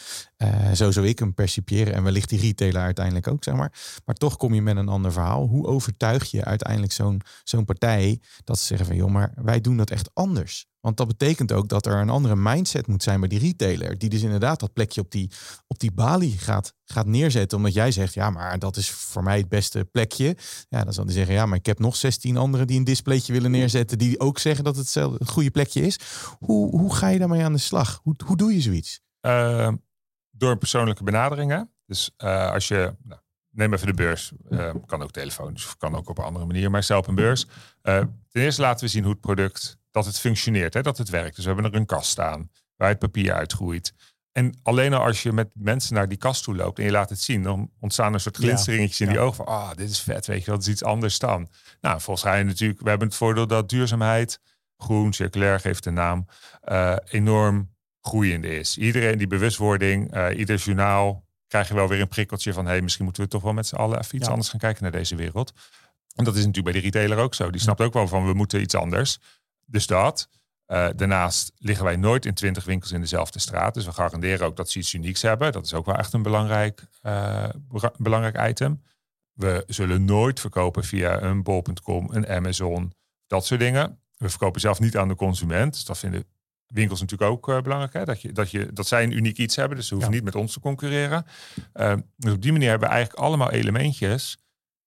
zo 0.74 0.90
zou 0.90 1.07
ik 1.07 1.18
hem 1.18 1.35
percipiëren. 1.35 1.94
En 1.94 2.02
wellicht 2.02 2.29
die 2.29 2.40
retailer 2.40 2.83
uiteindelijk 2.83 3.29
ook, 3.29 3.44
zeg 3.44 3.55
maar. 3.55 3.72
Maar 4.05 4.14
toch 4.14 4.37
kom 4.37 4.55
je 4.55 4.62
met 4.62 4.76
een 4.76 4.88
ander 4.88 5.12
verhaal. 5.12 5.46
Hoe 5.46 5.66
overtuig 5.66 6.31
je 6.31 6.44
uiteindelijk 6.44 6.92
zo'n 6.92 7.20
zo'n 7.44 7.64
partij 7.64 8.20
dat 8.44 8.59
ze 8.59 8.66
zeggen 8.66 8.87
van, 8.87 8.96
joh, 8.96 9.11
maar 9.11 9.33
wij 9.35 9.61
doen 9.61 9.76
dat 9.76 9.90
echt 9.90 10.11
anders. 10.14 10.66
Want 10.87 10.99
dat 10.99 11.07
betekent 11.07 11.53
ook 11.53 11.68
dat 11.68 11.87
er 11.87 11.96
een 11.96 12.11
andere 12.11 12.37
mindset 12.37 12.87
moet 12.87 13.03
zijn 13.03 13.20
bij 13.20 13.29
die 13.29 13.38
retailer. 13.38 13.99
Die 13.99 14.09
dus 14.09 14.22
inderdaad 14.22 14.61
dat 14.61 14.72
plekje 14.72 15.01
op 15.01 15.11
die, 15.11 15.31
op 15.66 15.79
die 15.79 15.92
balie 15.92 16.38
gaat, 16.38 16.75
gaat 16.85 17.07
neerzetten. 17.07 17.59
Omdat 17.59 17.75
jij 17.75 17.90
zegt, 17.90 18.14
ja, 18.14 18.31
maar 18.31 18.59
dat 18.59 18.77
is 18.77 18.90
voor 18.90 19.22
mij 19.22 19.38
het 19.38 19.49
beste 19.49 19.85
plekje. 19.85 20.37
Ja, 20.68 20.85
dan 20.85 20.92
zal 20.92 21.05
hij 21.05 21.12
zeggen, 21.12 21.35
ja, 21.35 21.46
maar 21.46 21.59
ik 21.59 21.66
heb 21.66 21.79
nog 21.79 21.96
16 21.96 22.37
anderen 22.37 22.66
die 22.66 22.79
een 22.79 22.85
displaytje 22.85 23.33
willen 23.33 23.51
neerzetten. 23.51 23.99
Die 23.99 24.20
ook 24.20 24.38
zeggen 24.38 24.64
dat 24.64 24.77
het 24.77 24.94
een 24.94 25.27
goede 25.27 25.51
plekje 25.51 25.81
is. 25.81 25.99
Hoe, 26.38 26.70
hoe 26.70 26.94
ga 26.94 27.09
je 27.09 27.18
daarmee 27.18 27.44
aan 27.44 27.53
de 27.53 27.59
slag? 27.59 28.01
Hoe, 28.03 28.14
hoe 28.25 28.37
doe 28.37 28.55
je 28.55 28.61
zoiets? 28.61 29.01
Uh, 29.20 29.72
door 30.31 30.57
persoonlijke 30.57 31.05
benadering. 31.05 31.68
Dus 31.87 32.11
uh, 32.18 32.53
als 32.53 32.68
je, 32.68 32.94
nou, 33.03 33.20
neem 33.51 33.72
even 33.72 33.87
de 33.87 33.94
beurs. 33.94 34.33
Uh, 34.51 34.75
kan 34.87 35.03
ook 35.03 35.11
telefonisch 35.11 35.66
of 35.66 35.77
kan 35.77 35.96
ook 35.96 36.09
op 36.09 36.18
een 36.18 36.25
andere 36.25 36.46
manier. 36.46 36.70
Maar 36.70 36.83
stel 36.83 36.99
op 36.99 37.07
een 37.07 37.14
beurs. 37.14 37.46
ten 37.83 38.14
eerste 38.33 38.61
laten 38.61 38.85
we 38.85 38.90
zien 38.90 39.03
hoe 39.03 39.12
het 39.12 39.20
product 39.20 39.79
dat 39.96 40.06
het 40.06 40.18
functioneert, 40.18 40.74
hè, 40.74 40.82
dat 40.82 40.98
het 40.98 41.09
werkt. 41.09 41.37
Dus 41.37 41.44
we 41.44 41.52
hebben 41.52 41.72
er 41.72 41.78
een 41.78 41.87
kast 41.87 42.11
staan 42.11 42.50
waar 42.76 42.88
het 42.88 42.98
papier 42.98 43.32
uitgroeit. 43.32 43.92
En 44.32 44.59
alleen 44.62 44.94
al 44.94 45.02
als 45.02 45.22
je 45.22 45.32
met 45.32 45.48
mensen 45.54 45.94
naar 45.94 46.09
die 46.09 46.18
kast 46.18 46.44
toe 46.44 46.56
loopt 46.56 46.78
en 46.78 46.85
je 46.85 46.90
laat 46.90 47.09
het 47.09 47.20
zien, 47.20 47.42
dan 47.42 47.70
ontstaan 47.80 48.14
een 48.14 48.20
soort 48.20 48.37
glinsteringetjes 48.37 49.00
in 49.00 49.09
die 49.09 49.18
ogen 49.18 49.37
van, 49.37 49.46
ah, 49.46 49.54
oh, 49.54 49.70
dit 49.74 49.90
is 49.90 50.00
vet, 50.00 50.26
weet 50.26 50.44
je, 50.44 50.50
dat 50.50 50.61
is 50.61 50.68
iets 50.68 50.85
anders 50.85 51.18
dan. 51.18 51.48
Nou, 51.80 52.00
volgens 52.00 52.26
mij 52.26 52.42
natuurlijk, 52.42 52.80
we 52.80 52.88
hebben 52.88 53.09
het 53.09 53.16
voordeel 53.16 53.46
dat 53.46 53.68
duurzaamheid 53.68 54.40
groen, 54.76 55.12
circulair 55.12 55.61
geeft 55.61 55.85
de 55.85 55.90
naam, 55.90 56.26
uh, 56.68 56.96
enorm 57.04 57.74
groeiende 58.00 58.59
is. 58.59 58.78
Iedereen 58.78 59.18
die 59.18 59.26
bewustwording, 59.26 60.14
uh, 60.16 60.38
ieder 60.38 60.56
journaal 60.56 61.24
krijg 61.46 61.68
je 61.68 61.74
wel 61.74 61.88
weer 61.88 62.00
een 62.00 62.09
prikkeltje 62.09 62.52
van 62.52 62.66
hey, 62.66 62.80
misschien 62.82 63.04
moeten 63.04 63.22
we 63.22 63.28
toch 63.28 63.42
wel 63.42 63.52
met 63.52 63.66
z'n 63.66 63.76
allen 63.76 63.98
even 63.98 64.16
iets 64.16 64.28
anders 64.28 64.48
gaan 64.48 64.61
kijken 64.61 64.82
naar 64.82 64.92
deze 64.92 65.16
wereld. 65.16 65.52
En 66.14 66.24
dat 66.24 66.37
is 66.37 66.44
natuurlijk 66.44 66.72
bij 66.72 66.82
de 66.82 66.90
retailer 66.90 67.18
ook 67.18 67.35
zo. 67.35 67.50
Die 67.50 67.61
snapt 67.61 67.80
ook 67.80 67.92
wel 67.92 68.09
van 68.09 68.26
we 68.26 68.32
moeten 68.32 68.61
iets 68.61 68.74
anders. 68.74 69.18
Dus 69.66 69.87
dat. 69.87 70.29
Uh, 70.66 70.88
daarnaast 70.96 71.52
liggen 71.57 71.85
wij 71.85 71.96
nooit 71.96 72.26
in 72.26 72.35
twintig 72.35 72.64
winkels 72.64 72.92
in 72.92 73.00
dezelfde 73.00 73.38
straat. 73.38 73.74
Dus 73.74 73.85
we 73.85 73.92
garanderen 73.92 74.46
ook 74.46 74.57
dat 74.57 74.70
ze 74.70 74.79
iets 74.79 74.92
unieks 74.92 75.22
hebben. 75.22 75.52
Dat 75.52 75.64
is 75.64 75.74
ook 75.74 75.87
wel 75.87 75.94
echt 75.94 76.12
een 76.12 76.22
belangrijk, 76.22 76.87
uh, 77.02 77.48
belangrijk 77.96 78.48
item. 78.48 78.83
We 79.33 79.64
zullen 79.66 80.05
nooit 80.05 80.40
verkopen 80.40 80.85
via 80.85 81.22
een 81.22 81.42
bol.com, 81.42 82.09
een 82.11 82.29
Amazon, 82.29 82.92
dat 83.26 83.46
soort 83.46 83.61
dingen. 83.61 84.00
We 84.16 84.29
verkopen 84.29 84.61
zelf 84.61 84.81
niet 84.81 84.96
aan 84.96 85.09
de 85.09 85.14
consument. 85.14 85.72
Dus 85.72 85.85
dat 85.85 85.98
vinden 85.98 86.24
winkels 86.66 87.00
natuurlijk 87.00 87.31
ook 87.31 87.48
uh, 87.48 87.61
belangrijk. 87.61 87.92
Hè? 87.92 88.05
Dat, 88.05 88.22
je, 88.22 88.33
dat, 88.33 88.50
je, 88.50 88.72
dat 88.72 88.87
zij 88.87 89.02
een 89.02 89.16
uniek 89.16 89.38
iets 89.38 89.57
hebben. 89.57 89.76
Dus 89.76 89.87
ze 89.87 89.94
hoeven 89.94 90.12
niet 90.12 90.24
met 90.24 90.35
ons 90.35 90.52
te 90.52 90.61
concurreren. 90.61 91.26
dus 92.16 92.33
op 92.33 92.42
die 92.42 92.52
manier 92.52 92.68
hebben 92.68 92.88
we 92.88 92.94
eigenlijk 92.94 93.24
allemaal 93.24 93.50
elementjes 93.50 94.38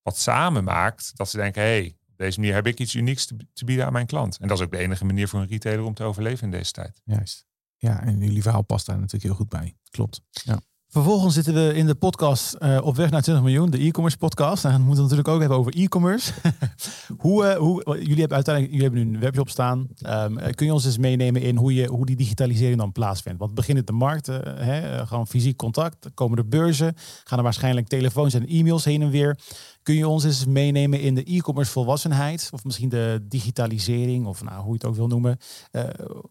wat 0.02 0.18
samen 0.18 0.63
maakt 0.63 1.12
dat 1.18 1.30
ze 1.30 1.38
denken: 1.38 1.62
hé, 1.62 1.68
hey, 1.68 1.98
deze 2.26 2.40
manier 2.40 2.56
heb 2.56 2.68
ik 2.68 2.80
iets 2.80 2.96
unieks 2.96 3.26
te, 3.26 3.36
te, 3.54 3.66
bieden 3.66 3.86
aan 3.86 3.94
mijn 3.94 4.06
klant. 4.06 4.38
En 4.38 4.48
dat 4.48 4.58
is 4.58 4.64
ook 4.64 4.72
de 4.72 4.78
enige 4.78 5.06
manier 5.06 5.28
voor 5.28 5.40
een 5.40 5.48
retailer 5.48 5.86
om 5.86 5.94
te 5.94 6.04
overleven 6.04 6.44
in 6.44 6.52
deze 6.52 6.72
tijd. 6.72 7.02
Juist. 7.04 7.46
Ja, 7.78 8.02
en 8.02 8.20
jullie 8.20 8.42
verhaal 8.42 8.62
past 8.62 8.86
daar 8.86 8.96
natuurlijk 8.96 9.24
heel 9.24 9.34
goed 9.34 9.50
bij. 9.50 9.76
Klopt. 9.90 10.22
Ja. 10.32 10.60
Vervolgens 10.92 11.34
zitten 11.34 11.54
we 11.54 11.74
in 11.74 11.86
de 11.86 11.96
podcast 11.96 12.56
uh, 12.60 12.80
op 12.84 12.96
weg 12.96 13.10
naar 13.10 13.22
20 13.22 13.44
miljoen, 13.44 13.70
de 13.70 13.78
e-commerce 13.78 14.18
podcast. 14.18 14.66
En 14.66 14.72
we 14.72 14.80
moeten 14.80 15.02
natuurlijk 15.02 15.28
ook 15.28 15.40
hebben 15.40 15.58
over 15.58 15.74
e-commerce. 15.76 16.34
hoe, 17.18 17.44
uh, 17.44 17.56
hoe, 17.56 17.84
jullie 17.86 18.20
hebben 18.20 18.36
uiteindelijk 18.36 18.76
jullie 18.76 18.88
hebben 18.88 19.08
nu 19.08 19.14
een 19.14 19.20
webshop 19.20 19.50
staan. 19.50 19.88
Um, 20.08 20.56
kun 20.56 20.66
je 20.66 20.74
ons 20.74 20.86
eens 20.86 20.98
meenemen 20.98 21.42
in 21.42 21.56
hoe, 21.56 21.74
je, 21.74 21.88
hoe 21.88 22.06
die 22.06 22.16
digitalisering 22.16 22.78
dan 22.78 22.92
plaatsvindt? 22.92 23.40
Want 23.40 23.54
beginnen 23.54 23.86
de 23.86 23.92
markt, 23.92 24.28
uh, 24.28 24.38
hè, 24.44 25.08
gewoon 25.08 25.28
fysiek 25.28 25.58
contact, 25.58 26.10
komen 26.14 26.38
de 26.38 26.46
beurzen, 26.46 26.94
gaan 27.24 27.38
er 27.38 27.44
waarschijnlijk 27.44 27.88
telefoons 27.88 28.34
en 28.34 28.48
e-mails 28.48 28.86
heen 28.86 29.02
en 29.02 29.10
weer. 29.10 29.40
Kun 29.89 29.97
je 29.97 30.08
ons 30.08 30.23
eens 30.23 30.45
meenemen 30.45 30.99
in 30.99 31.15
de 31.15 31.23
e-commerce 31.23 31.71
volwassenheid? 31.71 32.49
Of 32.52 32.63
misschien 32.63 32.89
de 32.89 33.19
digitalisering, 33.23 34.25
of 34.25 34.43
nou, 34.43 34.62
hoe 34.62 34.67
je 34.67 34.73
het 34.73 34.86
ook 34.86 34.95
wil 34.95 35.08
noemen. 35.08 35.38
Uh, 35.71 35.84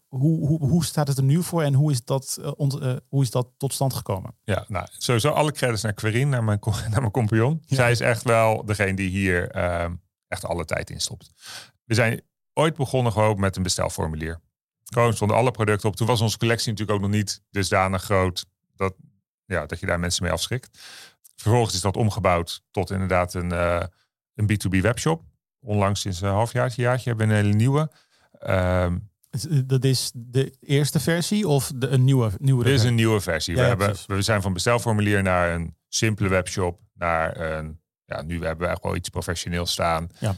hoe, 0.07 0.47
hoe, 0.47 0.59
hoe 0.59 0.85
staat 0.85 1.07
het 1.07 1.17
er 1.17 1.23
nu 1.23 1.43
voor 1.43 1.63
en 1.63 1.73
hoe 1.73 1.91
is 1.91 2.03
dat, 2.05 2.37
uh, 2.39 2.51
ont, 2.55 2.81
uh, 2.81 2.95
hoe 3.07 3.23
is 3.23 3.31
dat 3.31 3.47
tot 3.57 3.73
stand 3.73 3.93
gekomen? 3.93 4.35
Ja, 4.43 4.65
nou, 4.67 4.87
sowieso 4.97 5.29
alle 5.29 5.51
credits 5.51 5.81
naar 5.81 5.93
Querin, 5.93 6.29
naar 6.29 6.43
mijn, 6.43 6.59
naar 6.91 6.99
mijn 6.99 7.11
compagnon. 7.11 7.61
Ja. 7.65 7.75
Zij 7.75 7.91
is 7.91 7.99
echt 7.99 8.23
wel 8.23 8.65
degene 8.65 8.93
die 8.93 9.09
hier 9.09 9.51
ehm, 9.51 9.95
echt 10.27 10.45
alle 10.45 10.65
tijd 10.65 10.89
in 10.89 11.01
stopt. 11.01 11.31
We 11.85 11.93
zijn 11.93 12.21
ooit 12.53 12.75
begonnen 12.75 13.11
gewoon 13.11 13.39
met 13.39 13.55
een 13.55 13.63
bestelformulier. 13.63 14.39
Gewoon 14.83 15.13
stonden 15.13 15.37
alle 15.37 15.51
producten 15.51 15.89
op. 15.89 15.95
Toen 15.95 16.07
was 16.07 16.21
onze 16.21 16.37
collectie 16.37 16.71
natuurlijk 16.71 16.97
ook 16.97 17.05
nog 17.05 17.15
niet 17.15 17.41
dusdanig 17.51 18.03
groot 18.03 18.45
dat, 18.75 18.93
ja, 19.45 19.65
dat 19.65 19.79
je 19.79 19.85
daar 19.85 19.99
mensen 19.99 20.23
mee 20.23 20.31
afschrikt. 20.31 20.79
Vervolgens 21.41 21.73
is 21.75 21.81
dat 21.81 21.97
omgebouwd 21.97 22.63
tot 22.71 22.91
inderdaad 22.91 23.33
een, 23.33 23.53
uh, 23.53 23.83
een 24.35 24.51
B2B 24.51 24.81
webshop. 24.81 25.23
Onlangs 25.59 26.01
sinds 26.01 26.21
een 26.21 26.29
halfjaartje, 26.29 26.81
jaartje 26.81 27.09
hebben 27.09 27.27
we 27.27 27.33
een 27.33 27.39
hele 27.39 27.55
nieuwe. 27.55 27.91
Um, 28.47 29.09
dat 29.65 29.83
is 29.83 30.11
de 30.15 30.57
eerste 30.59 30.99
versie 30.99 31.47
of 31.47 31.71
de, 31.75 31.87
een 31.87 32.03
nieuwe, 32.03 32.31
nieuwe 32.37 32.63
Dit 32.63 32.73
is 32.73 32.83
een 32.83 32.95
nieuwe 32.95 33.21
versie. 33.21 33.55
Ja, 33.55 33.61
we, 33.61 33.67
hebben, 33.67 33.95
we 34.07 34.21
zijn 34.21 34.41
van 34.41 34.53
bestelformulier 34.53 35.23
naar 35.23 35.53
een 35.53 35.75
simpele 35.87 36.29
webshop. 36.29 36.79
Naar 36.93 37.39
een, 37.39 37.81
ja, 38.05 38.21
nu 38.21 38.45
hebben 38.45 38.67
we 38.67 38.73
echt 38.73 38.83
wel 38.83 38.95
iets 38.95 39.09
professioneels 39.09 39.71
staan. 39.71 40.09
Ja. 40.19 40.35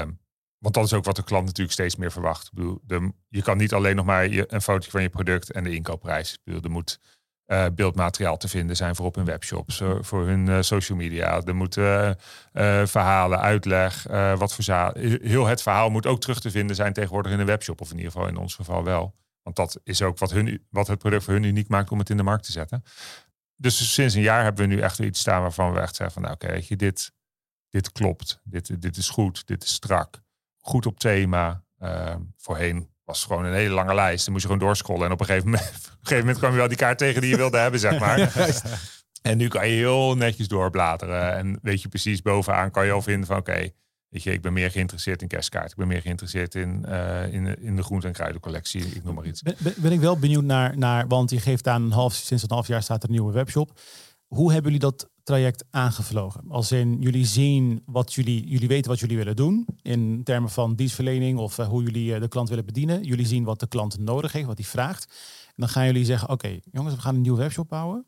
Um, 0.00 0.20
want 0.58 0.74
dat 0.74 0.84
is 0.84 0.92
ook 0.92 1.04
wat 1.04 1.16
de 1.16 1.24
klant 1.24 1.44
natuurlijk 1.44 1.72
steeds 1.72 1.96
meer 1.96 2.12
verwacht. 2.12 2.46
Ik 2.46 2.52
bedoel, 2.52 2.80
de, 2.82 3.12
je 3.28 3.42
kan 3.42 3.56
niet 3.56 3.72
alleen 3.72 3.96
nog 3.96 4.04
maar 4.04 4.28
je, 4.28 4.44
een 4.52 4.62
foto 4.62 4.90
van 4.90 5.02
je 5.02 5.08
product 5.08 5.52
en 5.52 5.64
de 5.64 5.74
inkoopprijs. 5.74 6.32
Ik 6.32 6.40
bedoel, 6.44 6.62
er 6.62 6.70
moet 6.70 7.00
uh, 7.48 7.66
beeldmateriaal 7.74 8.36
te 8.36 8.48
vinden 8.48 8.76
zijn 8.76 8.96
voor 8.96 9.06
op 9.06 9.14
hun 9.14 9.24
webshops, 9.24 9.80
uh, 9.80 9.90
voor 10.00 10.26
hun 10.26 10.46
uh, 10.46 10.60
social 10.60 10.98
media. 10.98 11.42
Er 11.42 11.56
moeten 11.56 12.18
verhalen, 12.86 13.40
uitleg, 13.40 14.02
wat 14.36 14.54
voor. 14.54 14.92
Heel 15.22 15.46
het 15.46 15.62
verhaal 15.62 15.90
moet 15.90 16.06
ook 16.06 16.20
terug 16.20 16.40
te 16.40 16.50
vinden 16.50 16.76
zijn 16.76 16.92
tegenwoordig 16.92 17.32
in 17.32 17.40
een 17.40 17.46
webshop, 17.46 17.80
of 17.80 17.90
in 17.90 17.96
ieder 17.96 18.12
geval 18.12 18.28
in 18.28 18.36
ons 18.36 18.54
geval 18.54 18.84
wel. 18.84 19.14
Want 19.42 19.56
dat 19.56 19.80
is 19.84 20.02
ook 20.02 20.18
wat, 20.18 20.30
hun, 20.30 20.66
wat 20.70 20.86
het 20.86 20.98
product 20.98 21.24
voor 21.24 21.32
hun 21.32 21.42
uniek 21.42 21.68
maakt 21.68 21.90
om 21.90 21.98
het 21.98 22.10
in 22.10 22.16
de 22.16 22.22
markt 22.22 22.44
te 22.44 22.52
zetten. 22.52 22.82
Dus 23.56 23.92
sinds 23.92 24.14
een 24.14 24.22
jaar 24.22 24.42
hebben 24.42 24.68
we 24.68 24.74
nu 24.74 24.80
echt 24.80 24.98
iets 24.98 25.20
staan 25.20 25.40
waarvan 25.42 25.72
we 25.72 25.80
echt 25.80 25.96
zeggen 25.96 26.14
van 26.14 26.22
nou 26.22 26.34
oké, 26.34 26.46
okay, 26.46 26.76
dit, 26.76 27.12
dit 27.68 27.92
klopt, 27.92 28.40
dit, 28.44 28.82
dit 28.82 28.96
is 28.96 29.08
goed, 29.08 29.46
dit 29.46 29.64
is 29.64 29.72
strak, 29.72 30.22
goed 30.58 30.86
op 30.86 30.98
thema. 30.98 31.64
voorheen 32.36 32.88
was 33.08 33.24
gewoon 33.24 33.44
een 33.44 33.52
hele 33.52 33.74
lange 33.74 33.94
lijst. 33.94 34.24
Dan 34.24 34.32
moest 34.32 34.44
je 34.44 34.50
gewoon 34.50 34.66
doorscrollen. 34.66 35.06
En 35.06 35.12
op 35.12 35.20
een 35.20 35.26
gegeven 35.26 35.50
moment, 35.50 35.68
op 35.68 35.76
een 35.76 35.96
gegeven 36.00 36.18
moment 36.18 36.38
kwam 36.38 36.50
je 36.50 36.56
wel 36.56 36.68
die 36.68 36.76
kaart 36.76 36.98
tegen 36.98 37.20
die 37.20 37.30
je 37.30 37.36
wilde 37.36 37.58
hebben, 37.58 37.80
zeg 37.80 37.98
maar. 37.98 38.32
en 39.22 39.36
nu 39.36 39.48
kan 39.48 39.68
je 39.68 39.74
heel 39.74 40.16
netjes 40.16 40.48
doorbladeren. 40.48 41.36
En 41.36 41.58
weet 41.62 41.82
je 41.82 41.88
precies 41.88 42.22
bovenaan 42.22 42.70
kan 42.70 42.86
je 42.86 42.92
al 42.92 43.02
vinden 43.02 43.26
van 43.26 43.36
oké, 43.36 43.70
weet 44.08 44.22
je, 44.22 44.32
ik 44.32 44.42
ben 44.42 44.52
meer 44.52 44.70
geïnteresseerd 44.70 45.22
in 45.22 45.28
kerstkaart. 45.28 45.70
Ik 45.70 45.76
ben 45.76 45.86
meer 45.86 46.00
geïnteresseerd 46.00 46.54
in, 46.54 46.84
uh, 46.88 47.32
in, 47.32 47.62
in 47.62 47.76
de 47.76 47.82
groente- 47.82 48.06
en 48.06 48.12
kruidencollectie. 48.12 48.86
Ik 48.86 49.04
noem 49.04 49.14
maar 49.14 49.26
iets. 49.26 49.42
Ben, 49.42 49.56
ben, 49.76 49.92
ik 49.92 50.00
wel 50.00 50.18
benieuwd 50.18 50.44
naar, 50.44 50.78
naar, 50.78 51.06
want 51.06 51.30
je 51.30 51.40
geeft 51.40 51.68
aan 51.68 51.82
een 51.82 51.92
half, 51.92 52.14
sinds 52.14 52.42
een 52.42 52.52
half 52.52 52.66
jaar 52.66 52.82
staat 52.82 53.02
er 53.02 53.08
een 53.08 53.14
nieuwe 53.14 53.32
webshop. 53.32 53.80
Hoe 54.28 54.52
hebben 54.52 54.72
jullie 54.72 54.86
dat 54.90 55.10
traject 55.22 55.64
aangevlogen? 55.70 56.44
Als 56.48 56.72
in 56.72 57.00
jullie 57.00 57.26
zien 57.26 57.82
wat 57.86 58.14
jullie, 58.14 58.48
jullie 58.48 58.68
weten 58.68 58.90
wat 58.90 59.00
jullie 59.00 59.16
willen 59.16 59.36
doen 59.36 59.66
in 59.82 60.20
termen 60.24 60.50
van 60.50 60.74
dienstverlening 60.74 61.38
of 61.38 61.58
uh, 61.58 61.68
hoe 61.68 61.82
jullie 61.82 62.14
uh, 62.14 62.20
de 62.20 62.28
klant 62.28 62.48
willen 62.48 62.64
bedienen. 62.64 63.02
Jullie 63.02 63.26
zien 63.26 63.44
wat 63.44 63.60
de 63.60 63.66
klant 63.66 63.98
nodig 63.98 64.32
heeft, 64.32 64.46
wat 64.46 64.58
hij 64.58 64.66
vraagt. 64.66 65.04
En 65.46 65.54
dan 65.56 65.68
gaan 65.68 65.86
jullie 65.86 66.04
zeggen: 66.04 66.28
Oké, 66.28 66.58
jongens, 66.72 66.94
we 66.94 67.00
gaan 67.00 67.14
een 67.14 67.20
nieuwe 67.20 67.38
webshop 67.38 67.68
bouwen. 67.68 68.06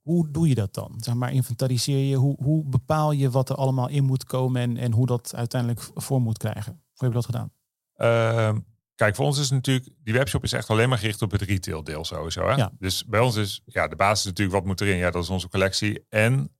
Hoe 0.00 0.30
doe 0.30 0.48
je 0.48 0.54
dat 0.54 0.74
dan? 0.74 0.94
Zeg 0.98 1.14
maar, 1.14 1.32
inventariseer 1.32 2.08
je, 2.08 2.16
hoe, 2.16 2.36
hoe 2.42 2.64
bepaal 2.64 3.12
je 3.12 3.30
wat 3.30 3.48
er 3.48 3.56
allemaal 3.56 3.88
in 3.88 4.04
moet 4.04 4.24
komen 4.24 4.62
en, 4.62 4.76
en 4.76 4.92
hoe 4.92 5.06
dat 5.06 5.34
uiteindelijk 5.34 5.90
vorm 5.94 6.22
moet 6.22 6.38
krijgen? 6.38 6.72
Hoe 6.72 7.08
heb 7.08 7.08
je 7.08 7.14
dat 7.14 7.24
gedaan? 7.24 7.50
Uh, 7.96 8.58
Kijk, 8.94 9.14
voor 9.14 9.24
ons 9.24 9.38
is 9.38 9.50
natuurlijk, 9.50 9.88
die 9.98 10.14
webshop 10.14 10.42
is 10.42 10.52
echt 10.52 10.70
alleen 10.70 10.88
maar 10.88 10.98
gericht 10.98 11.22
op 11.22 11.30
het 11.30 11.42
retail 11.42 11.84
deel 11.84 12.04
sowieso. 12.04 12.48
Hè? 12.48 12.54
Ja. 12.54 12.70
Dus 12.78 13.04
bij 13.04 13.20
ons 13.20 13.36
is, 13.36 13.62
ja, 13.66 13.88
de 13.88 13.96
basis 13.96 14.24
natuurlijk, 14.24 14.56
wat 14.56 14.66
moet 14.66 14.80
erin? 14.80 14.96
Ja, 14.96 15.10
dat 15.10 15.22
is 15.22 15.30
onze 15.30 15.48
collectie. 15.48 16.06
En 16.08 16.56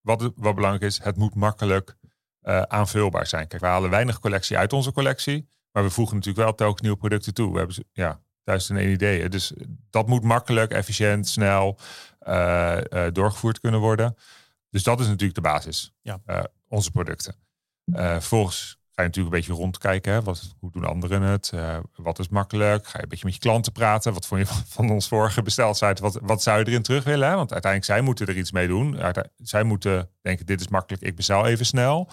wat, 0.00 0.32
wat 0.36 0.54
belangrijk 0.54 0.84
is, 0.84 1.02
het 1.02 1.16
moet 1.16 1.34
makkelijk 1.34 1.96
uh, 2.42 2.62
aanvulbaar 2.62 3.26
zijn. 3.26 3.46
Kijk, 3.48 3.62
we 3.62 3.68
halen 3.68 3.90
weinig 3.90 4.18
collectie 4.18 4.58
uit 4.58 4.72
onze 4.72 4.92
collectie, 4.92 5.48
maar 5.70 5.82
we 5.82 5.90
voegen 5.90 6.16
natuurlijk 6.16 6.44
wel 6.44 6.54
telkens 6.54 6.80
nieuwe 6.80 6.96
producten 6.96 7.34
toe. 7.34 7.52
We 7.52 7.58
hebben, 7.58 7.76
ja, 7.92 8.20
duizend 8.44 8.78
en 8.78 8.84
één 8.84 8.92
ideeën. 8.92 9.30
Dus 9.30 9.52
dat 9.90 10.06
moet 10.06 10.22
makkelijk, 10.22 10.72
efficiënt, 10.72 11.28
snel 11.28 11.78
uh, 12.28 12.76
uh, 12.90 13.06
doorgevoerd 13.12 13.60
kunnen 13.60 13.80
worden. 13.80 14.16
Dus 14.70 14.82
dat 14.82 15.00
is 15.00 15.06
natuurlijk 15.06 15.34
de 15.34 15.40
basis. 15.40 15.92
Ja. 16.02 16.20
onze 16.68 16.90
producten. 16.90 17.36
volgens 18.18 18.78
ga 18.94 19.02
je 19.02 19.08
natuurlijk 19.08 19.34
een 19.34 19.40
beetje 19.40 19.62
rondkijken. 19.62 20.12
Hè? 20.12 20.22
Wat, 20.22 20.54
hoe 20.58 20.70
doen 20.70 20.84
anderen 20.84 21.22
het? 21.22 21.50
Uh, 21.54 21.78
wat 21.96 22.18
is 22.18 22.28
makkelijk? 22.28 22.86
Ga 22.86 22.96
je 22.96 23.02
een 23.02 23.08
beetje 23.08 23.24
met 23.24 23.34
je 23.34 23.40
klanten 23.40 23.72
praten. 23.72 24.12
Wat 24.12 24.26
vond 24.26 24.40
je 24.48 24.54
van 24.66 24.90
ons 24.90 25.08
vorige 25.08 25.42
bestelsite? 25.42 26.02
Wat, 26.02 26.18
wat 26.22 26.42
zou 26.42 26.58
je 26.58 26.66
erin 26.66 26.82
terug 26.82 27.04
willen? 27.04 27.28
Hè? 27.28 27.34
Want 27.34 27.52
uiteindelijk, 27.52 27.92
zij 27.92 28.00
moeten 28.00 28.26
er 28.26 28.36
iets 28.36 28.52
mee 28.52 28.68
doen. 28.68 28.98
Zij 29.36 29.62
moeten 29.62 30.10
denken, 30.20 30.46
dit 30.46 30.60
is 30.60 30.68
makkelijk, 30.68 31.02
ik 31.02 31.16
bestel 31.16 31.46
even 31.46 31.66
snel. 31.66 32.10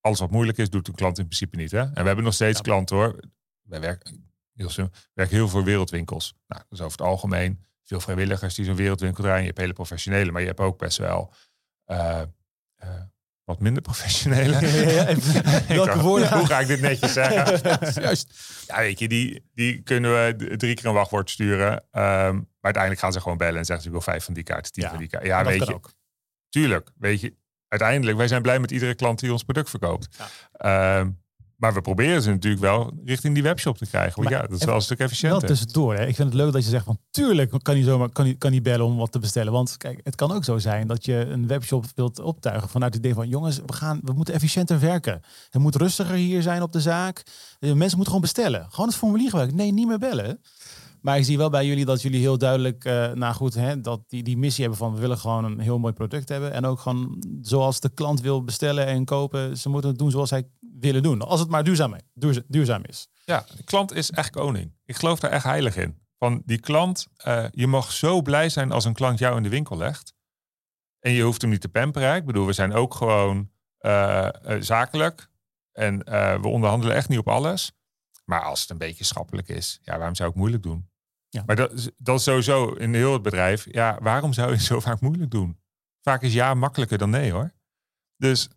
Alles 0.00 0.20
wat 0.20 0.30
moeilijk 0.30 0.58
is, 0.58 0.70
doet 0.70 0.88
een 0.88 0.94
klant 0.94 1.18
in 1.18 1.24
principe 1.24 1.56
niet. 1.56 1.70
Hè? 1.70 1.80
En 1.80 1.92
we 1.94 2.02
hebben 2.02 2.24
nog 2.24 2.34
steeds 2.34 2.56
ja. 2.56 2.62
klanten 2.62 2.96
hoor. 2.96 3.20
Wij 3.62 3.80
werken 3.80 4.32
heel, 4.52 4.90
werken 5.14 5.36
heel 5.36 5.48
veel 5.48 5.64
wereldwinkels. 5.64 6.34
Nou, 6.46 6.62
dat 6.68 6.78
is 6.78 6.84
over 6.84 6.98
het 6.98 7.06
algemeen 7.06 7.64
veel 7.84 8.00
vrijwilligers 8.00 8.54
die 8.54 8.64
zo'n 8.64 8.76
wereldwinkel 8.76 9.22
draaien. 9.22 9.40
Je 9.40 9.46
hebt 9.46 9.58
hele 9.58 9.72
professionele, 9.72 10.30
maar 10.30 10.40
je 10.40 10.46
hebt 10.46 10.60
ook 10.60 10.78
best 10.78 10.98
wel... 10.98 11.32
Uh, 11.86 12.22
uh, 12.84 12.88
wat 13.50 13.60
minder 13.60 13.82
professionele. 13.82 14.58
Ja, 14.90 15.14
welke 15.84 16.00
woorden? 16.00 16.32
Hoe 16.32 16.46
ga 16.46 16.60
ik 16.60 16.66
dit 16.66 16.80
netjes 16.80 17.12
zeggen? 17.12 17.60
Juist. 18.02 18.34
Ja, 18.66 18.78
weet 18.78 18.98
je, 18.98 19.08
die, 19.08 19.48
die 19.54 19.82
kunnen 19.82 20.10
we 20.10 20.56
drie 20.56 20.74
keer 20.74 20.86
een 20.86 20.94
wachtwoord 20.94 21.30
sturen. 21.30 21.72
Um, 21.72 21.82
maar 21.92 22.46
uiteindelijk 22.60 23.02
gaan 23.02 23.12
ze 23.12 23.20
gewoon 23.20 23.36
bellen 23.36 23.58
en 23.58 23.64
zeggen 23.64 23.82
ze 23.82 23.90
ik 23.90 23.94
wil 23.94 24.12
vijf 24.12 24.24
van 24.24 24.34
die 24.34 24.42
kaarten, 24.42 24.72
tien 24.72 24.82
ja, 24.82 24.90
van 24.90 24.98
die 24.98 25.08
kaarten. 25.08 25.28
Ja, 25.28 25.44
weet 25.44 25.66
je. 25.66 25.74
Ook. 25.74 25.92
Tuurlijk, 26.48 26.90
weet 26.98 27.20
je. 27.20 27.34
Uiteindelijk, 27.68 28.16
wij 28.16 28.28
zijn 28.28 28.42
blij 28.42 28.58
met 28.58 28.70
iedere 28.70 28.94
klant 28.94 29.18
die 29.18 29.32
ons 29.32 29.42
product 29.42 29.70
verkoopt. 29.70 30.08
Ja. 30.52 30.98
Um, 30.98 31.22
maar 31.60 31.74
we 31.74 31.80
proberen 31.80 32.22
ze 32.22 32.30
natuurlijk 32.30 32.62
wel 32.62 32.92
richting 33.04 33.34
die 33.34 33.42
webshop 33.42 33.78
te 33.78 33.86
krijgen. 33.86 34.22
Want 34.22 34.34
ja, 34.34 34.40
dat 34.40 34.58
is 34.60 34.64
wel 34.64 34.74
een 34.74 34.80
stuk 34.80 34.98
efficiënter. 34.98 35.40
Wel 35.40 35.48
tussendoor. 35.48 35.94
Hè. 35.94 36.06
Ik 36.06 36.14
vind 36.14 36.28
het 36.28 36.36
leuk 36.36 36.52
dat 36.52 36.64
je 36.64 36.70
zegt 36.70 36.84
van 36.84 36.98
tuurlijk 37.10 37.52
kan 37.62 37.74
hij 37.74 37.84
zomaar 37.84 38.08
kan 38.08 38.24
hij, 38.24 38.34
kan 38.34 38.50
hij 38.50 38.62
bellen 38.62 38.86
om 38.86 38.96
wat 38.96 39.12
te 39.12 39.18
bestellen. 39.18 39.52
Want 39.52 39.76
kijk, 39.76 40.00
het 40.04 40.14
kan 40.14 40.32
ook 40.32 40.44
zo 40.44 40.58
zijn 40.58 40.86
dat 40.86 41.04
je 41.04 41.14
een 41.14 41.46
webshop 41.46 41.84
wilt 41.94 42.20
optuigen 42.20 42.68
vanuit 42.68 42.94
het 42.94 43.02
idee 43.02 43.14
van 43.14 43.28
jongens, 43.28 43.60
we 43.66 43.72
gaan, 43.72 44.00
we 44.02 44.12
moeten 44.12 44.34
efficiënter 44.34 44.80
werken. 44.80 45.22
Het 45.50 45.62
moet 45.62 45.74
rustiger 45.76 46.14
hier 46.14 46.42
zijn 46.42 46.62
op 46.62 46.72
de 46.72 46.80
zaak. 46.80 47.22
Mensen 47.58 47.78
moeten 47.78 48.04
gewoon 48.04 48.20
bestellen. 48.20 48.66
Gewoon 48.70 48.88
het 48.88 48.96
formulier 48.98 49.28
gebruiken. 49.28 49.56
Nee, 49.56 49.72
niet 49.72 49.86
meer 49.86 49.98
bellen. 49.98 50.40
Maar 51.00 51.18
ik 51.18 51.24
zie 51.24 51.38
wel 51.38 51.50
bij 51.50 51.66
jullie 51.66 51.84
dat 51.84 52.02
jullie 52.02 52.20
heel 52.20 52.38
duidelijk, 52.38 52.84
uh, 52.84 53.12
nou 53.12 53.34
goed, 53.34 53.54
hè, 53.54 53.80
dat 53.80 54.00
die, 54.06 54.22
die 54.22 54.36
missie 54.36 54.60
hebben 54.64 54.80
van 54.80 54.94
we 54.94 55.00
willen 55.00 55.18
gewoon 55.18 55.44
een 55.44 55.58
heel 55.58 55.78
mooi 55.78 55.92
product 55.92 56.28
hebben. 56.28 56.52
En 56.52 56.64
ook 56.64 56.80
gewoon 56.80 57.24
zoals 57.42 57.80
de 57.80 57.88
klant 57.88 58.20
wil 58.20 58.44
bestellen 58.44 58.86
en 58.86 59.04
kopen, 59.04 59.56
ze 59.56 59.68
moeten 59.68 59.90
het 59.90 59.98
doen 59.98 60.10
zoals 60.10 60.30
hij 60.30 60.48
willen 60.80 61.02
doen. 61.02 61.22
Als 61.22 61.40
het 61.40 61.48
maar 61.48 61.64
duurzaam, 61.64 61.96
duurzaam 62.46 62.82
is. 62.84 63.08
Ja, 63.24 63.44
de 63.56 63.64
klant 63.64 63.92
is 63.92 64.10
echt 64.10 64.30
koning. 64.30 64.72
Ik 64.84 64.96
geloof 64.96 65.20
daar 65.20 65.30
echt 65.30 65.44
heilig 65.44 65.76
in. 65.76 65.98
Van 66.18 66.42
die 66.44 66.60
klant, 66.60 67.06
uh, 67.26 67.44
je 67.50 67.66
mag 67.66 67.92
zo 67.92 68.22
blij 68.22 68.48
zijn 68.48 68.72
als 68.72 68.84
een 68.84 68.94
klant 68.94 69.18
jou 69.18 69.36
in 69.36 69.42
de 69.42 69.48
winkel 69.48 69.76
legt. 69.76 70.14
En 70.98 71.12
je 71.12 71.22
hoeft 71.22 71.40
hem 71.40 71.50
niet 71.50 71.60
te 71.60 71.68
pamperen. 71.68 72.16
Ik 72.16 72.26
bedoel, 72.26 72.46
we 72.46 72.52
zijn 72.52 72.72
ook 72.72 72.94
gewoon 72.94 73.50
uh, 73.80 74.28
zakelijk. 74.60 75.28
En 75.72 75.98
we 76.40 76.48
onderhandelen 76.48 76.96
echt 76.96 77.08
niet 77.08 77.18
op 77.18 77.28
alles. 77.28 77.72
Maar 78.30 78.42
als 78.42 78.60
het 78.60 78.70
een 78.70 78.78
beetje 78.78 79.04
schappelijk 79.04 79.48
is, 79.48 79.78
ja, 79.82 79.96
waarom 79.96 80.14
zou 80.14 80.30
ik 80.30 80.36
moeilijk 80.36 80.62
doen? 80.62 80.88
Ja. 81.28 81.42
Maar 81.46 81.56
dat, 81.56 81.92
dat 81.96 82.18
is 82.18 82.24
sowieso 82.24 82.72
in 82.72 82.94
heel 82.94 83.12
het 83.12 83.22
bedrijf. 83.22 83.66
Ja, 83.70 83.98
waarom 84.02 84.32
zou 84.32 84.50
je 84.50 84.60
zo 84.60 84.80
vaak 84.88 85.00
moeilijk 85.00 85.30
doen? 85.30 85.58
Vaak 86.00 86.22
is 86.22 86.32
ja 86.32 86.54
makkelijker 86.54 86.98
dan 86.98 87.10
nee 87.10 87.32
hoor. 87.32 87.52
Dus 88.16 88.48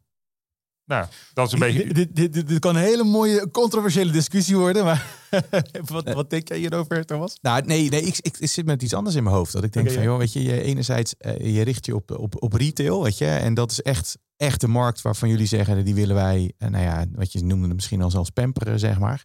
nou, 0.86 1.08
dat 1.34 1.48
is 1.48 1.54
een 1.54 1.60
beetje. 1.60 1.94
Dit, 1.94 2.16
dit, 2.16 2.48
dit, 2.48 2.60
kan 2.60 2.76
een 2.76 2.82
hele 2.82 3.04
mooie 3.04 3.52
controversiële 3.52 4.12
discussie 4.12 4.58
worden. 4.58 4.84
Maar 4.84 5.06
wat, 5.86 6.14
wat 6.14 6.30
denk 6.30 6.48
jij 6.48 6.58
hierover, 6.58 7.06
Thomas? 7.06 7.38
Nou, 7.42 7.66
nee, 7.66 7.90
nee 7.90 8.02
ik, 8.02 8.18
ik, 8.20 8.48
zit 8.48 8.66
met 8.66 8.82
iets 8.82 8.94
anders 8.94 9.16
in 9.16 9.24
mijn 9.24 9.36
hoofd. 9.36 9.52
Dat 9.52 9.64
ik 9.64 9.74
denk 9.74 9.92
van, 9.92 10.04
joh, 10.04 10.18
weet 10.18 10.34
je, 10.34 10.44
je 10.44 10.62
enerzijds 10.62 11.16
uh, 11.20 11.56
je 11.56 11.62
richt 11.62 11.86
je 11.86 11.96
op, 11.96 12.12
op, 12.12 12.42
op 12.44 12.54
retail, 12.54 13.04
weet 13.04 13.18
je, 13.18 13.26
en 13.26 13.54
dat 13.54 13.72
is 13.72 13.82
echt 13.82 14.18
echte 14.38 14.68
markt 14.68 15.02
waarvan 15.02 15.30
jullie 15.30 15.48
zeggen, 15.48 15.86
die 15.86 15.96
willen 15.96 16.16
wij, 16.16 16.54
uh, 16.58 16.70
nou 16.70 16.84
ja, 16.84 17.06
wat 17.12 17.32
je 17.32 17.44
noemde 17.44 17.74
misschien 17.74 18.02
al 18.02 18.12
zelfs 18.12 18.30
pamperen, 18.30 18.80
zeg 18.80 19.00
maar. 19.00 19.24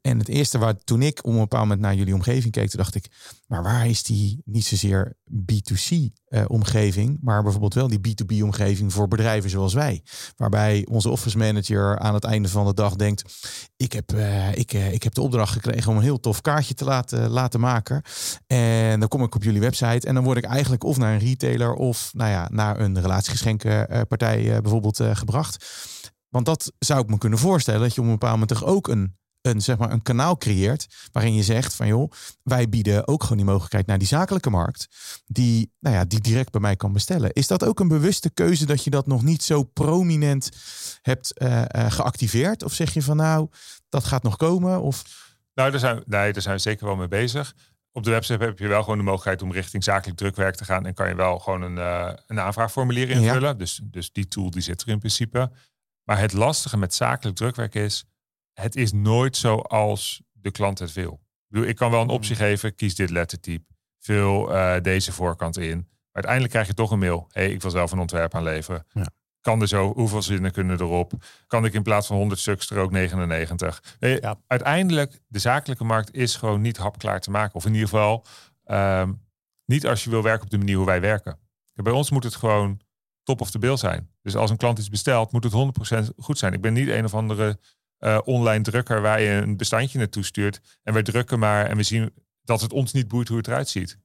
En 0.00 0.18
het 0.18 0.28
eerste 0.28 0.58
waar 0.58 0.76
toen 0.84 1.02
ik 1.02 1.18
op 1.18 1.32
een 1.32 1.38
bepaald 1.38 1.62
moment 1.62 1.80
naar 1.80 1.94
jullie 1.94 2.14
omgeving 2.14 2.52
keek, 2.52 2.70
toen 2.70 2.80
dacht 2.80 2.94
ik, 2.94 3.06
maar 3.46 3.62
waar 3.62 3.88
is 3.88 4.02
die 4.02 4.42
niet 4.44 4.64
zozeer 4.64 5.16
B2C 5.30 6.12
uh, 6.32 6.44
omgeving, 6.46 7.18
maar 7.20 7.42
bijvoorbeeld 7.42 7.74
wel 7.74 7.88
die 7.88 7.98
B2B 7.98 8.42
omgeving 8.42 8.92
voor 8.92 9.08
bedrijven 9.08 9.50
zoals 9.50 9.74
wij. 9.74 10.02
Waarbij 10.36 10.86
onze 10.90 11.08
office 11.08 11.38
manager 11.38 11.98
aan 11.98 12.14
het 12.14 12.24
einde 12.24 12.48
van 12.48 12.66
de 12.66 12.74
dag 12.74 12.96
denkt, 12.96 13.48
ik 13.76 13.92
heb, 13.92 14.12
uh, 14.14 14.54
ik, 14.54 14.72
uh, 14.72 14.92
ik 14.92 15.02
heb 15.02 15.14
de 15.14 15.22
opdracht 15.22 15.52
gekregen 15.52 15.90
om 15.90 15.96
een 15.96 16.02
heel 16.02 16.20
tof 16.20 16.40
kaartje 16.40 16.74
te 16.74 16.84
laten, 16.84 17.30
laten 17.30 17.60
maken. 17.60 18.02
En 18.46 19.00
dan 19.00 19.08
kom 19.08 19.22
ik 19.22 19.34
op 19.34 19.42
jullie 19.42 19.60
website 19.60 20.06
en 20.06 20.14
dan 20.14 20.24
word 20.24 20.38
ik 20.38 20.44
eigenlijk 20.44 20.84
of 20.84 20.96
naar 20.96 21.12
een 21.12 21.18
retailer 21.18 21.74
of 21.74 22.10
nou 22.12 22.30
ja, 22.30 22.48
naar 22.50 22.80
een 22.80 23.00
relatiegeschenkenpartij 23.00 24.60
bijvoorbeeld 24.60 25.00
gebracht. 25.12 25.64
Want 26.28 26.46
dat 26.46 26.72
zou 26.78 27.00
ik 27.00 27.10
me 27.10 27.18
kunnen 27.18 27.38
voorstellen 27.38 27.80
dat 27.80 27.94
je 27.94 28.00
op 28.00 28.06
een 28.06 28.12
bepaald 28.12 28.32
moment 28.32 28.50
toch 28.50 28.64
ook 28.64 28.88
een 28.88 29.16
een, 29.42 29.60
zeg 29.60 29.78
maar, 29.78 29.90
een 29.90 30.02
kanaal 30.02 30.36
creëert 30.36 31.08
waarin 31.12 31.34
je 31.34 31.42
zegt 31.42 31.74
van 31.74 31.86
joh, 31.86 32.10
wij 32.42 32.68
bieden 32.68 33.08
ook 33.08 33.22
gewoon 33.22 33.36
die 33.36 33.46
mogelijkheid 33.46 33.86
naar 33.86 33.98
die 33.98 34.06
zakelijke 34.06 34.50
markt, 34.50 34.88
die, 35.26 35.72
nou 35.80 35.96
ja, 35.96 36.04
die 36.04 36.20
direct 36.20 36.50
bij 36.50 36.60
mij 36.60 36.76
kan 36.76 36.92
bestellen. 36.92 37.32
Is 37.32 37.46
dat 37.46 37.64
ook 37.64 37.80
een 37.80 37.88
bewuste 37.88 38.30
keuze 38.30 38.66
dat 38.66 38.84
je 38.84 38.90
dat 38.90 39.06
nog 39.06 39.22
niet 39.22 39.42
zo 39.42 39.62
prominent 39.62 40.50
hebt 41.02 41.32
uh, 41.42 41.62
uh, 41.76 41.90
geactiveerd? 41.90 42.62
Of 42.62 42.72
zeg 42.72 42.94
je 42.94 43.02
van 43.02 43.16
nou, 43.16 43.48
dat 43.88 44.04
gaat 44.04 44.22
nog 44.22 44.36
komen? 44.36 44.82
Of... 44.82 45.02
Nou, 45.54 45.70
daar 45.70 45.80
zijn, 45.80 46.02
nee, 46.06 46.32
daar 46.32 46.42
zijn 46.42 46.54
we 46.54 46.60
zeker 46.60 46.86
wel 46.86 46.96
mee 46.96 47.08
bezig. 47.08 47.54
Op 47.92 48.02
de 48.02 48.10
website 48.10 48.44
heb 48.44 48.58
je 48.58 48.68
wel 48.68 48.82
gewoon 48.82 48.98
de 48.98 49.04
mogelijkheid 49.04 49.42
om 49.42 49.52
richting 49.52 49.84
zakelijk 49.84 50.18
drukwerk 50.18 50.54
te 50.54 50.64
gaan. 50.64 50.86
En 50.86 50.94
kan 50.94 51.08
je 51.08 51.14
wel 51.14 51.38
gewoon 51.38 51.62
een, 51.62 51.76
uh, 51.76 52.12
een 52.26 52.40
aanvraagformulier 52.40 53.10
invullen. 53.10 53.58
Dus, 53.58 53.80
dus 53.84 54.12
die 54.12 54.28
tool 54.28 54.50
die 54.50 54.62
zit 54.62 54.82
er 54.82 54.88
in 54.88 54.98
principe. 54.98 55.50
Maar 56.04 56.18
het 56.18 56.32
lastige 56.32 56.76
met 56.76 56.94
zakelijk 56.94 57.36
drukwerk 57.36 57.74
is, 57.74 58.04
het 58.52 58.76
is 58.76 58.92
nooit 58.92 59.36
zoals 59.36 60.22
de 60.32 60.50
klant 60.50 60.78
het 60.78 60.92
wil. 60.92 61.12
Ik, 61.12 61.48
bedoel, 61.48 61.68
ik 61.68 61.76
kan 61.76 61.90
wel 61.90 62.00
een 62.00 62.06
hmm. 62.06 62.16
optie 62.16 62.36
geven, 62.36 62.74
kies 62.74 62.94
dit 62.94 63.10
lettertype, 63.10 63.64
vul 63.98 64.54
uh, 64.54 64.80
deze 64.80 65.12
voorkant 65.12 65.58
in. 65.58 65.76
Maar 65.76 66.22
uiteindelijk 66.22 66.52
krijg 66.52 66.66
je 66.66 66.74
toch 66.74 66.90
een 66.90 66.98
mail. 66.98 67.28
hey, 67.30 67.50
ik 67.50 67.62
wil 67.62 67.70
zelf 67.70 67.92
een 67.92 67.98
ontwerp 67.98 68.34
aanleveren. 68.34 68.86
Ja. 68.92 69.06
Kan 69.40 69.60
er 69.60 69.68
zo, 69.68 69.92
hoeveel 69.92 70.22
zinnen 70.22 70.52
kunnen 70.52 70.80
erop? 70.80 71.12
Kan 71.46 71.64
ik 71.64 71.72
in 71.72 71.82
plaats 71.82 72.06
van 72.06 72.16
100 72.16 72.40
stuks 72.40 72.70
er 72.70 72.78
ook 72.78 72.90
99? 72.90 73.96
Ja. 73.98 74.40
Uiteindelijk, 74.46 75.20
de 75.26 75.38
zakelijke 75.38 75.84
markt 75.84 76.14
is 76.14 76.36
gewoon 76.36 76.60
niet 76.60 76.76
hapklaar 76.76 77.20
te 77.20 77.30
maken. 77.30 77.54
Of 77.54 77.64
in 77.64 77.72
ieder 77.72 77.88
geval 77.88 78.24
um, 78.66 79.20
niet 79.64 79.86
als 79.86 80.04
je 80.04 80.10
wil 80.10 80.22
werken 80.22 80.44
op 80.44 80.50
de 80.50 80.58
manier 80.58 80.76
hoe 80.76 80.86
wij 80.86 81.00
werken. 81.00 81.38
Bij 81.74 81.92
ons 81.92 82.10
moet 82.10 82.24
het 82.24 82.34
gewoon 82.34 82.80
top 83.22 83.40
of 83.40 83.50
the 83.50 83.58
bill 83.58 83.76
zijn. 83.76 84.10
Dus 84.22 84.36
als 84.36 84.50
een 84.50 84.56
klant 84.56 84.78
iets 84.78 84.88
bestelt, 84.88 85.32
moet 85.32 85.44
het 85.44 85.52
100% 86.10 86.14
goed 86.16 86.38
zijn. 86.38 86.52
Ik 86.52 86.60
ben 86.60 86.72
niet 86.72 86.88
een 86.88 87.04
of 87.04 87.14
andere 87.14 87.58
uh, 88.04 88.18
online 88.24 88.64
drukker 88.64 89.00
waar 89.00 89.20
je 89.20 89.30
een 89.30 89.56
bestandje 89.56 89.98
naartoe 89.98 90.24
stuurt. 90.24 90.60
En 90.82 90.92
wij 90.92 91.02
drukken 91.02 91.38
maar 91.38 91.66
en 91.66 91.76
we 91.76 91.82
zien 91.82 92.12
dat 92.44 92.60
het 92.60 92.72
ons 92.72 92.92
niet 92.92 93.08
boeit 93.08 93.28
hoe 93.28 93.36
het 93.36 93.46
eruit 93.46 93.68
ziet. 93.68 93.98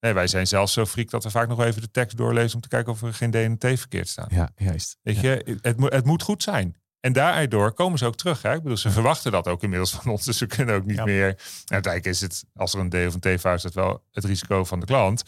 Nee, 0.00 0.12
wij 0.12 0.26
zijn 0.26 0.46
zelfs 0.46 0.72
zo 0.72 0.86
freak 0.86 1.10
dat 1.10 1.24
we 1.24 1.30
vaak 1.30 1.48
nog 1.48 1.62
even 1.62 1.80
de 1.80 1.90
tekst 1.90 2.16
doorlezen 2.16 2.54
om 2.54 2.60
te 2.60 2.68
kijken 2.68 2.92
of 2.92 3.02
er 3.02 3.14
geen 3.14 3.30
DNT 3.30 3.78
verkeerd 3.78 4.08
staat. 4.08 4.30
Ja, 4.30 4.50
juist. 4.56 4.98
Weet 5.02 5.20
je, 5.20 5.58
het, 5.62 5.80
het 5.80 6.04
moet 6.04 6.22
goed 6.22 6.42
zijn. 6.42 6.76
En 7.00 7.12
daardoor 7.12 7.72
komen 7.72 7.98
ze 7.98 8.06
ook 8.06 8.16
terug. 8.16 8.42
Hè? 8.42 8.54
Ik 8.54 8.62
bedoel, 8.62 8.76
ze 8.76 8.90
verwachten 8.90 9.32
dat 9.32 9.48
ook 9.48 9.62
inmiddels 9.62 9.90
van 9.92 10.10
ons. 10.10 10.24
Dus 10.24 10.38
ze 10.38 10.46
kunnen 10.46 10.74
ook 10.74 10.84
niet 10.84 10.96
ja. 10.96 11.04
meer. 11.04 11.38
uiteindelijk 11.66 12.14
is 12.14 12.20
het, 12.20 12.44
als 12.54 12.74
er 12.74 12.80
een 12.80 12.90
D 12.90 12.94
of 12.94 13.14
een 13.14 13.36
T-fout 13.36 13.56
is, 13.56 13.62
het 13.62 13.74
wel 13.74 14.04
het 14.10 14.24
risico 14.24 14.64
van 14.64 14.80
de 14.80 14.86
klant. 14.86 15.22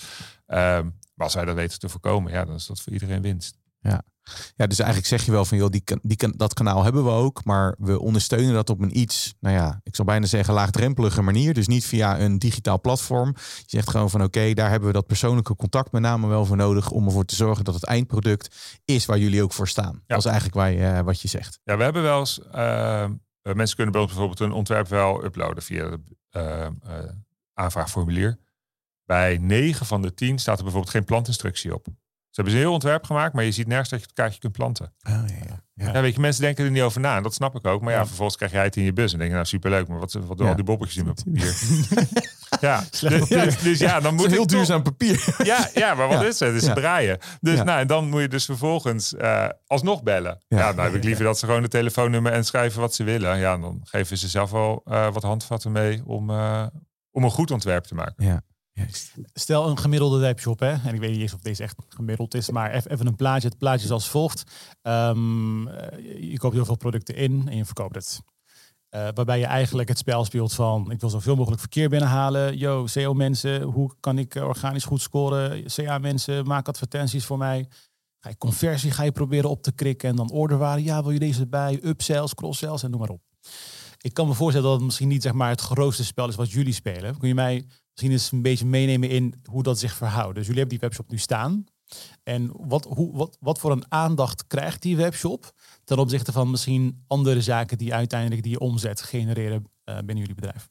Um, 0.46 0.98
maar 1.14 1.26
als 1.26 1.34
wij 1.34 1.44
dat 1.44 1.54
weten 1.54 1.78
te 1.78 1.88
voorkomen, 1.88 2.32
ja, 2.32 2.44
dan 2.44 2.54
is 2.54 2.66
dat 2.66 2.80
voor 2.80 2.92
iedereen 2.92 3.22
winst. 3.22 3.58
Ja. 3.88 4.02
Ja, 4.56 4.66
dus 4.66 4.78
eigenlijk 4.78 5.08
zeg 5.08 5.24
je 5.24 5.30
wel 5.30 5.44
van 5.44 5.58
joh, 5.58 5.70
die, 5.70 5.82
die, 6.02 6.36
dat 6.36 6.54
kanaal 6.54 6.84
hebben 6.84 7.04
we 7.04 7.10
ook, 7.10 7.44
maar 7.44 7.74
we 7.78 8.00
ondersteunen 8.00 8.54
dat 8.54 8.70
op 8.70 8.80
een 8.80 8.98
iets, 8.98 9.34
nou 9.40 9.54
ja, 9.54 9.80
ik 9.82 9.94
zou 9.94 10.08
bijna 10.08 10.26
zeggen 10.26 10.54
laagdrempelige 10.54 11.22
manier. 11.22 11.54
Dus 11.54 11.66
niet 11.66 11.86
via 11.86 12.20
een 12.20 12.38
digitaal 12.38 12.80
platform. 12.80 13.34
Je 13.36 13.62
zegt 13.66 13.90
gewoon 13.90 14.10
van 14.10 14.22
oké, 14.22 14.52
daar 14.54 14.70
hebben 14.70 14.88
we 14.88 14.94
dat 14.94 15.06
persoonlijke 15.06 15.56
contact 15.56 15.92
met 15.92 16.02
name 16.02 16.26
wel 16.26 16.44
voor 16.44 16.56
nodig 16.56 16.90
om 16.90 17.04
ervoor 17.04 17.24
te 17.24 17.34
zorgen 17.34 17.64
dat 17.64 17.74
het 17.74 17.84
eindproduct 17.84 18.80
is 18.84 19.06
waar 19.06 19.18
jullie 19.18 19.42
ook 19.42 19.52
voor 19.52 19.68
staan. 19.68 20.02
Dat 20.06 20.18
is 20.18 20.24
eigenlijk 20.24 20.54
waar 20.54 20.72
je, 20.72 21.02
wat 21.04 21.20
je 21.20 21.28
zegt. 21.28 21.60
Ja, 21.64 21.76
we 21.76 21.82
hebben 21.82 22.02
wel 22.02 22.18
eens, 22.18 22.40
uh, 22.54 23.06
mensen 23.42 23.76
kunnen 23.76 23.94
bijvoorbeeld 23.94 24.40
een 24.40 24.52
ontwerp 24.52 24.88
wel 24.88 25.24
uploaden 25.24 25.62
via 25.62 25.90
het 25.90 26.00
uh, 26.36 26.66
aanvraagformulier. 27.54 28.38
Bij 29.04 29.38
9 29.40 29.86
van 29.86 30.02
de 30.02 30.14
10 30.14 30.38
staat 30.38 30.56
er 30.56 30.62
bijvoorbeeld 30.62 30.94
geen 30.94 31.04
plantinstructie 31.04 31.74
op. 31.74 31.86
Ze 32.34 32.40
hebben 32.40 32.58
ze 32.58 32.64
heel 32.64 32.72
ontwerp 32.72 33.04
gemaakt, 33.04 33.34
maar 33.34 33.44
je 33.44 33.52
ziet 33.52 33.66
nergens 33.66 33.88
dat 33.88 33.98
je 33.98 34.06
het 34.06 34.14
kaartje 34.14 34.40
kunt 34.40 34.52
planten. 34.52 34.92
Oh, 35.08 35.24
ja, 35.26 35.60
ja. 35.74 35.92
ja, 35.92 36.00
weet 36.00 36.14
je, 36.14 36.20
mensen 36.20 36.42
denken 36.42 36.64
er 36.64 36.70
niet 36.70 36.82
over 36.82 37.00
na. 37.00 37.16
En 37.16 37.22
dat 37.22 37.34
snap 37.34 37.54
ik 37.54 37.66
ook. 37.66 37.82
Maar 37.82 37.92
ja, 37.92 38.06
vervolgens 38.06 38.36
krijg 38.36 38.52
jij 38.52 38.64
het 38.64 38.76
in 38.76 38.82
je 38.82 38.92
bus 38.92 39.12
en 39.12 39.18
denk 39.18 39.30
je, 39.30 39.36
nou 39.36 39.48
superleuk, 39.48 39.88
maar 39.88 39.98
wat, 39.98 40.12
wat 40.12 40.38
doen 40.38 40.48
al 40.48 40.54
die 40.54 40.64
bobbeltjes 40.64 40.96
in 40.96 41.04
mijn 41.04 41.16
papier? 41.24 41.54
ja, 42.60 42.84
dus, 43.00 43.28
dus, 43.28 43.58
dus, 43.58 43.78
ja, 43.78 44.00
dan 44.00 44.14
moet 44.14 44.30
heel 44.30 44.46
duurzaam 44.46 44.82
papier. 44.82 45.34
ja, 45.44 45.70
ja, 45.74 45.94
maar 45.94 46.08
wat 46.08 46.22
is 46.22 46.40
het? 46.40 46.52
Het 46.52 46.62
is 46.62 46.74
draaien. 46.74 47.18
Dus 47.40 47.62
nou, 47.62 47.80
en 47.80 47.86
dan 47.86 48.08
moet 48.08 48.20
je 48.20 48.28
dus 48.28 48.44
vervolgens 48.44 49.12
uh, 49.12 49.48
alsnog 49.66 50.02
bellen. 50.02 50.42
Ja, 50.48 50.72
nou 50.72 50.80
heb 50.80 50.94
ik 50.94 51.04
liever 51.04 51.24
dat 51.24 51.38
ze 51.38 51.46
gewoon 51.46 51.62
de 51.62 51.68
telefoonnummer 51.68 52.32
en 52.32 52.44
schrijven 52.44 52.80
wat 52.80 52.94
ze 52.94 53.04
willen. 53.04 53.38
Ja, 53.38 53.58
dan 53.58 53.80
geven 53.84 54.18
ze 54.18 54.28
zelf 54.28 54.50
wel 54.50 54.82
uh, 54.84 55.12
wat 55.12 55.22
handvatten 55.22 55.72
mee 55.72 56.02
om, 56.06 56.30
uh, 56.30 56.66
om 57.10 57.24
een 57.24 57.30
goed 57.30 57.50
ontwerp 57.50 57.84
te 57.84 57.94
maken. 57.94 58.24
Ja. 58.24 58.42
Stel 59.32 59.68
een 59.68 59.78
gemiddelde 59.78 60.18
webshop, 60.18 60.58
hè? 60.58 60.72
en 60.72 60.94
ik 60.94 61.00
weet 61.00 61.10
niet 61.10 61.20
eens 61.20 61.34
of 61.34 61.40
deze 61.40 61.62
echt 61.62 61.76
gemiddeld 61.88 62.34
is, 62.34 62.50
maar 62.50 62.72
even 62.72 63.06
een 63.06 63.16
plaatje. 63.16 63.48
Het 63.48 63.58
plaatje 63.58 63.84
is 63.84 63.90
als 63.90 64.08
volgt. 64.08 64.42
Um, 64.82 65.68
je 66.20 66.38
koopt 66.38 66.54
heel 66.54 66.64
veel 66.64 66.76
producten 66.76 67.14
in 67.14 67.48
en 67.48 67.56
je 67.56 67.64
verkoopt 67.64 67.94
het. 67.94 68.20
Uh, 68.90 69.08
waarbij 69.14 69.38
je 69.38 69.46
eigenlijk 69.46 69.88
het 69.88 69.98
spel 69.98 70.24
speelt 70.24 70.54
van 70.54 70.90
ik 70.90 71.00
wil 71.00 71.10
zoveel 71.10 71.36
mogelijk 71.36 71.60
verkeer 71.60 71.88
binnenhalen. 71.88 72.58
Yo, 72.58 72.86
SEO 72.86 73.14
mensen, 73.14 73.62
hoe 73.62 73.94
kan 74.00 74.18
ik 74.18 74.34
organisch 74.34 74.84
goed 74.84 75.00
scoren? 75.00 75.64
CA 75.66 75.98
mensen, 75.98 76.46
maak 76.46 76.68
advertenties 76.68 77.24
voor 77.24 77.38
mij. 77.38 77.68
Ga 78.20 78.28
je 78.28 78.38
conversie 78.38 78.90
ga 78.90 79.02
je 79.02 79.12
proberen 79.12 79.50
op 79.50 79.62
te 79.62 79.72
krikken 79.72 80.08
en 80.08 80.16
dan 80.16 80.30
orderwaren. 80.30 80.82
Ja, 80.82 81.02
wil 81.02 81.10
je 81.10 81.18
deze 81.18 81.40
erbij? 81.40 81.78
Upsells, 81.82 82.34
cross-sells 82.34 82.82
en 82.82 82.90
noem 82.90 83.00
maar 83.00 83.08
op. 83.08 83.22
Ik 84.00 84.14
kan 84.14 84.26
me 84.26 84.34
voorstellen 84.34 84.68
dat 84.68 84.76
het 84.76 84.86
misschien 84.86 85.08
niet 85.08 85.22
zeg 85.22 85.32
maar, 85.32 85.48
het 85.48 85.60
grootste 85.60 86.04
spel 86.04 86.28
is 86.28 86.34
wat 86.34 86.50
jullie 86.50 86.72
spelen. 86.72 87.18
Kun 87.18 87.28
je 87.28 87.34
mij 87.34 87.66
misschien 87.94 88.12
eens 88.12 88.32
een 88.32 88.42
beetje 88.42 88.66
meenemen 88.66 89.08
in 89.08 89.42
hoe 89.50 89.62
dat 89.62 89.78
zich 89.78 89.94
verhoudt. 89.94 90.34
Dus 90.34 90.46
jullie 90.46 90.60
hebben 90.60 90.78
die 90.78 90.88
webshop 90.88 91.10
nu 91.10 91.18
staan. 91.18 91.64
En 92.22 92.50
wat, 92.54 92.84
hoe, 92.84 93.16
wat, 93.16 93.36
wat 93.40 93.58
voor 93.58 93.72
een 93.72 93.84
aandacht 93.88 94.46
krijgt 94.46 94.82
die 94.82 94.96
webshop 94.96 95.52
ten 95.84 95.98
opzichte 95.98 96.32
van 96.32 96.50
misschien 96.50 97.04
andere 97.06 97.42
zaken 97.42 97.78
die 97.78 97.94
uiteindelijk 97.94 98.42
die 98.42 98.58
omzet 98.58 99.02
genereren 99.02 99.70
uh, 99.84 99.96
binnen 99.96 100.18
jullie 100.18 100.34
bedrijf? 100.34 100.68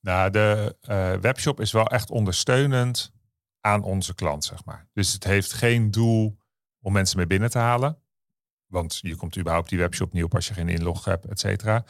Nou, 0.00 0.30
de 0.30 0.76
uh, 0.82 1.12
webshop 1.12 1.60
is 1.60 1.72
wel 1.72 1.86
echt 1.86 2.10
ondersteunend 2.10 3.12
aan 3.60 3.82
onze 3.82 4.14
klant, 4.14 4.44
zeg 4.44 4.64
maar. 4.64 4.88
Dus 4.92 5.12
het 5.12 5.24
heeft 5.24 5.52
geen 5.52 5.90
doel 5.90 6.36
om 6.80 6.92
mensen 6.92 7.16
mee 7.16 7.26
binnen 7.26 7.50
te 7.50 7.58
halen. 7.58 7.98
Want 8.66 8.98
je 9.02 9.16
komt 9.16 9.38
überhaupt 9.38 9.68
die 9.68 9.78
webshop 9.78 10.12
niet 10.12 10.24
op 10.24 10.34
als 10.34 10.48
je 10.48 10.54
geen 10.54 10.68
inlog 10.68 11.04
hebt, 11.04 11.26
et 11.26 11.40
cetera. 11.40 11.84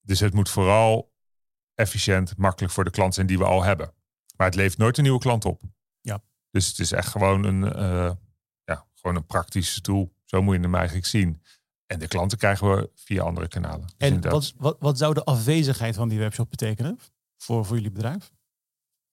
Dus 0.00 0.20
het 0.20 0.34
moet 0.34 0.48
vooral 0.48 1.12
efficiënt, 1.78 2.36
makkelijk 2.36 2.72
voor 2.72 2.84
de 2.84 2.90
klant 2.90 3.14
zijn 3.14 3.26
die 3.26 3.38
we 3.38 3.44
al 3.44 3.62
hebben. 3.62 3.92
Maar 4.36 4.46
het 4.46 4.56
levert 4.56 4.78
nooit 4.78 4.96
een 4.96 5.02
nieuwe 5.02 5.18
klant 5.18 5.44
op. 5.44 5.62
Ja. 6.00 6.22
Dus 6.50 6.66
het 6.66 6.78
is 6.78 6.92
echt 6.92 7.08
gewoon 7.08 7.44
een, 7.44 7.62
uh, 7.62 8.10
ja, 8.64 8.86
gewoon 8.94 9.16
een 9.16 9.26
praktische 9.26 9.80
tool. 9.80 10.14
Zo 10.24 10.42
moet 10.42 10.54
je 10.54 10.60
hem 10.60 10.74
eigenlijk 10.74 11.06
zien. 11.06 11.42
En 11.86 11.98
de 11.98 12.08
klanten 12.08 12.38
krijgen 12.38 12.70
we 12.70 12.90
via 12.94 13.22
andere 13.22 13.48
kanalen. 13.48 13.86
Dus 13.86 13.94
en 14.10 14.20
wat, 14.20 14.54
wat, 14.56 14.76
wat 14.80 14.98
zou 14.98 15.14
de 15.14 15.24
afwezigheid 15.24 15.94
van 15.94 16.08
die 16.08 16.18
webshop 16.18 16.50
betekenen 16.50 16.98
voor, 17.36 17.64
voor 17.64 17.76
jullie 17.76 17.90
bedrijf? 17.90 18.32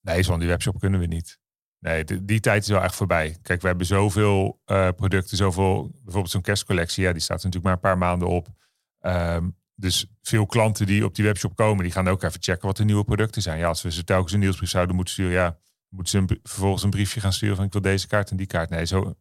Nee, 0.01 0.23
zo'n 0.23 0.39
die 0.39 0.47
webshop 0.47 0.79
kunnen 0.79 0.99
we 0.99 1.05
niet. 1.05 1.39
Nee, 1.79 2.03
die, 2.03 2.25
die 2.25 2.39
tijd 2.39 2.61
is 2.61 2.69
wel 2.69 2.81
echt 2.81 2.95
voorbij. 2.95 3.37
Kijk, 3.41 3.61
we 3.61 3.67
hebben 3.67 3.85
zoveel 3.85 4.61
uh, 4.65 4.89
producten, 4.95 5.37
zoveel, 5.37 5.89
bijvoorbeeld 5.93 6.31
zo'n 6.31 6.41
kerstcollectie, 6.41 7.03
ja, 7.03 7.11
die 7.11 7.21
staat 7.21 7.37
natuurlijk 7.37 7.63
maar 7.63 7.73
een 7.73 7.79
paar 7.79 7.97
maanden 7.97 8.27
op. 8.27 8.47
Um, 9.01 9.57
dus 9.75 10.05
veel 10.21 10.45
klanten 10.45 10.85
die 10.85 11.05
op 11.05 11.15
die 11.15 11.25
webshop 11.25 11.55
komen, 11.55 11.83
die 11.83 11.93
gaan 11.93 12.07
ook 12.07 12.23
even 12.23 12.41
checken 12.43 12.67
wat 12.67 12.77
de 12.77 12.83
nieuwe 12.83 13.03
producten 13.03 13.41
zijn. 13.41 13.59
Ja, 13.59 13.67
als 13.67 13.81
we 13.81 13.91
ze 13.91 14.03
telkens 14.03 14.33
een 14.33 14.39
nieuwsbrief 14.39 14.69
zouden 14.69 14.95
moeten 14.95 15.13
sturen, 15.13 15.33
ja, 15.33 15.57
moeten 15.89 16.11
ze 16.11 16.17
een, 16.17 16.39
vervolgens 16.43 16.83
een 16.83 16.89
briefje 16.89 17.19
gaan 17.19 17.33
sturen 17.33 17.55
van 17.55 17.65
ik 17.65 17.71
wil 17.71 17.81
deze 17.81 18.07
kaart 18.07 18.29
en 18.29 18.37
die 18.37 18.47
kaart. 18.47 18.69
Nee, 18.69 18.85
zo. 18.85 19.15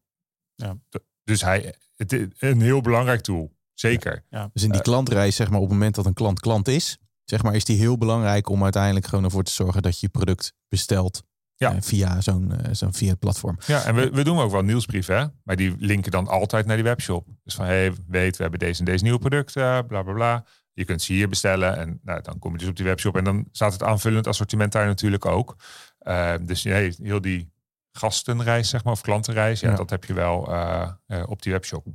Ja. 0.55 0.79
Dus 1.25 1.41
hij, 1.41 1.75
het, 1.97 2.13
een 2.39 2.61
heel 2.61 2.81
belangrijk 2.81 3.21
tool. 3.21 3.53
Zeker. 3.73 4.25
Ja. 4.31 4.51
Dus 4.53 4.63
in 4.63 4.71
die 4.71 4.83
klantreis, 4.83 5.37
zeg 5.37 5.49
maar, 5.49 5.61
op 5.61 5.65
het 5.65 5.73
moment 5.73 5.95
dat 5.95 6.07
een 6.07 6.15
klant 6.15 6.41
klant 6.41 6.69
is, 6.69 6.99
zeg 7.25 7.43
maar, 7.43 7.55
is 7.55 7.65
die 7.65 7.79
heel 7.79 7.99
belangrijk 7.99 8.49
om 8.49 8.63
uiteindelijk 8.63 9.07
gewoon 9.07 9.25
ervoor 9.25 9.43
te 9.43 9.53
zorgen 9.53 9.83
dat 9.83 10.01
je 10.01 10.07
je 10.07 10.19
product 10.19 10.55
bestelt 10.69 11.25
ja. 11.57 11.73
Eh, 11.75 11.77
via 11.81 12.21
zo'n 12.21 12.53
uh, 12.53 12.59
zo'n 12.73 12.95
via 12.95 13.15
platform. 13.15 13.59
Ja, 13.67 13.85
en 13.85 13.95
we, 13.95 14.11
we 14.11 14.25
doen 14.25 14.39
ook 14.39 14.51
wel 14.51 14.63
nieuwsbrieven, 14.63 15.19
hè? 15.19 15.27
maar 15.43 15.57
die 15.57 15.75
linken 15.79 16.11
dan 16.11 16.29
altijd 16.29 16.67
naar 16.67 16.77
die 16.77 16.85
webshop. 16.85 17.27
Dus 17.45 17.55
van, 17.55 17.65
hey, 17.65 17.93
weet, 18.09 18.37
we 18.37 18.43
hebben 18.43 18.61
deze 18.61 18.79
en 18.79 18.85
deze 18.85 19.03
nieuwe 19.03 19.19
producten, 19.19 19.87
bla 19.87 20.03
bla 20.03 20.13
bla. 20.13 20.45
Je 20.73 20.85
kunt 20.85 21.03
ze 21.03 21.13
hier 21.13 21.29
bestellen 21.29 21.77
en 21.77 22.01
nou, 22.03 22.23
dan 22.23 22.39
kom 22.39 22.53
je 22.53 22.59
dus 22.59 22.69
op 22.69 22.77
die 22.77 22.85
webshop 22.85 23.17
en 23.17 23.25
dan 23.25 23.49
staat 23.53 23.73
het 23.73 23.83
aanvullend 23.83 24.27
assortiment 24.27 24.73
daar 24.73 24.87
natuurlijk 24.87 25.27
ook. 25.27 25.57
Uh, 26.03 26.35
dus 26.41 26.63
nee, 26.63 26.95
heel 27.03 27.21
die 27.21 27.53
gastenreis, 27.93 28.69
zeg 28.69 28.85
maar, 28.85 28.93
of 28.93 29.01
klantenreis, 29.01 29.61
ja, 29.61 29.75
dat 29.75 29.91
heb 29.91 30.05
je 30.05 30.13
wel 30.13 30.53
uh, 30.53 30.91
op 31.27 31.43
die 31.43 31.53
webshop. 31.53 31.87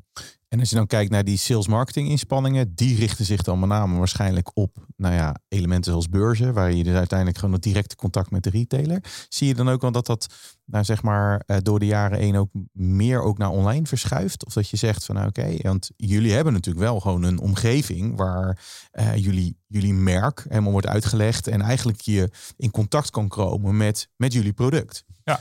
En 0.50 0.60
als 0.60 0.70
je 0.70 0.76
dan 0.76 0.88
kijkt 0.88 1.12
naar 1.12 1.24
die 1.24 1.38
sales 1.38 1.68
marketing 1.68 2.10
inspanningen, 2.10 2.76
die 2.76 2.97
richten 2.97 3.26
zich 3.26 3.41
dan 3.41 3.60
met 3.60 3.70
name 3.70 3.97
waarschijnlijk 3.97 4.52
op 4.54 4.86
nou 4.95 5.14
ja, 5.14 5.36
elementen 5.47 5.91
zoals 5.91 6.10
beurzen, 6.10 6.54
waar 6.54 6.72
je 6.72 6.84
dus 6.84 6.95
uiteindelijk 6.95 7.38
gewoon 7.38 7.54
het 7.54 7.64
directe 7.64 7.95
contact 7.95 8.32
met 8.32 8.43
de 8.43 8.50
retailer. 8.50 9.04
Zie 9.30 9.47
je 9.47 9.56
dan 9.56 9.70
ook 9.70 9.82
wel 9.82 9.91
dat 9.91 10.06
dat 10.06 10.28
nou 10.66 10.84
zeg 10.84 11.04
maar 11.04 11.43
eh, 11.45 11.58
door 11.62 11.80
de 11.80 11.86
jaren 11.86 12.20
heen 12.20 12.38
ook 12.38 12.50
meer 12.72 13.22
ook 13.22 13.38
naar 13.38 13.50
online 13.50 13.86
verschuift? 13.86 14.45
Of 14.45 14.54
dat 14.54 14.70
je 14.70 14.78
zegt 14.78 15.06
van 15.06 15.16
nou, 15.16 15.28
oké, 15.28 15.56
want 15.62 15.91
jullie 15.95 16.34
hebben 16.34 16.54
natuurlijk 16.54 16.86
wel 16.86 17.00
gewoon 17.00 17.24
een 17.24 17.39
omgeving 17.39 18.18
waar 18.18 18.62
uh, 18.91 19.16
jullie, 19.16 19.58
jullie 19.68 19.93
merk 19.93 20.45
helemaal 20.50 20.72
wordt 20.72 20.88
uitgelegd 20.88 21.47
en 21.47 21.62
eigenlijk 21.62 22.02
je 22.02 22.30
in 22.58 22.72
contact 22.72 23.10
kan 23.10 23.28
komen 23.28 23.78
met, 23.78 24.10
met 24.16 24.34
jullie 24.34 24.54
product. 24.54 25.04
Ja 25.24 25.39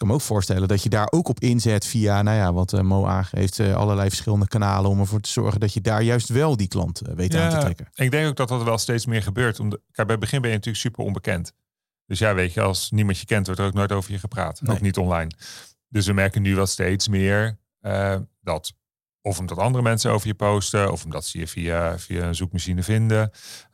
kan 0.00 0.08
me 0.08 0.14
ook 0.14 0.20
voorstellen 0.20 0.68
dat 0.68 0.82
je 0.82 0.88
daar 0.88 1.08
ook 1.10 1.28
op 1.28 1.40
inzet 1.40 1.86
via, 1.86 2.22
nou 2.22 2.36
ja, 2.36 2.52
wat 2.52 2.72
uh, 2.72 2.80
Mo 2.80 3.06
aangeeft, 3.06 3.58
uh, 3.58 3.74
allerlei 3.74 4.08
verschillende 4.08 4.48
kanalen 4.48 4.90
om 4.90 5.00
ervoor 5.00 5.20
te 5.20 5.30
zorgen 5.30 5.60
dat 5.60 5.72
je 5.72 5.80
daar 5.80 6.02
juist 6.02 6.28
wel 6.28 6.56
die 6.56 6.68
klant 6.68 7.08
uh, 7.08 7.14
weet 7.14 7.34
aan 7.34 7.50
te 7.50 7.58
trekken. 7.58 7.88
Ik 7.94 8.10
denk 8.10 8.28
ook 8.28 8.36
dat 8.36 8.48
dat 8.48 8.62
wel 8.62 8.78
steeds 8.78 9.06
meer 9.06 9.22
gebeurt. 9.22 9.60
Omdat, 9.60 9.80
kijk, 9.92 10.06
bij 10.06 10.16
het 10.16 10.20
begin 10.20 10.40
ben 10.40 10.50
je 10.50 10.56
natuurlijk 10.56 10.84
super 10.84 11.04
onbekend. 11.04 11.52
Dus 12.06 12.18
ja, 12.18 12.34
weet 12.34 12.52
je, 12.52 12.60
als 12.60 12.90
niemand 12.90 13.18
je 13.18 13.26
kent, 13.26 13.46
wordt 13.46 13.60
er 13.60 13.66
ook 13.66 13.74
nooit 13.74 13.92
over 13.92 14.12
je 14.12 14.18
gepraat. 14.18 14.60
Ook 14.66 14.80
niet 14.80 14.96
online. 14.96 15.30
Dus 15.88 16.06
we 16.06 16.12
merken 16.12 16.42
nu 16.42 16.54
wel 16.54 16.66
steeds 16.66 17.08
meer 17.08 17.58
dat, 18.42 18.72
of 19.22 19.38
omdat 19.38 19.58
andere 19.58 19.82
mensen 19.82 20.10
over 20.10 20.26
je 20.26 20.34
posten, 20.34 20.92
of 20.92 21.04
omdat 21.04 21.24
ze 21.24 21.38
je 21.38 21.46
via, 21.46 21.98
via 21.98 22.22
een 22.22 22.34
zoekmachine 22.34 22.82
vinden, 22.82 23.30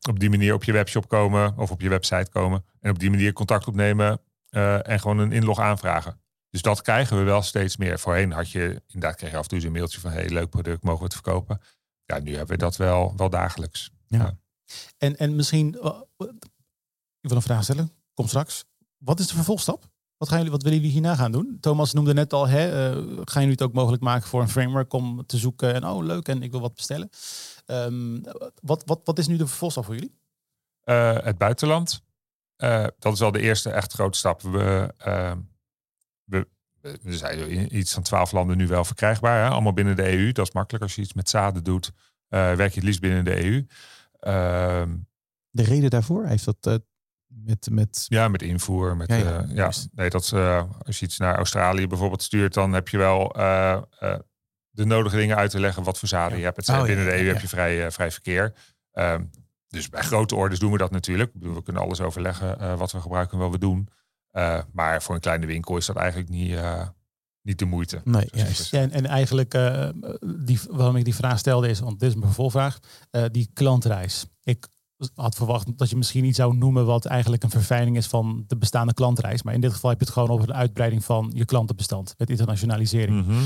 op 0.09 0.20
die 0.20 0.31
manier 0.31 0.55
op 0.55 0.64
je 0.64 0.72
webshop 0.72 1.09
komen 1.09 1.59
of 1.59 1.70
op 1.70 1.81
je 1.81 1.89
website 1.89 2.31
komen 2.31 2.64
en 2.81 2.91
op 2.91 2.99
die 2.99 3.11
manier 3.11 3.33
contact 3.33 3.66
opnemen 3.66 4.20
uh, 4.57 4.88
en 4.88 5.00
gewoon 5.00 5.18
een 5.18 5.32
inlog 5.32 5.59
aanvragen. 5.59 6.20
Dus 6.50 6.62
dat 6.62 6.82
krijgen 6.82 7.16
we 7.16 7.22
wel 7.22 7.42
steeds 7.42 7.76
meer. 7.76 7.98
Voorheen 7.98 8.32
had 8.32 8.50
je, 8.50 8.82
inderdaad 8.86 9.16
kreeg 9.16 9.30
je 9.30 9.36
af 9.36 9.42
en 9.42 9.48
toe 9.48 9.66
een 9.66 9.72
mailtje 9.72 10.00
van, 10.00 10.11
hey, 10.11 10.28
leuk 10.28 10.50
product, 10.50 10.82
mogen 10.82 10.98
we 10.98 11.04
het 11.04 11.14
verkopen? 11.14 11.61
Ja, 12.04 12.18
nu 12.18 12.30
hebben 12.30 12.57
we 12.57 12.62
dat 12.62 12.76
wel, 12.76 13.12
wel 13.16 13.30
dagelijks. 13.30 13.90
Ja. 14.07 14.38
En, 14.98 15.16
en 15.16 15.36
misschien, 15.36 15.76
uh, 15.82 16.00
ik 17.20 17.28
wil 17.28 17.36
een 17.36 17.42
vraag 17.42 17.62
stellen, 17.62 17.92
kom 18.14 18.26
straks. 18.26 18.64
Wat 18.96 19.20
is 19.20 19.26
de 19.26 19.34
vervolgstap? 19.34 19.84
Wat, 20.16 20.28
gaan 20.28 20.36
jullie, 20.36 20.52
wat 20.52 20.62
willen 20.62 20.78
jullie 20.78 20.92
hierna 20.92 21.14
gaan 21.14 21.32
doen? 21.32 21.57
Thomas 21.61 21.92
noemde 21.92 22.14
net 22.14 22.32
al, 22.32 22.48
hè, 22.48 22.90
uh, 22.90 23.20
gaan 23.24 23.42
jullie 23.42 23.50
het 23.50 23.62
ook 23.62 23.72
mogelijk 23.72 24.02
maken 24.02 24.28
voor 24.28 24.40
een 24.40 24.48
framework 24.48 24.92
om 24.92 25.26
te 25.26 25.38
zoeken 25.38 25.74
en 25.74 25.86
oh 25.86 26.04
leuk 26.04 26.28
en 26.28 26.42
ik 26.42 26.50
wil 26.50 26.61
wat 26.61 26.74
bestellen. 26.74 27.11
Um, 27.66 28.22
wat, 28.62 28.82
wat, 28.86 29.00
wat 29.04 29.18
is 29.18 29.26
nu 29.26 29.36
de 29.36 29.46
vervolgstap 29.46 29.84
voor 29.84 29.94
jullie? 29.94 30.18
Uh, 30.84 31.18
het 31.24 31.38
buitenland. 31.38 32.02
Uh, 32.59 32.86
dat 32.98 33.12
is 33.12 33.20
wel 33.20 33.32
de 33.32 33.40
eerste 33.40 33.70
echt 33.70 33.92
grote 33.92 34.18
stap. 34.18 34.42
We, 34.42 34.94
uh, 35.07 35.32
we, 36.24 36.48
we 36.80 37.16
zijn 37.16 37.48
in 37.48 37.76
iets 37.76 37.92
van 37.94 38.02
twaalf 38.02 38.32
landen 38.32 38.57
nu 38.57 38.66
wel 38.66 38.84
verkrijgbaar. 38.84 39.44
Hè? 39.44 39.50
Allemaal 39.50 39.72
binnen 39.72 39.96
de 39.96 40.12
EU. 40.12 40.32
Dat 40.32 40.46
is 40.46 40.54
makkelijk 40.54 40.84
als 40.84 40.94
je 40.94 41.02
iets 41.02 41.14
met 41.14 41.28
zaden 41.28 41.64
doet. 41.64 41.92
Werk 42.28 42.59
je 42.59 42.64
het 42.64 42.82
liefst 42.82 43.00
binnen 43.00 43.24
de 43.24 43.44
EU. 43.44 43.66
Ehm, 44.20 44.96
de 45.50 45.62
reden 45.62 45.90
daarvoor 45.90 46.26
heeft 46.26 46.44
dat 46.44 46.57
eh, 46.61 46.74
met, 47.26 47.70
met... 47.70 48.07
Ja, 48.09 48.28
met 48.28 48.42
invoer. 48.42 48.96
Met, 48.96 49.09
ja, 49.09 49.16
ja, 49.16 49.44
ja. 49.48 49.70
nee, 49.92 50.11
dat, 50.11 50.32
als 50.82 50.98
je 50.98 51.04
iets 51.04 51.18
naar 51.18 51.36
Australië 51.36 51.86
bijvoorbeeld 51.86 52.22
stuurt, 52.22 52.54
dan 52.54 52.72
heb 52.72 52.88
je 52.88 52.98
wel 52.98 53.32
de 54.70 54.84
nodige 54.84 55.16
dingen 55.16 55.36
uit 55.36 55.50
te 55.50 55.61
leggen 55.61 55.82
wat 55.82 55.98
voor 55.98 56.09
zaden 56.09 56.38
je 56.38 56.44
hebt. 56.44 56.57
Het 56.57 56.68
oh, 56.68 56.82
binnen 56.82 57.04
de 57.04 57.18
EU 57.18 57.26
heb 57.26 57.40
je 57.40 57.48
vrij, 57.48 57.90
vrij 57.90 58.11
verkeer. 58.11 58.54
Ehm, 58.92 59.24
dus 59.68 59.88
bij 59.88 60.02
grote 60.02 60.34
orders 60.34 60.60
doen 60.60 60.72
we 60.72 60.78
dat 60.78 60.90
natuurlijk. 60.90 61.32
We 61.40 61.62
kunnen 61.62 61.82
alles 61.82 62.00
overleggen 62.00 62.56
uh, 62.60 62.78
wat 62.78 62.92
we 62.92 63.00
gebruiken 63.00 63.38
en 63.38 63.42
wat 63.42 63.52
we 63.52 63.58
doen. 63.58 63.88
Uh, 64.32 64.60
maar 64.72 65.02
voor 65.02 65.14
een 65.14 65.20
kleine 65.20 65.46
winkel 65.46 65.76
is 65.76 65.86
dat 65.86 65.96
eigenlijk 65.96 66.30
niet, 66.30 66.50
uh, 66.50 66.88
niet 67.42 67.58
de 67.58 67.64
moeite. 67.64 68.00
Nee, 68.04 68.28
juist. 68.32 68.70
Ja, 68.70 68.80
en, 68.80 68.90
en, 68.90 69.06
eigenlijk, 69.06 69.52
die, 70.38 70.60
waarom 70.70 70.96
ik 70.96 71.04
die 71.04 71.14
vraag 71.14 71.38
stelde 71.38 71.68
is, 71.68 71.80
want 71.80 72.00
dit 72.00 72.08
is 72.08 72.14
mijn 72.14 72.26
vervolgvraag, 72.26 72.78
die 73.30 73.50
klantreis. 73.52 74.26
Ik 74.42 74.66
had 75.14 75.34
verwacht 75.34 75.78
dat 75.78 75.90
je 75.90 75.97
misschien 75.97 76.24
iets 76.24 76.36
zou 76.36 76.57
noemen 76.57 76.86
wat 76.86 77.05
eigenlijk 77.05 77.42
een 77.42 77.51
verfijning 77.51 77.97
is 77.97 78.07
van 78.07 78.44
de 78.47 78.57
bestaande 78.57 78.94
klantreis. 78.94 79.42
Maar 79.42 79.55
in 79.55 79.61
dit 79.61 79.72
geval 79.72 79.90
heb 79.90 79.99
je 79.99 80.05
het 80.05 80.14
gewoon 80.14 80.28
over 80.28 80.47
de 80.47 80.53
uitbreiding 80.53 81.05
van 81.05 81.30
je 81.34 81.44
klantenbestand 81.44 82.14
met 82.18 82.30
internationalisering. 82.30 83.26
Mhm. 83.26 83.36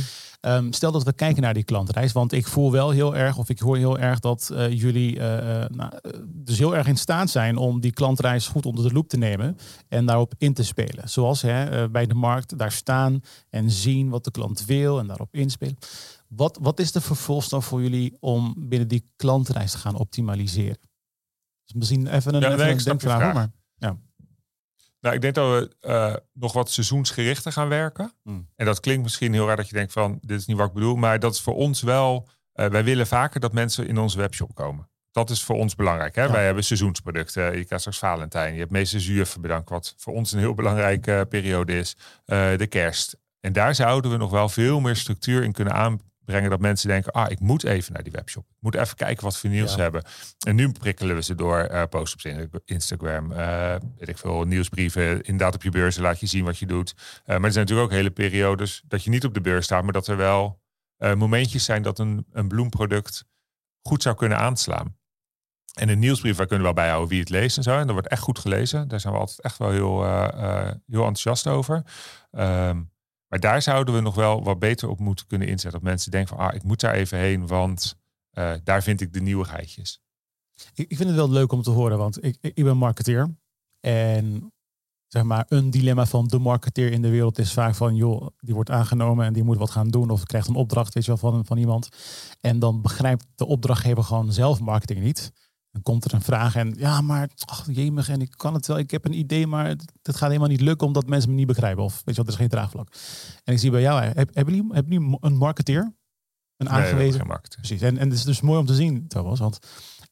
Ehm, 0.40 0.72
stel 0.72 0.92
dat 0.92 1.02
we 1.02 1.12
kijken 1.12 1.42
naar 1.42 1.54
die 1.54 1.64
klantreis, 1.64 2.12
want 2.12 2.32
ik 2.32 2.46
voel 2.46 2.72
wel 2.72 2.90
heel 2.90 3.16
erg, 3.16 3.36
of 3.36 3.48
ik 3.48 3.58
hoor 3.58 3.76
heel 3.76 3.98
erg 3.98 4.20
dat 4.20 4.50
uh, 4.52 4.70
jullie 4.72 5.16
uh, 5.16 5.22
nou, 5.68 5.92
dus 6.26 6.58
heel 6.58 6.76
erg 6.76 6.86
in 6.86 6.96
staat 6.96 7.30
zijn 7.30 7.56
om 7.56 7.80
die 7.80 7.92
klantreis 7.92 8.46
goed 8.46 8.66
onder 8.66 8.88
de 8.88 8.94
loep 8.94 9.08
te 9.08 9.16
nemen 9.16 9.56
en 9.88 10.06
daarop 10.06 10.34
in 10.38 10.54
te 10.54 10.64
spelen. 10.64 11.08
Zoals 11.08 11.42
hè, 11.42 11.88
bij 11.90 12.06
de 12.06 12.14
markt 12.14 12.58
daar 12.58 12.72
staan 12.72 13.20
en 13.50 13.70
zien 13.70 14.08
wat 14.08 14.24
de 14.24 14.30
klant 14.30 14.64
wil 14.64 14.98
en 14.98 15.06
daarop 15.06 15.34
inspelen. 15.34 15.76
Wat, 16.28 16.58
wat 16.62 16.80
is 16.80 16.92
de 16.92 17.00
vervolgstap 17.00 17.62
voor 17.62 17.82
jullie 17.82 18.16
om 18.20 18.54
binnen 18.58 18.88
die 18.88 19.04
klantreis 19.16 19.70
te 19.70 19.78
gaan 19.78 19.96
optimaliseren? 19.96 20.89
Dus 21.70 21.78
misschien 21.78 22.06
even 22.06 22.34
een, 22.34 22.40
ja, 22.40 22.52
even 22.52 22.68
een 22.68 22.78
denkvraag, 22.84 23.34
maar 23.34 23.50
ja. 23.76 23.96
Nou, 25.00 25.14
ik 25.14 25.20
denk 25.20 25.34
dat 25.34 25.50
we 25.50 25.88
uh, 25.88 26.14
nog 26.32 26.52
wat 26.52 26.70
seizoensgerichter 26.70 27.52
gaan 27.52 27.68
werken. 27.68 28.12
Hmm. 28.22 28.48
En 28.56 28.66
dat 28.66 28.80
klinkt 28.80 29.02
misschien 29.02 29.32
heel 29.32 29.46
raar 29.46 29.56
dat 29.56 29.68
je 29.68 29.74
denkt 29.74 29.92
van, 29.92 30.18
dit 30.20 30.40
is 30.40 30.46
niet 30.46 30.56
wat 30.56 30.66
ik 30.66 30.72
bedoel. 30.72 30.96
Maar 30.96 31.18
dat 31.18 31.34
is 31.34 31.40
voor 31.40 31.54
ons 31.54 31.82
wel, 31.82 32.28
uh, 32.54 32.66
wij 32.66 32.84
willen 32.84 33.06
vaker 33.06 33.40
dat 33.40 33.52
mensen 33.52 33.88
in 33.88 33.98
onze 33.98 34.18
webshop 34.18 34.54
komen. 34.54 34.88
Dat 35.10 35.30
is 35.30 35.42
voor 35.42 35.56
ons 35.56 35.74
belangrijk. 35.74 36.14
Hè? 36.14 36.30
Wij 36.30 36.44
hebben 36.44 36.64
seizoensproducten. 36.64 37.44
Je 37.44 37.64
krijgt 37.64 37.80
straks 37.80 37.98
Valentijn. 37.98 38.52
Je 38.52 38.60
hebt 38.60 38.70
meeste 38.70 39.00
zuur 39.00 39.32
bedankt, 39.40 39.70
wat 39.70 39.94
voor 39.96 40.14
ons 40.14 40.32
een 40.32 40.38
heel 40.38 40.54
belangrijke 40.54 41.26
periode 41.28 41.78
is. 41.78 41.96
de 42.24 42.66
kerst. 42.68 43.16
En 43.40 43.52
daar 43.52 43.74
zouden 43.74 44.10
we 44.10 44.16
nog 44.16 44.30
wel 44.30 44.48
veel 44.48 44.80
meer 44.80 44.96
structuur 44.96 45.42
in 45.42 45.52
kunnen 45.52 45.74
aan, 45.74 46.00
brengen 46.30 46.50
dat 46.50 46.60
mensen 46.60 46.88
denken, 46.88 47.12
ah, 47.12 47.30
ik 47.30 47.40
moet 47.40 47.64
even 47.64 47.92
naar 47.92 48.02
die 48.02 48.12
webshop. 48.12 48.44
Ik 48.44 48.56
moet 48.60 48.74
even 48.74 48.96
kijken 48.96 49.24
wat 49.24 49.38
voor 49.38 49.50
nieuws 49.50 49.72
ze 49.72 49.80
hebben. 49.80 50.04
En 50.46 50.54
nu 50.54 50.72
prikkelen 50.72 51.16
we 51.16 51.22
ze 51.22 51.34
door 51.34 51.68
uh, 51.70 51.82
posts 51.90 52.26
op 52.52 52.60
Instagram, 52.64 53.32
uh, 53.32 53.74
weet 53.98 54.08
ik 54.08 54.18
veel, 54.18 54.44
nieuwsbrieven. 54.44 55.22
Inderdaad 55.22 55.54
op 55.54 55.62
je 55.62 55.70
beurs 55.70 55.96
laat 55.96 56.20
je 56.20 56.26
zien 56.26 56.44
wat 56.44 56.58
je 56.58 56.66
doet. 56.66 56.94
Uh, 56.96 57.02
maar 57.26 57.44
er 57.44 57.52
zijn 57.52 57.64
natuurlijk 57.64 57.88
ook 57.90 57.96
hele 57.96 58.10
periodes 58.10 58.82
dat 58.88 59.04
je 59.04 59.10
niet 59.10 59.24
op 59.24 59.34
de 59.34 59.40
beurs 59.40 59.64
staat, 59.64 59.82
maar 59.82 59.92
dat 59.92 60.06
er 60.06 60.16
wel 60.16 60.60
momentjes 61.14 61.64
zijn 61.64 61.82
dat 61.82 61.98
een, 61.98 62.26
een 62.32 62.48
bloemproduct 62.48 63.24
goed 63.82 64.02
zou 64.02 64.16
kunnen 64.16 64.38
aanslaan. 64.38 64.96
En 65.74 65.88
een 65.88 65.98
nieuwsbrief, 65.98 66.36
waar 66.36 66.46
kunnen 66.46 66.66
we 66.66 66.72
wel 66.72 66.82
bijhouden 66.82 67.08
wie 67.08 67.20
het 67.20 67.28
leest 67.28 67.56
en 67.56 67.62
zo. 67.62 67.70
En 67.78 67.84
dat 67.84 67.92
wordt 67.92 68.08
echt 68.08 68.22
goed 68.22 68.38
gelezen. 68.38 68.88
Daar 68.88 69.00
zijn 69.00 69.12
we 69.12 69.18
altijd 69.18 69.40
echt 69.40 69.58
wel 69.58 69.70
heel, 69.70 70.04
heel 70.86 71.06
enthousiast 71.06 71.46
over. 71.46 71.82
Um, 72.32 72.90
maar 73.30 73.40
daar 73.40 73.62
zouden 73.62 73.94
we 73.94 74.00
nog 74.00 74.14
wel 74.14 74.42
wat 74.42 74.58
beter 74.58 74.88
op 74.88 74.98
moeten 74.98 75.26
kunnen 75.26 75.48
inzetten. 75.48 75.80
Dat 75.80 75.90
mensen 75.90 76.10
denken 76.10 76.36
van, 76.36 76.46
ah, 76.46 76.54
ik 76.54 76.62
moet 76.62 76.80
daar 76.80 76.94
even 76.94 77.18
heen, 77.18 77.46
want 77.46 77.98
uh, 78.38 78.52
daar 78.64 78.82
vind 78.82 79.00
ik 79.00 79.12
de 79.12 79.20
nieuwigheidjes. 79.20 80.00
Ik, 80.74 80.90
ik 80.90 80.96
vind 80.96 81.08
het 81.08 81.18
wel 81.18 81.30
leuk 81.30 81.52
om 81.52 81.62
te 81.62 81.70
horen, 81.70 81.98
want 81.98 82.24
ik, 82.24 82.38
ik, 82.40 82.64
ben 82.64 82.76
marketeer. 82.76 83.36
En 83.80 84.52
zeg 85.06 85.22
maar, 85.22 85.44
een 85.48 85.70
dilemma 85.70 86.06
van 86.06 86.26
de 86.26 86.38
marketeer 86.38 86.92
in 86.92 87.02
de 87.02 87.08
wereld 87.08 87.38
is 87.38 87.52
vaak 87.52 87.74
van, 87.74 87.96
joh, 87.96 88.26
die 88.36 88.54
wordt 88.54 88.70
aangenomen 88.70 89.26
en 89.26 89.32
die 89.32 89.44
moet 89.44 89.58
wat 89.58 89.70
gaan 89.70 89.88
doen 89.88 90.10
of 90.10 90.24
krijgt 90.24 90.48
een 90.48 90.54
opdracht, 90.54 90.94
weet 90.94 91.04
je 91.04 91.10
wel, 91.10 91.30
van, 91.30 91.46
van 91.46 91.56
iemand. 91.56 91.88
En 92.40 92.58
dan 92.58 92.82
begrijpt 92.82 93.26
de 93.34 93.46
opdrachtgever 93.46 94.04
gewoon 94.04 94.32
zelf 94.32 94.60
marketing 94.60 95.00
niet. 95.00 95.32
Dan 95.70 95.82
komt 95.82 96.04
er 96.04 96.14
een 96.14 96.22
vraag 96.22 96.56
en 96.56 96.74
ja, 96.76 97.00
maar 97.00 97.30
ach, 97.44 97.66
jemig 97.70 98.08
en 98.08 98.20
ik 98.20 98.30
kan 98.36 98.54
het 98.54 98.66
wel. 98.66 98.78
Ik 98.78 98.90
heb 98.90 99.04
een 99.04 99.18
idee, 99.18 99.46
maar 99.46 99.66
het 99.66 100.16
gaat 100.16 100.28
helemaal 100.28 100.48
niet 100.48 100.60
lukken 100.60 100.86
omdat 100.86 101.06
mensen 101.06 101.30
me 101.30 101.36
niet 101.36 101.46
begrijpen. 101.46 101.84
Of 101.84 102.02
weet 102.04 102.14
je 102.16 102.22
wat, 102.22 102.26
er 102.26 102.32
is 102.32 102.38
geen 102.38 102.48
draagvlak. 102.48 102.88
En 103.44 103.52
ik 103.52 103.58
zie 103.58 103.70
bij 103.70 103.80
jou, 103.80 104.02
heb, 104.02 104.34
hebben 104.34 104.54
jullie, 104.54 104.72
hebben 104.72 104.92
jullie 104.92 105.16
een 105.20 105.36
marketeer? 105.36 105.94
Een 106.56 106.70
aangewezen? 106.70 107.26
Nee, 107.26 107.38
Precies. 107.56 107.80
En, 107.80 107.98
en 107.98 108.08
het 108.08 108.18
is 108.18 108.24
dus 108.24 108.40
mooi 108.40 108.58
om 108.60 108.66
te 108.66 108.74
zien, 108.74 109.08
Thomas, 109.08 109.38
want 109.38 109.58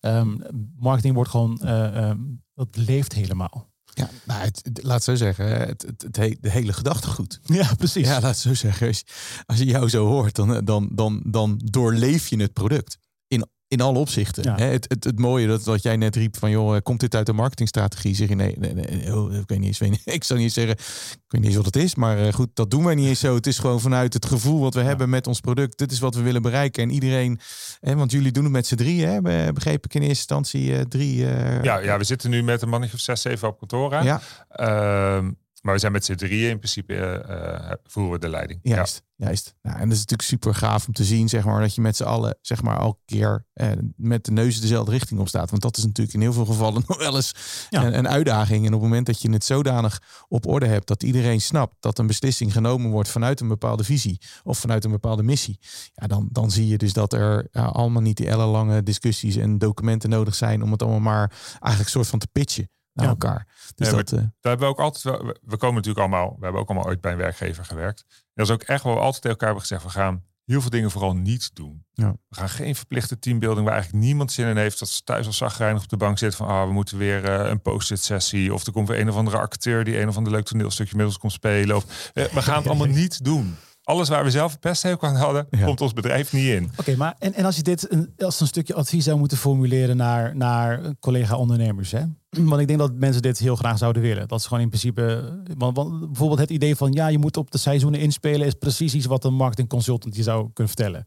um, 0.01 0.43
marketing 0.79 1.15
wordt 1.15 1.31
gewoon, 1.31 1.61
uh, 1.65 2.13
dat 2.55 2.77
leeft 2.77 3.13
helemaal. 3.13 3.71
Ja, 3.95 4.11
nou, 4.25 4.41
het, 4.41 4.81
laat 4.83 5.03
zo 5.03 5.15
zeggen, 5.15 5.67
het, 5.67 5.83
het, 5.83 6.17
het, 6.17 6.37
de 6.41 6.51
hele 6.51 6.73
gedachtegoed. 6.73 7.41
Ja, 7.45 7.75
precies. 7.75 8.07
Ja, 8.07 8.21
laat 8.21 8.39
zo 8.39 8.55
zeggen. 8.55 8.87
Als, 8.87 9.05
als 9.47 9.59
je 9.59 9.65
jou 9.65 9.89
zo 9.89 10.07
hoort, 10.07 10.35
dan, 10.35 10.65
dan, 10.65 10.89
dan, 10.93 11.23
dan 11.27 11.61
doorleef 11.65 12.29
je 12.29 12.41
het 12.41 12.53
product 12.53 12.99
in 13.27 13.47
alle 13.77 13.99
opzichten. 13.99 14.57
Hè? 14.57 14.65
Het, 14.65 14.85
het, 14.89 15.05
het 15.05 15.19
mooie 15.19 15.47
dat, 15.47 15.65
dat 15.65 15.83
jij 15.83 15.97
net 15.97 16.17
riep 16.17 16.37
van 16.37 16.51
joh, 16.51 16.77
eh, 16.77 16.83
komt 16.83 17.01
dit 17.01 17.15
uit 17.15 17.27
de 17.27 17.33
marketingstrategie? 17.33 18.15
Zeg 18.15 18.29
je 18.29 18.35
nee, 18.35 18.55
nee, 18.59 18.75
nee 18.75 19.17
oh, 19.17 19.35
ik 19.35 19.49
weet 19.49 19.59
niet 19.59 19.67
eens, 19.67 19.79
weet 19.89 19.91
niet, 19.91 20.03
ik 20.05 20.25
zou 20.25 20.41
niet 20.41 20.53
zeggen, 20.53 20.73
ik 20.75 21.25
weet 21.29 21.41
niet 21.41 21.45
eens 21.45 21.57
wat 21.57 21.75
het 21.75 21.77
is, 21.77 21.95
maar 21.95 22.27
uh, 22.27 22.33
goed, 22.33 22.49
dat 22.55 22.71
doen 22.71 22.85
wij 22.85 22.95
niet 22.95 23.07
eens 23.07 23.21
zo. 23.21 23.35
Het 23.35 23.47
is 23.47 23.59
gewoon 23.59 23.81
vanuit 23.81 24.13
het 24.15 24.27
gevoel 24.27 24.61
wat 24.61 24.75
we 24.75 24.81
hebben 24.81 25.09
met 25.09 25.27
ons 25.27 25.41
product. 25.41 25.79
Dit 25.79 25.93
is 25.93 25.99
wat 25.99 26.15
we 26.15 26.23
willen 26.23 26.43
bereiken 26.43 26.83
en 26.83 26.91
iedereen, 26.91 27.41
hè, 27.81 27.97
want 27.97 28.11
jullie 28.11 28.33
doen 28.33 28.45
het 28.45 28.53
met 28.53 28.67
z'n 28.67 28.75
drieën, 28.75 29.09
hè? 29.09 29.53
begreep 29.53 29.85
ik 29.85 29.95
in 29.95 30.01
eerste 30.03 30.17
instantie 30.17 30.71
uh, 30.71 30.81
drie. 30.81 31.17
ja, 31.63 31.79
ja, 31.79 31.99
we 31.99 32.05
zitten 32.05 32.31
nu 32.31 32.43
met 32.43 32.63
een 32.63 32.69
mannetje 32.69 32.95
of 32.95 33.01
zes, 33.01 33.21
zeven 33.21 33.49
op 33.49 33.59
kantoor. 33.59 34.03
Ja. 34.03 34.21
Ehm, 34.49 35.31
maar 35.63 35.75
we 35.75 35.81
zijn 35.81 35.93
met 35.93 36.05
z'n 36.05 36.15
drieën 36.15 36.51
in 36.51 36.59
principe 36.59 37.25
uh, 37.29 37.73
voeren 37.85 38.13
we 38.13 38.19
de 38.19 38.29
leiding. 38.29 38.61
Juist, 38.63 39.03
ja. 39.17 39.27
juist. 39.27 39.55
Nou, 39.63 39.77
en 39.77 39.83
dat 39.83 39.93
is 39.93 39.99
natuurlijk 39.99 40.29
super 40.29 40.55
gaaf 40.55 40.87
om 40.87 40.93
te 40.93 41.05
zien, 41.05 41.29
zeg 41.29 41.45
maar, 41.45 41.61
dat 41.61 41.75
je 41.75 41.81
met 41.81 41.97
z'n 41.97 42.05
allen, 42.05 42.39
zeg 42.41 42.63
maar, 42.63 42.81
elke 42.81 43.01
keer 43.05 43.47
eh, 43.53 43.69
met 43.97 44.25
de 44.25 44.33
neus 44.33 44.61
dezelfde 44.61 44.93
richting 44.93 45.21
op 45.21 45.29
staat. 45.29 45.51
Want 45.51 45.63
dat 45.63 45.77
is 45.77 45.85
natuurlijk 45.85 46.15
in 46.15 46.21
heel 46.21 46.33
veel 46.33 46.45
gevallen 46.45 46.83
nog 46.89 46.99
wel 46.99 47.17
eens 47.17 47.33
een, 47.71 47.99
een, 47.99 48.09
uitdaging. 48.09 48.67
En 48.67 48.75
op 48.75 48.81
het 48.81 48.89
moment 48.89 49.07
dat 49.07 49.23
je 49.23 49.31
het 49.31 49.45
zodanig 49.45 50.03
op 50.29 50.47
orde 50.47 50.67
hebt 50.67 50.87
dat 50.87 51.03
iedereen 51.03 51.41
snapt 51.41 51.75
dat 51.81 51.99
een 51.99 52.07
beslissing 52.07 52.53
genomen 52.53 52.91
wordt 52.91 53.09
vanuit 53.09 53.41
een 53.41 53.49
bepaalde 53.49 53.85
visie 53.85 54.21
of 54.43 54.59
vanuit 54.59 54.85
een 54.85 54.91
bepaalde 54.91 55.23
missie, 55.23 55.59
ja, 55.95 56.07
dan, 56.07 56.29
dan 56.33 56.51
zie 56.51 56.67
je 56.67 56.79
dus 56.79 56.93
dat 56.93 57.13
er 57.13 57.49
allemaal 57.53 58.03
niet 58.03 58.17
die 58.17 58.29
ellenlange 58.29 58.83
discussies 58.83 59.37
en 59.37 59.59
documenten 59.59 60.11
nodig 60.11 60.35
zijn 60.35 60.63
om 60.63 60.73
het 60.73 60.83
allemaal 60.83 61.01
maar 61.01 61.33
eigenlijk 61.61 61.89
soort 61.91 62.07
van 62.07 62.19
te 62.19 62.29
pitchen 62.33 62.69
naar 62.99 63.09
elkaar. 63.09 63.47
Dus 63.75 63.91
dat, 63.91 64.13
uh... 64.13 64.19
daar 64.19 64.31
hebben 64.41 64.67
we 64.67 64.73
ook 64.73 64.81
altijd 64.81 65.05
we 65.45 65.57
komen 65.57 65.75
natuurlijk 65.75 65.99
allemaal, 65.99 66.37
we 66.39 66.43
hebben 66.45 66.61
ook 66.61 66.69
allemaal 66.69 66.87
ooit 66.87 67.01
bij 67.01 67.13
een 67.13 67.19
werkgever 67.19 67.65
gewerkt. 67.65 68.05
dat 68.35 68.47
is 68.47 68.53
ook 68.53 68.63
echt 68.63 68.85
wel 68.85 68.95
we 68.95 69.01
altijd 69.01 69.23
tegen 69.23 69.31
elkaar 69.31 69.49
hebben 69.49 69.67
gezegd, 69.67 69.83
we 69.83 70.01
gaan 70.01 70.23
heel 70.45 70.61
veel 70.61 70.71
dingen 70.71 70.91
vooral 70.91 71.15
niet 71.15 71.55
doen. 71.55 71.85
Ja. 71.93 72.17
We 72.29 72.37
gaan 72.37 72.49
geen 72.49 72.75
verplichte 72.75 73.19
teambuilding 73.19 73.67
waar 73.67 73.75
eigenlijk 73.75 74.05
niemand 74.05 74.33
zin 74.33 74.47
in 74.47 74.57
heeft. 74.57 74.79
Dat 74.79 74.89
ze 74.89 75.03
thuis 75.03 75.27
al 75.27 75.33
zagrijnig 75.33 75.83
op 75.83 75.89
de 75.89 75.97
bank 75.97 76.19
zitten 76.19 76.39
van 76.39 76.49
ah, 76.49 76.67
we 76.67 76.73
moeten 76.73 76.99
weer 76.99 77.25
uh, 77.25 77.49
een 77.51 77.63
post-it 77.63 78.03
sessie. 78.03 78.55
Of 78.55 78.67
er 78.67 78.73
komt 78.73 78.89
weer 78.89 79.01
een 79.01 79.09
of 79.09 79.17
andere 79.17 79.39
acteur 79.39 79.85
die 79.85 80.01
een 80.01 80.09
of 80.09 80.17
ander 80.17 80.33
leuk 80.33 80.45
toneelstukje 80.45 80.97
met 80.97 81.07
ons 81.07 81.19
komt 81.19 81.33
spelen. 81.33 81.77
Of, 81.77 82.11
uh, 82.15 82.25
we 82.25 82.43
gaan 82.43 82.57
het 82.57 82.67
allemaal 82.73 82.87
niet 82.87 83.25
doen 83.25 83.57
alles 83.89 84.09
waar 84.09 84.25
we 84.25 84.31
zelf 84.31 84.59
best 84.59 84.83
heel 84.83 85.03
aan 85.03 85.17
hadden, 85.17 85.49
komt 85.65 85.81
ons 85.81 85.93
bedrijf 85.93 86.33
niet 86.33 86.47
in. 86.47 86.71
Oké, 86.77 86.97
maar 86.97 87.15
en, 87.19 87.35
en 87.35 87.45
als 87.45 87.57
je 87.57 87.63
dit 87.63 87.93
een, 87.93 88.13
als 88.19 88.41
een 88.41 88.47
stukje 88.47 88.75
advies 88.75 89.05
zou 89.05 89.19
moeten 89.19 89.39
formuleren 89.39 89.97
naar, 89.97 90.37
naar 90.37 90.81
collega-ondernemers, 91.01 91.91
hè? 91.91 92.03
Want 92.31 92.61
ik 92.61 92.67
denk 92.67 92.79
dat 92.79 92.95
mensen 92.95 93.23
dit 93.23 93.39
heel 93.39 93.57
graag 93.57 93.79
zouden 93.79 94.03
willen. 94.03 94.29
Dat 94.29 94.39
is 94.39 94.47
gewoon 94.47 94.63
in 94.63 94.69
principe. 94.69 95.35
Want, 95.57 95.75
bijvoorbeeld 95.75 96.39
het 96.39 96.51
idee 96.51 96.77
van 96.77 96.93
ja, 96.93 97.07
je 97.07 97.19
moet 97.19 97.37
op 97.37 97.51
de 97.51 97.59
seizoenen 97.59 98.01
inspelen, 98.01 98.47
is 98.47 98.55
precies 98.55 98.95
iets 98.95 99.07
wat 99.07 99.25
een 99.25 99.35
marketing 99.35 99.69
consultant 99.69 100.17
je 100.17 100.23
zou 100.23 100.51
kunnen 100.53 100.75
vertellen. 100.75 101.05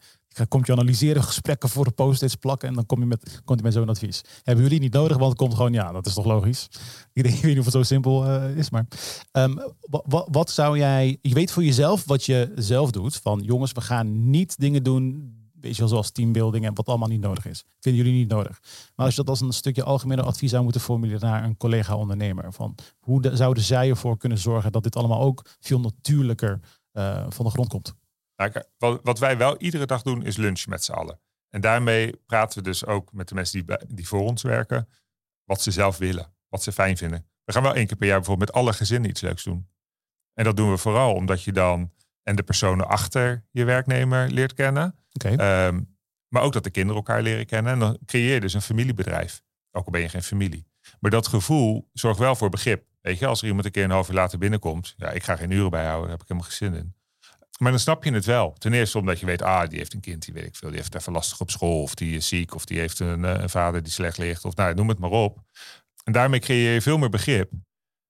Komt 0.48 0.66
je 0.68 0.72
analyseren, 0.72 1.24
gesprekken 1.24 1.70
voor 1.70 1.86
de 1.86 1.92
post-its 1.92 2.36
plakken 2.36 2.68
en 2.68 2.74
dan 2.74 2.86
kom 2.86 3.00
je 3.00 3.06
met, 3.06 3.42
komt 3.46 3.60
je 3.60 3.66
met 3.66 3.74
zo'n 3.74 3.90
advies. 3.90 4.22
Hebben 4.44 4.64
jullie 4.64 4.80
niet 4.80 4.94
nodig, 4.94 5.18
want 5.18 5.30
het 5.30 5.40
komt 5.40 5.54
gewoon, 5.54 5.74
ja, 5.74 5.92
dat 5.92 6.06
is 6.06 6.14
toch 6.14 6.26
logisch. 6.26 6.68
Ik, 7.14 7.24
denk, 7.24 7.36
weet 7.36 7.44
niet 7.44 7.60
of 7.60 7.66
het 7.66 7.74
zo 7.74 7.84
simpel 7.84 8.26
uh, 8.26 8.58
is, 8.58 8.70
maar 8.70 8.86
wat, 9.82 10.28
wat 10.32 10.50
zou 10.50 10.78
jij, 10.78 11.18
je 11.22 11.34
weet 11.34 11.52
voor 11.52 11.64
jezelf 11.64 12.06
wat 12.06 12.26
je 12.26 12.52
zelf 12.56 12.92
doet, 12.92 13.16
van 13.16 13.40
jongens, 13.40 13.72
we 13.72 13.82
gaan 13.82 14.30
niet 14.30 14.60
dingen 14.60 14.84
doen 14.84 15.34
weet 15.62 15.76
je 15.76 15.88
zoals 15.88 16.12
teambuilding 16.12 16.66
en 16.66 16.76
wat 16.76 16.88
allemaal 16.88 17.08
niet 17.08 17.22
nodig 17.22 17.46
is. 17.46 17.64
Vinden 17.80 18.04
jullie 18.04 18.20
niet 18.20 18.30
nodig. 18.30 18.60
Maar 18.96 19.06
als 19.06 19.16
je 19.16 19.22
dat 19.22 19.30
als 19.30 19.42
een 19.42 19.52
stukje 19.52 19.84
algemene 19.84 20.22
advies 20.22 20.52
zou 20.52 20.64
moeten 20.64 20.82
formuleren 20.82 21.30
naar 21.30 21.44
een 21.44 21.58
collega-ondernemer, 21.58 22.54
van 22.54 22.76
hoe 23.00 23.22
de, 23.22 23.36
zouden 23.36 23.64
zij 23.64 23.90
ervoor 23.90 24.18
kunnen 24.18 24.38
zorgen 24.38 24.72
dat 24.72 24.84
dit 24.84 24.96
allemaal 24.96 25.22
ook 25.22 25.46
veel 25.60 25.80
natuurlijker 25.80 26.60
uh, 26.94 27.26
van 27.30 27.46
de 27.46 27.52
grond 27.52 27.70
komt? 27.70 27.96
wat, 28.78 29.00
wat, 29.04 29.20
wij 29.20 29.38
wel 29.38 29.58
iedere 29.58 29.86
dag 29.86 30.02
doen 30.02 30.24
is 30.24 30.38
lunchen 30.38 30.70
met 30.70 30.84
z'n 30.84 30.92
allen. 30.92 31.20
En 31.50 31.62
daarmee 31.62 32.16
praten 32.26 32.58
we 32.58 32.64
dus 32.64 32.86
ook 32.86 33.14
met 33.14 33.28
de 33.28 33.36
mensen 33.36 33.66
die, 33.66 33.78
die 33.88 34.08
voor 34.08 34.22
ons 34.22 34.42
werken, 34.42 34.88
wat 35.44 35.62
ze 35.62 35.72
zelf 35.72 35.98
willen, 35.98 36.34
wat 36.50 36.64
ze 36.64 36.72
fijn 36.72 36.98
vinden. 36.98 37.26
We 37.44 37.54
gaan 37.54 37.64
wel 37.64 37.76
één 37.76 37.88
keer 37.88 37.98
per 37.98 38.08
jaar 38.08 38.18
bijvoorbeeld 38.18 38.50
met 38.50 38.58
alle 38.58 38.74
gezinnen 38.74 39.10
iets 39.10 39.22
leuks 39.22 39.44
doen. 39.44 39.68
En 40.34 40.44
dat 40.44 40.58
doen 40.58 40.72
we 40.72 40.78
vooral 40.78 41.14
omdat 41.14 41.44
je 41.44 41.52
dan 41.52 41.92
en 42.24 42.36
de 42.36 42.44
personen 42.44 42.88
achter 42.88 43.44
je 43.52 43.64
werknemer 43.64 44.30
leert 44.30 44.54
kennen. 44.54 44.96
Ehm, 45.12 45.82
maar 46.28 46.42
ook 46.42 46.54
dat 46.54 46.64
de 46.64 46.70
kinderen 46.70 46.98
elkaar 46.98 47.22
leren 47.22 47.46
kennen. 47.46 47.74
En 47.74 47.80
dan 47.80 47.98
creëer 48.06 48.34
je 48.34 48.40
dus 48.40 48.54
een 48.54 48.62
familiebedrijf. 48.62 49.42
Ook 49.72 49.86
al 49.86 49.92
ben 49.92 50.02
je 50.02 50.10
geen 50.10 50.24
familie. 50.24 50.68
Maar 51.00 51.12
dat 51.12 51.28
gevoel 51.28 51.90
zorgt 51.94 52.20
wel 52.20 52.36
voor 52.36 52.50
begrip. 52.50 52.86
Weet 53.02 53.20
je, 53.20 53.26
als 53.26 53.42
er 53.42 53.48
iemand 53.48 53.66
een 53.66 53.72
keer 53.72 53.84
een 53.84 53.92
half 53.92 54.10
uur 54.10 54.16
later 54.16 54.38
binnenkomt. 54.38 54.94
Ja, 54.98 55.10
ik 55.10 55.24
ga 55.24 55.36
geen 55.36 55.52
uren 55.52 55.70
bijhouden. 55.70 56.02
Daar 56.02 56.12
heb 56.12 56.22
ik 56.22 56.28
helemaal 56.28 56.50
geen 56.50 56.72
zin 56.72 56.80
in. 56.80 56.96
Maar 57.60 57.72
dan 57.72 57.80
snap 57.80 58.04
je 58.04 58.14
het 58.14 58.26
wel. 58.26 58.54
Ten 58.54 58.74
eerste 58.74 58.98
omdat 58.98 59.20
je 59.20 59.26
weet, 59.26 59.42
ah, 59.42 59.70
die 59.70 59.78
heeft 59.78 59.94
een 59.94 60.00
kind, 60.00 60.26
die 60.26 60.34
weet 60.34 60.46
ik 60.46 60.56
veel. 60.56 60.70
Die 60.70 60.78
heeft 60.78 60.96
even 60.96 61.14
lastig 61.14 61.40
op 61.40 61.52
school. 61.52 61.82
Of 61.82 61.96
die 61.96 62.16
is 62.16 62.28
ziek. 62.28 62.56
Of 62.56 62.66
die 62.66 62.80
heeft 62.80 63.00
een, 63.00 63.26
eh, 63.26 63.42
een 63.42 63.50
vader 63.50 63.84
die 63.84 63.92
slecht 63.92 64.18
ligt. 64.18 64.46
Of 64.46 64.56
nou, 64.56 64.74
noem 64.74 64.90
het 64.90 65.00
maar 65.00 65.10
op. 65.10 65.40
En 66.04 66.14
daarmee 66.14 66.40
creëer 66.40 66.74
je 66.74 66.82
veel 66.82 66.98
meer 66.98 67.10
begrip. 67.10 67.52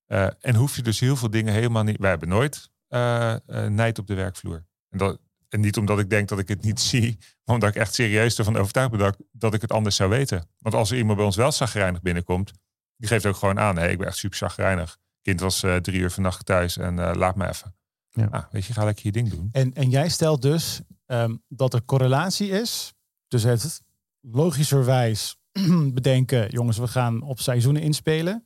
Uh, 0.08 0.28
en 0.40 0.56
hoef 0.56 0.76
je 0.76 0.82
dus 0.82 1.00
heel 1.00 1.16
veel 1.16 1.30
dingen 1.30 1.54
helemaal 1.54 1.84
niet. 1.84 1.98
Wij 1.98 2.10
hebben 2.10 2.30
nooit 2.30 2.72
uh, 2.90 3.36
nijd 3.68 4.00
op 4.00 4.08
de 4.08 4.14
werkvloer. 4.14 4.66
En, 4.90 4.98
dat, 4.98 5.20
en 5.54 5.60
niet 5.60 5.78
omdat 5.78 6.00
ik 6.00 6.10
denk 6.10 6.30
dat 6.30 6.40
ik 6.40 6.48
het 6.48 6.64
niet 6.64 6.80
zie, 6.92 7.18
maar 7.44 7.56
omdat 7.56 7.70
ik 7.70 7.76
echt 7.76 7.94
serieus 7.94 8.38
ervan 8.38 8.58
overtuigd 8.58 8.92
ben 8.92 9.00
dat, 9.00 9.18
dat 9.32 9.54
ik 9.54 9.62
het 9.62 9.72
anders 9.72 9.96
zou 9.96 10.10
weten. 10.10 10.50
Want 10.58 10.76
als 10.76 10.92
er 10.92 10.98
iemand 10.98 11.18
bij 11.18 11.26
ons 11.26 11.36
wel 11.36 11.52
zagrijnig 11.52 12.02
binnenkomt, 12.02 12.52
die 12.98 13.08
geeft 13.08 13.26
ook 13.26 13.36
gewoon 13.36 13.60
aan, 13.60 13.78
hey, 13.78 13.92
ik 13.92 13.98
ben 13.98 14.08
echt 14.08 14.18
super 14.18 14.38
zagrijnig. 14.38 14.98
Kind 15.22 15.40
was 15.40 15.64
uh, 15.64 15.76
drie 15.76 16.00
uur 16.00 16.12
vannacht 16.12 16.46
thuis 16.46 16.78
en 16.78 17.16
laat 17.16 17.36
me 17.36 17.48
even. 17.48 17.76
Ja. 18.10 18.30
Nou, 18.30 18.44
weet 18.52 18.66
je, 18.66 18.74
ga 18.74 18.84
lekker 18.84 19.06
je 19.06 19.12
ding 19.12 19.30
doen. 19.30 19.50
En, 19.52 19.74
en 19.74 19.90
jij 19.90 20.10
stelt 20.10 20.42
dus 20.42 20.82
um, 21.06 21.44
dat 21.48 21.74
er 21.74 21.86
correlatie 21.86 22.50
is 22.50 22.94
tussen 23.28 23.50
het 23.50 23.82
logischerwijs 24.22 25.38
bedenken, 25.94 26.50
jongens, 26.50 26.78
we 26.78 26.88
gaan 26.88 27.22
op 27.22 27.40
seizoenen 27.40 27.82
inspelen. 27.82 28.44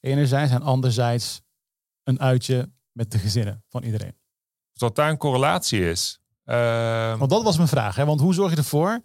Enerzijds 0.00 0.52
en 0.52 0.62
anderzijds 0.62 1.42
een 2.02 2.20
uitje 2.20 2.72
met 2.92 3.10
de 3.10 3.18
gezinnen 3.18 3.64
van 3.68 3.82
iedereen. 3.82 4.16
Dat 4.72 4.96
daar 4.96 5.10
een 5.10 5.16
correlatie 5.16 5.90
is. 5.90 6.20
Uh... 6.46 7.18
Want 7.18 7.30
dat 7.30 7.42
was 7.42 7.56
mijn 7.56 7.68
vraag. 7.68 7.96
Hè? 7.96 8.04
Want 8.04 8.20
hoe 8.20 8.34
zorg 8.34 8.50
je 8.50 8.56
ervoor 8.56 9.00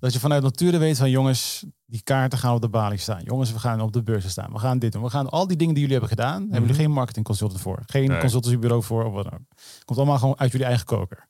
dat 0.00 0.12
je 0.12 0.20
vanuit 0.20 0.42
nature 0.42 0.78
weet 0.78 0.98
van 0.98 1.10
jongens, 1.10 1.64
die 1.86 2.02
kaarten 2.02 2.38
gaan 2.38 2.54
op 2.54 2.60
de 2.60 2.68
balie 2.68 2.98
staan. 2.98 3.22
Jongens, 3.24 3.52
we 3.52 3.58
gaan 3.58 3.80
op 3.80 3.92
de 3.92 4.02
beurzen 4.02 4.30
staan. 4.30 4.52
We 4.52 4.58
gaan 4.58 4.78
dit 4.78 4.92
doen. 4.92 5.02
We 5.02 5.10
gaan 5.10 5.30
al 5.30 5.46
die 5.46 5.56
dingen 5.56 5.74
die 5.74 5.82
jullie 5.82 5.98
hebben 5.98 6.16
gedaan, 6.18 6.40
hebben 6.40 6.60
jullie 6.60 6.74
mhm. 6.74 6.82
geen 6.82 6.90
marketing 6.90 7.24
consultant 7.24 7.60
voor. 7.60 7.82
Geen 7.86 8.08
nee. 8.08 8.20
consultancybureau 8.20 8.82
voor 8.82 9.04
of 9.04 9.12
wat 9.12 9.24
dan 9.24 9.32
ook. 9.32 9.46
Komt 9.84 9.98
allemaal 9.98 10.18
gewoon 10.18 10.38
uit 10.38 10.52
jullie 10.52 10.66
eigen 10.66 10.86
koker. 10.86 11.28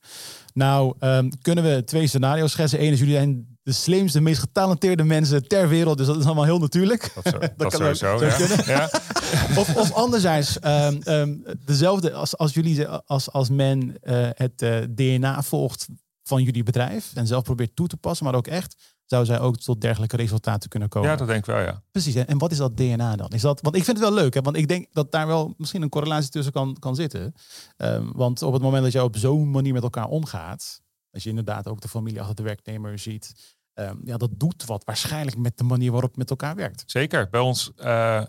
Nou, 0.54 0.94
um, 1.00 1.28
kunnen 1.42 1.64
we 1.64 1.84
twee 1.84 2.06
scenario's 2.06 2.50
schetsen. 2.50 2.82
Eén 2.82 2.92
is 2.92 2.98
jullie 2.98 3.14
zijn 3.14 3.57
de 3.68 3.74
slimste, 3.74 4.20
meest 4.20 4.40
getalenteerde 4.40 5.04
mensen 5.04 5.48
ter 5.48 5.68
wereld. 5.68 5.98
Dus 5.98 6.06
dat 6.06 6.16
is 6.16 6.24
allemaal 6.24 6.44
heel 6.44 6.58
natuurlijk. 6.58 7.10
Dat, 7.14 7.32
zo, 7.32 7.38
dat, 7.56 7.56
kan 7.56 7.70
sowieso, 7.70 8.24
ja. 8.24 8.64
ja. 8.66 8.90
of, 9.60 9.76
of 9.76 9.92
anderzijds, 9.92 10.58
um, 10.64 11.00
um, 11.04 11.44
dezelfde 11.64 12.12
als, 12.12 12.36
als 12.36 12.54
jullie, 12.54 12.88
als, 12.88 13.32
als 13.32 13.48
men 13.50 13.96
uh, 14.02 14.28
het 14.32 14.62
uh, 14.62 14.76
DNA 14.88 15.42
volgt 15.42 15.86
van 16.22 16.42
jullie 16.42 16.62
bedrijf 16.62 17.10
en 17.14 17.26
zelf 17.26 17.42
probeert 17.42 17.76
toe 17.76 17.86
te 17.86 17.96
passen, 17.96 18.26
maar 18.26 18.34
ook 18.34 18.46
echt, 18.46 18.96
zou 19.04 19.24
zij 19.24 19.40
ook 19.40 19.56
tot 19.56 19.80
dergelijke 19.80 20.16
resultaten 20.16 20.68
kunnen 20.68 20.88
komen. 20.88 21.10
Ja, 21.10 21.16
dat 21.16 21.26
denk 21.26 21.38
ik 21.38 21.46
wel, 21.46 21.60
ja. 21.60 21.82
Precies. 21.90 22.14
En 22.14 22.38
wat 22.38 22.50
is 22.50 22.58
dat 22.58 22.76
DNA 22.76 23.16
dan? 23.16 23.28
Is 23.28 23.40
dat, 23.40 23.60
want 23.60 23.76
ik 23.76 23.84
vind 23.84 23.98
het 23.98 24.08
wel 24.08 24.16
leuk, 24.16 24.34
hè? 24.34 24.40
want 24.40 24.56
ik 24.56 24.68
denk 24.68 24.86
dat 24.92 25.12
daar 25.12 25.26
wel 25.26 25.54
misschien 25.56 25.82
een 25.82 25.88
correlatie 25.88 26.30
tussen 26.30 26.52
kan, 26.52 26.76
kan 26.78 26.94
zitten. 26.94 27.34
Um, 27.76 28.12
want 28.12 28.42
op 28.42 28.52
het 28.52 28.62
moment 28.62 28.82
dat 28.82 28.92
je 28.92 29.02
op 29.02 29.16
zo'n 29.16 29.50
manier 29.50 29.72
met 29.72 29.82
elkaar 29.82 30.08
omgaat, 30.08 30.80
als 31.10 31.22
je 31.22 31.28
inderdaad 31.28 31.68
ook 31.68 31.80
de 31.80 31.88
familie 31.88 32.20
achter 32.20 32.34
de 32.34 32.42
werknemer 32.42 32.98
ziet, 32.98 33.56
ja, 34.04 34.16
dat 34.16 34.30
doet 34.32 34.64
wat 34.64 34.84
waarschijnlijk 34.84 35.36
met 35.36 35.58
de 35.58 35.64
manier 35.64 35.90
waarop 35.90 36.10
het 36.10 36.18
met 36.18 36.30
elkaar 36.30 36.54
werkt. 36.54 36.82
Zeker. 36.86 37.28
Bij 37.30 37.40
ons, 37.40 37.72
uh, 37.76 38.24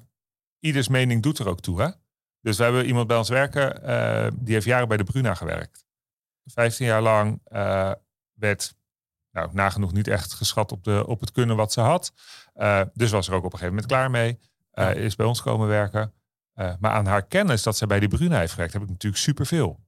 ieders 0.59 0.87
mening 0.87 1.23
doet 1.23 1.39
er 1.39 1.47
ook 1.47 1.61
toe. 1.61 1.81
Hè? 1.81 1.89
Dus 2.41 2.57
we 2.57 2.63
hebben 2.63 2.85
iemand 2.85 3.07
bij 3.07 3.17
ons 3.17 3.29
werken, 3.29 3.89
uh, 3.89 4.27
die 4.39 4.53
heeft 4.53 4.65
jaren 4.65 4.87
bij 4.87 4.97
de 4.97 5.03
Bruna 5.03 5.33
gewerkt. 5.33 5.85
15 6.45 6.85
jaar 6.85 7.01
lang 7.01 7.41
uh, 7.51 7.91
werd 8.33 8.75
nou, 9.31 9.49
nagenoeg 9.53 9.93
niet 9.93 10.07
echt 10.07 10.33
geschat 10.33 10.71
op, 10.71 10.83
de, 10.83 11.07
op 11.07 11.19
het 11.19 11.31
kunnen 11.31 11.55
wat 11.55 11.73
ze 11.73 11.81
had. 11.81 12.13
Uh, 12.55 12.81
dus 12.93 13.11
was 13.11 13.27
er 13.27 13.33
ook 13.33 13.43
op 13.43 13.53
een 13.53 13.59
gegeven 13.59 13.73
moment 13.73 13.91
klaar 13.91 14.11
mee. 14.11 14.39
Uh, 14.73 14.95
is 14.95 15.15
bij 15.15 15.25
ons 15.25 15.41
komen 15.41 15.67
werken. 15.67 16.13
maar 16.53 16.91
aan 16.91 17.05
haar 17.05 17.25
kennis 17.27 17.63
dat 17.63 17.77
ze 17.77 17.87
bij 17.87 17.99
die 17.99 18.09
Bruna 18.09 18.39
heeft 18.39 18.51
gewerkt, 18.51 18.73
heb 18.73 18.81
ik 18.81 18.89
natuurlijk 18.89 19.21
superveel. 19.21 19.79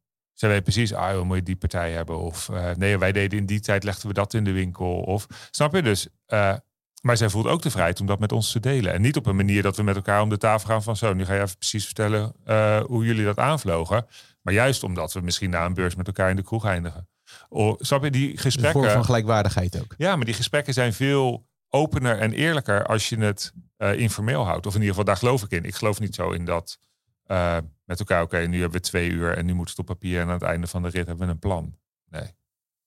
Zij 0.42 0.50
weet 0.50 0.64
precies, 0.64 0.94
ah, 0.94 1.22
moet 1.22 1.36
je 1.36 1.44
die 1.44 1.56
partij 1.56 1.92
hebben? 1.92 2.20
Of 2.20 2.50
nee, 2.78 2.98
wij 2.98 3.12
deden 3.12 3.40
in 3.40 3.46
die 3.46 3.60
tijd, 3.60 3.84
legden 3.84 4.08
we 4.08 4.14
dat 4.14 4.34
in 4.34 4.44
de 4.44 4.52
winkel. 4.52 5.02
Of 5.02 5.28
snap 5.52 5.76
je 5.76 5.82
dus? 5.82 6.08
maar 7.02 7.18
zij 7.18 7.30
voelt 7.30 7.48
ook 7.48 7.62
de 7.62 7.72
vrijheid 7.72 8.00
om 8.00 8.06
dat 8.06 8.20
met 8.20 8.32
ons 8.32 8.52
te 8.52 8.60
delen. 8.60 8.94
En 8.94 9.02
niet 9.02 9.18
op 9.18 9.26
een 9.26 9.36
manier 9.36 9.62
dat 9.62 9.78
we 9.78 9.84
met 9.84 9.96
elkaar 9.96 10.22
om 10.22 10.30
de 10.30 10.38
tafel 10.38 10.70
gaan 10.70 10.84
van 10.84 10.96
zo, 10.96 11.14
nu 11.14 11.26
ga 11.26 11.34
je 11.34 11.42
even 11.42 11.58
precies 11.58 11.86
vertellen 11.86 12.34
hoe 12.86 13.06
jullie 13.06 13.26
dat 13.26 13.38
aanvlogen. 13.38 14.06
Maar 14.42 14.54
juist 14.54 14.84
omdat 14.84 15.14
we 15.14 15.22
misschien 15.22 15.50
na 15.50 15.66
een 15.66 15.74
beurs 15.74 15.96
met 15.96 16.08
elkaar 16.08 16.30
in 16.30 16.36
de 16.36 16.44
kroeg 16.44 16.66
eindigen. 16.66 17.10
Oh, 17.50 17.76
snap 17.80 18.04
je, 18.04 18.12
die 18.12 18.38
gesprekken... 18.38 18.82
Een 18.82 18.86
vorm 18.86 18.96
van 18.96 19.06
gelijkwaardigheid 19.06 19.82
ook. 19.82 19.94
Ja, 19.98 20.16
maar 20.16 20.26
die 20.26 20.34
gesprekken 20.34 20.74
zijn 20.74 20.94
veel 20.94 21.48
opener 21.70 22.20
en 22.20 22.34
eerlijker 22.34 22.86
als 22.86 23.10
je 23.10 23.18
het 23.18 23.54
uh, 23.78 24.00
informeel 24.00 24.46
houdt. 24.46 24.66
Of 24.66 24.74
in 24.74 24.80
ieder 24.80 24.96
geval, 24.96 25.06
daar 25.06 25.18
geloof 25.18 25.44
ik 25.44 25.52
in. 25.52 25.64
Ik 25.64 25.76
geloof 25.76 26.00
niet 26.00 26.16
zo 26.16 26.32
in 26.32 26.46
dat 26.46 26.78
uh, 27.32 27.58
met 27.84 28.00
elkaar, 28.00 28.22
oké, 28.22 28.38
nu 28.38 28.60
hebben 28.60 28.82
we 28.82 28.88
twee 28.88 29.10
uur 29.10 29.38
en 29.38 29.46
nu 29.46 29.54
moet 29.54 29.70
het 29.70 29.80
op 29.80 29.86
papier 29.86 30.20
en 30.20 30.28
aan 30.28 30.34
het 30.34 30.42
einde 30.42 30.68
van 30.68 30.82
de 30.82 30.90
rit 30.90 31.08
hebben 31.08 31.26
we 31.26 31.32
een 31.32 31.40
plan. 31.40 31.76
Nee. 32.10 32.30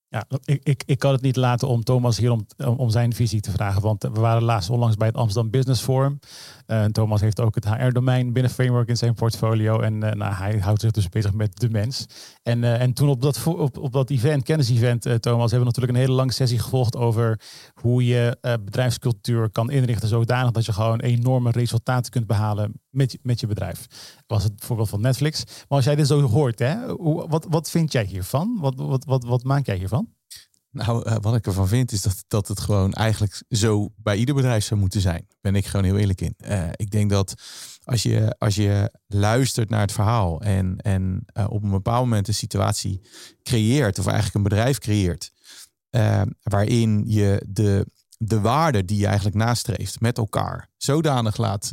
Ja, 0.09 0.26
ik, 0.45 0.61
ik, 0.62 0.82
ik 0.86 0.99
kan 0.99 1.12
het 1.12 1.22
niet 1.22 1.36
laten 1.36 1.68
om 1.68 1.84
Thomas 1.84 2.16
hier 2.16 2.30
om, 2.30 2.47
om 2.57 2.90
zijn 2.90 3.12
visie 3.12 3.40
te 3.40 3.51
vragen. 3.51 3.82
Want 3.82 4.03
we 4.03 4.20
waren 4.20 4.42
laatst 4.42 4.70
onlangs 4.70 4.97
bij 4.97 5.07
het 5.07 5.16
Amsterdam 5.16 5.51
Business 5.51 5.82
Forum. 5.82 6.18
Uh, 6.67 6.85
Thomas 6.85 7.21
heeft 7.21 7.41
ook 7.41 7.55
het 7.55 7.69
HR-domein 7.69 8.33
binnen 8.33 8.53
Framework 8.53 8.89
in 8.89 8.97
zijn 8.97 9.15
portfolio. 9.15 9.81
En 9.81 9.95
uh, 9.95 10.11
nou, 10.11 10.35
hij 10.35 10.59
houdt 10.59 10.81
zich 10.81 10.91
dus 10.91 11.09
bezig 11.09 11.33
met 11.33 11.61
de 11.61 11.71
mens. 11.71 12.07
En, 12.43 12.62
uh, 12.62 12.81
en 12.81 12.93
toen 12.93 13.09
op 13.09 13.23
dat, 13.23 13.47
op, 13.47 13.79
op 13.79 13.93
dat 13.93 14.11
event, 14.11 14.43
kennis-event, 14.43 15.03
Thomas, 15.03 15.51
hebben 15.51 15.59
we 15.59 15.65
natuurlijk 15.65 15.93
een 15.93 16.05
hele 16.05 16.12
lange 16.12 16.33
sessie 16.33 16.59
gevolgd 16.59 16.97
over 16.97 17.41
hoe 17.75 18.07
je 18.07 18.39
bedrijfscultuur 18.65 19.51
kan 19.51 19.71
inrichten 19.71 20.09
zodanig 20.09 20.51
dat 20.51 20.65
je 20.67 20.73
gewoon 20.73 21.01
enorme 21.01 21.51
resultaten 21.51 22.11
kunt 22.11 22.27
behalen 22.27 22.73
met, 22.91 23.19
met 23.23 23.41
je 23.41 23.47
bedrijf. 23.47 23.87
Was 24.27 24.45
het 24.45 24.53
voorbeeld 24.57 24.89
van 24.89 25.01
Netflix. 25.01 25.45
Maar 25.45 25.65
als 25.69 25.85
jij 25.85 25.95
dit 25.95 26.07
zo 26.07 26.21
hoort, 26.21 26.59
hè, 26.59 26.97
wat, 27.29 27.47
wat 27.49 27.71
vind 27.71 27.93
jij 27.93 28.05
hiervan? 28.05 28.59
Wat, 28.61 28.75
wat, 28.77 29.05
wat, 29.05 29.25
wat 29.25 29.45
maak 29.45 29.67
jij 29.67 29.77
hiervan? 29.77 30.14
Nou, 30.75 31.09
uh, 31.09 31.16
wat 31.20 31.35
ik 31.35 31.47
ervan 31.47 31.68
vind 31.68 31.93
is 31.93 32.03
dat, 32.03 32.25
dat 32.29 32.49
het 32.49 32.61
gewoon 32.61 32.93
eigenlijk 32.93 33.43
zo 33.49 33.93
bij 33.97 34.16
ieder 34.16 34.35
bedrijf 34.35 34.64
zou 34.64 34.81
moeten 34.81 35.01
zijn. 35.01 35.27
Ben 35.41 35.55
ik 35.55 35.66
gewoon 35.66 35.85
heel 35.85 35.97
eerlijk 35.97 36.20
in. 36.20 36.35
Uh, 36.39 36.68
ik 36.72 36.91
denk 36.91 37.11
dat 37.11 37.35
als 37.85 38.03
je, 38.03 38.35
als 38.39 38.55
je 38.55 38.99
luistert 39.07 39.70
naar 39.70 39.81
het 39.81 39.93
verhaal 39.93 40.41
en, 40.41 40.77
en 40.77 41.25
uh, 41.39 41.47
op 41.49 41.62
een 41.62 41.70
bepaald 41.70 42.05
moment 42.05 42.29
een 42.29 42.35
situatie 42.35 43.01
creëert, 43.43 43.99
of 43.99 44.07
eigenlijk 44.07 44.35
een 44.35 44.43
bedrijf 44.43 44.79
creëert, 44.79 45.33
waarin 46.43 47.05
je 47.07 47.47
de, 47.49 47.87
de 48.18 48.41
waarde 48.41 48.85
die 48.85 48.99
je 48.99 49.07
eigenlijk 49.07 49.37
nastreeft 49.37 50.01
met 50.01 50.18
elkaar 50.18 50.70
zodanig 50.77 51.37
laat 51.37 51.72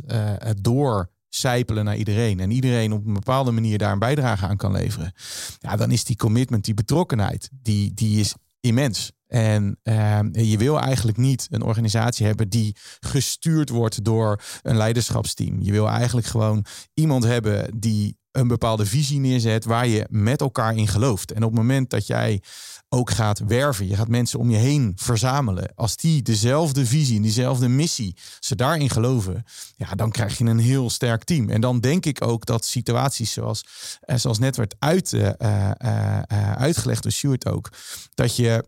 door 0.60 1.10
zijpelen 1.28 1.84
naar 1.84 1.96
iedereen. 1.96 2.40
En 2.40 2.50
iedereen 2.50 2.92
op 2.92 3.06
een 3.06 3.14
bepaalde 3.14 3.50
manier 3.50 3.78
daar 3.78 3.92
een 3.92 3.98
bijdrage 3.98 4.46
aan 4.46 4.56
kan 4.56 4.72
leveren. 4.72 5.12
Ja, 5.58 5.76
dan 5.76 5.90
is 5.90 6.04
die 6.04 6.16
commitment, 6.16 6.64
die 6.64 6.74
betrokkenheid, 6.74 7.50
die, 7.52 7.94
die 7.94 8.20
is 8.20 8.34
immens. 8.62 9.12
En 9.26 9.78
uh, 9.82 10.20
je 10.32 10.56
wil 10.56 10.80
eigenlijk 10.80 11.16
niet 11.16 11.46
een 11.50 11.62
organisatie 11.62 12.26
hebben 12.26 12.48
die 12.48 12.76
gestuurd 13.00 13.68
wordt 13.68 14.04
door 14.04 14.42
een 14.62 14.76
leiderschapsteam. 14.76 15.60
Je 15.60 15.72
wil 15.72 15.88
eigenlijk 15.88 16.26
gewoon 16.26 16.64
iemand 16.94 17.24
hebben 17.24 17.78
die 17.78 18.20
een 18.32 18.48
bepaalde 18.48 18.86
visie 18.86 19.18
neerzet 19.18 19.64
waar 19.64 19.86
je 19.86 20.06
met 20.10 20.40
elkaar 20.40 20.76
in 20.76 20.88
gelooft. 20.88 21.32
En 21.32 21.42
op 21.42 21.50
het 21.50 21.58
moment 21.58 21.90
dat 21.90 22.06
jij 22.06 22.42
ook 22.88 23.10
gaat 23.10 23.38
werven, 23.38 23.88
je 23.88 23.96
gaat 23.96 24.08
mensen 24.08 24.38
om 24.38 24.50
je 24.50 24.56
heen 24.56 24.92
verzamelen, 24.96 25.72
als 25.74 25.96
die 25.96 26.22
dezelfde 26.22 26.86
visie, 26.86 27.20
diezelfde 27.20 27.68
missie, 27.68 28.16
ze 28.40 28.56
daarin 28.56 28.90
geloven, 28.90 29.44
ja, 29.76 29.94
dan 29.94 30.10
krijg 30.10 30.38
je 30.38 30.44
een 30.44 30.58
heel 30.58 30.90
sterk 30.90 31.24
team. 31.24 31.48
En 31.50 31.60
dan 31.60 31.80
denk 31.80 32.06
ik 32.06 32.24
ook 32.24 32.46
dat 32.46 32.64
situaties 32.64 33.32
zoals, 33.32 33.64
eh, 34.00 34.16
zoals 34.16 34.38
net 34.38 34.56
werd 34.56 34.74
uh, 34.80 35.30
uh, 35.38 36.20
uitgelegd 36.52 37.02
door 37.02 37.12
Stuart 37.12 37.46
ook, 37.46 37.68
dat 38.14 38.36
je 38.36 38.64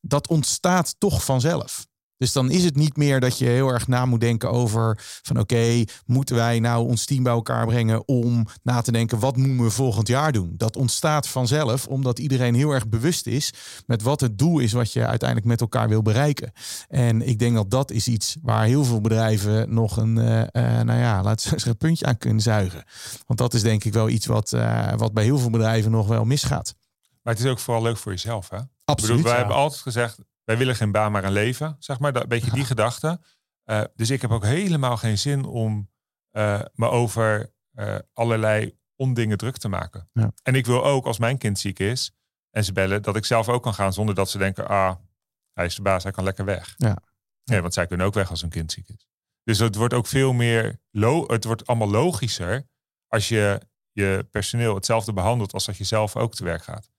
dat 0.00 0.28
ontstaat 0.28 0.94
toch 0.98 1.24
vanzelf. 1.24 1.86
Dus 2.18 2.32
dan 2.32 2.50
is 2.50 2.64
het 2.64 2.76
niet 2.76 2.96
meer 2.96 3.20
dat 3.20 3.38
je 3.38 3.44
heel 3.44 3.68
erg 3.68 3.88
na 3.88 4.06
moet 4.06 4.20
denken 4.20 4.50
over 4.50 4.98
van 5.22 5.38
oké, 5.38 5.84
moeten 6.06 6.36
wij 6.36 6.60
nou 6.60 6.86
ons 6.86 7.04
team 7.04 7.22
bij 7.22 7.32
elkaar 7.32 7.66
brengen 7.66 8.08
om 8.08 8.46
na 8.62 8.80
te 8.80 8.92
denken 8.92 9.18
wat 9.18 9.36
moeten 9.36 9.64
we 9.64 9.70
volgend 9.70 10.08
jaar 10.08 10.32
doen. 10.32 10.54
Dat 10.56 10.76
ontstaat 10.76 11.28
vanzelf 11.28 11.86
omdat 11.86 12.18
iedereen 12.18 12.54
heel 12.54 12.70
erg 12.70 12.88
bewust 12.88 13.26
is 13.26 13.52
met 13.86 14.02
wat 14.02 14.20
het 14.20 14.38
doel 14.38 14.58
is 14.58 14.72
wat 14.72 14.92
je 14.92 15.06
uiteindelijk 15.06 15.48
met 15.48 15.60
elkaar 15.60 15.88
wil 15.88 16.02
bereiken. 16.02 16.52
En 16.88 17.28
ik 17.28 17.38
denk 17.38 17.54
dat 17.54 17.70
dat 17.70 17.90
is 17.90 18.08
iets 18.08 18.36
waar 18.42 18.64
heel 18.64 18.84
veel 18.84 19.00
bedrijven 19.00 19.74
nog 19.74 19.96
een, 19.96 20.16
uh, 20.16 20.38
uh, 20.40 20.46
nou 20.80 20.98
ja, 20.98 21.22
laten 21.22 21.44
we 21.44 21.50
zeggen, 21.54 21.70
een 21.70 21.76
puntje 21.76 22.06
aan 22.06 22.18
kunnen 22.18 22.42
zuigen. 22.42 22.84
Want 23.26 23.38
dat 23.38 23.54
is 23.54 23.62
denk 23.62 23.84
ik 23.84 23.92
wel 23.92 24.08
iets 24.08 24.26
wat, 24.26 24.52
uh, 24.52 24.92
wat 24.96 25.12
bij 25.12 25.24
heel 25.24 25.38
veel 25.38 25.50
bedrijven 25.50 25.90
nog 25.90 26.06
wel 26.06 26.24
misgaat. 26.24 26.74
Maar 27.22 27.34
het 27.34 27.44
is 27.44 27.50
ook 27.50 27.58
vooral 27.58 27.82
leuk 27.82 27.96
voor 27.96 28.12
jezelf, 28.12 28.48
hè? 28.48 28.58
Absoluut. 28.84 29.22
wij 29.22 29.36
hebben 29.36 29.56
altijd 29.56 29.80
gezegd, 29.80 30.18
wij 30.46 30.58
willen 30.58 30.76
geen 30.76 30.92
baan, 30.92 31.12
maar 31.12 31.24
een 31.24 31.32
leven. 31.32 31.76
Zeg 31.78 31.98
maar, 31.98 32.12
dat, 32.12 32.22
een 32.22 32.28
beetje 32.28 32.50
die 32.50 32.64
gedachte. 32.74 33.20
Uh, 33.64 33.82
dus 33.94 34.10
ik 34.10 34.20
heb 34.20 34.30
ook 34.30 34.44
helemaal 34.44 34.96
geen 34.96 35.18
zin 35.18 35.44
om 35.44 35.90
uh, 36.32 36.60
me 36.74 36.88
over 36.88 37.52
uh, 37.74 37.98
allerlei 38.12 38.78
ondingen 38.96 39.38
druk 39.38 39.56
te 39.56 39.68
maken. 39.68 40.08
Ja. 40.12 40.32
En 40.42 40.54
ik 40.54 40.66
wil 40.66 40.84
ook, 40.84 41.06
als 41.06 41.18
mijn 41.18 41.38
kind 41.38 41.58
ziek 41.58 41.78
is 41.78 42.12
en 42.50 42.64
ze 42.64 42.72
bellen, 42.72 43.02
dat 43.02 43.16
ik 43.16 43.24
zelf 43.24 43.48
ook 43.48 43.62
kan 43.62 43.74
gaan 43.74 43.92
zonder 43.92 44.14
dat 44.14 44.30
ze 44.30 44.38
denken, 44.38 44.68
ah, 44.68 44.94
hij 45.52 45.64
is 45.66 45.74
de 45.74 45.82
baas, 45.82 46.02
hij 46.02 46.12
kan 46.12 46.24
lekker 46.24 46.44
weg. 46.44 46.74
Ja. 46.76 46.98
Nee, 47.44 47.60
want 47.60 47.74
zij 47.74 47.86
kunnen 47.86 48.06
ook 48.06 48.14
weg 48.14 48.30
als 48.30 48.40
hun 48.40 48.50
kind 48.50 48.72
ziek 48.72 48.88
is. 48.88 49.08
Dus 49.42 49.58
het 49.58 49.74
wordt 49.74 49.94
ook 49.94 50.06
veel 50.06 50.32
meer, 50.32 50.80
het 51.26 51.44
wordt 51.44 51.66
allemaal 51.66 51.90
logischer 51.90 52.68
als 53.08 53.28
je 53.28 53.60
je 53.92 54.26
personeel 54.30 54.74
hetzelfde 54.74 55.12
behandelt 55.12 55.52
als 55.52 55.64
dat 55.64 55.76
je 55.76 55.84
zelf 55.84 56.16
ook 56.16 56.34
te 56.34 56.44
werk 56.44 56.62
gaat. 56.62 56.90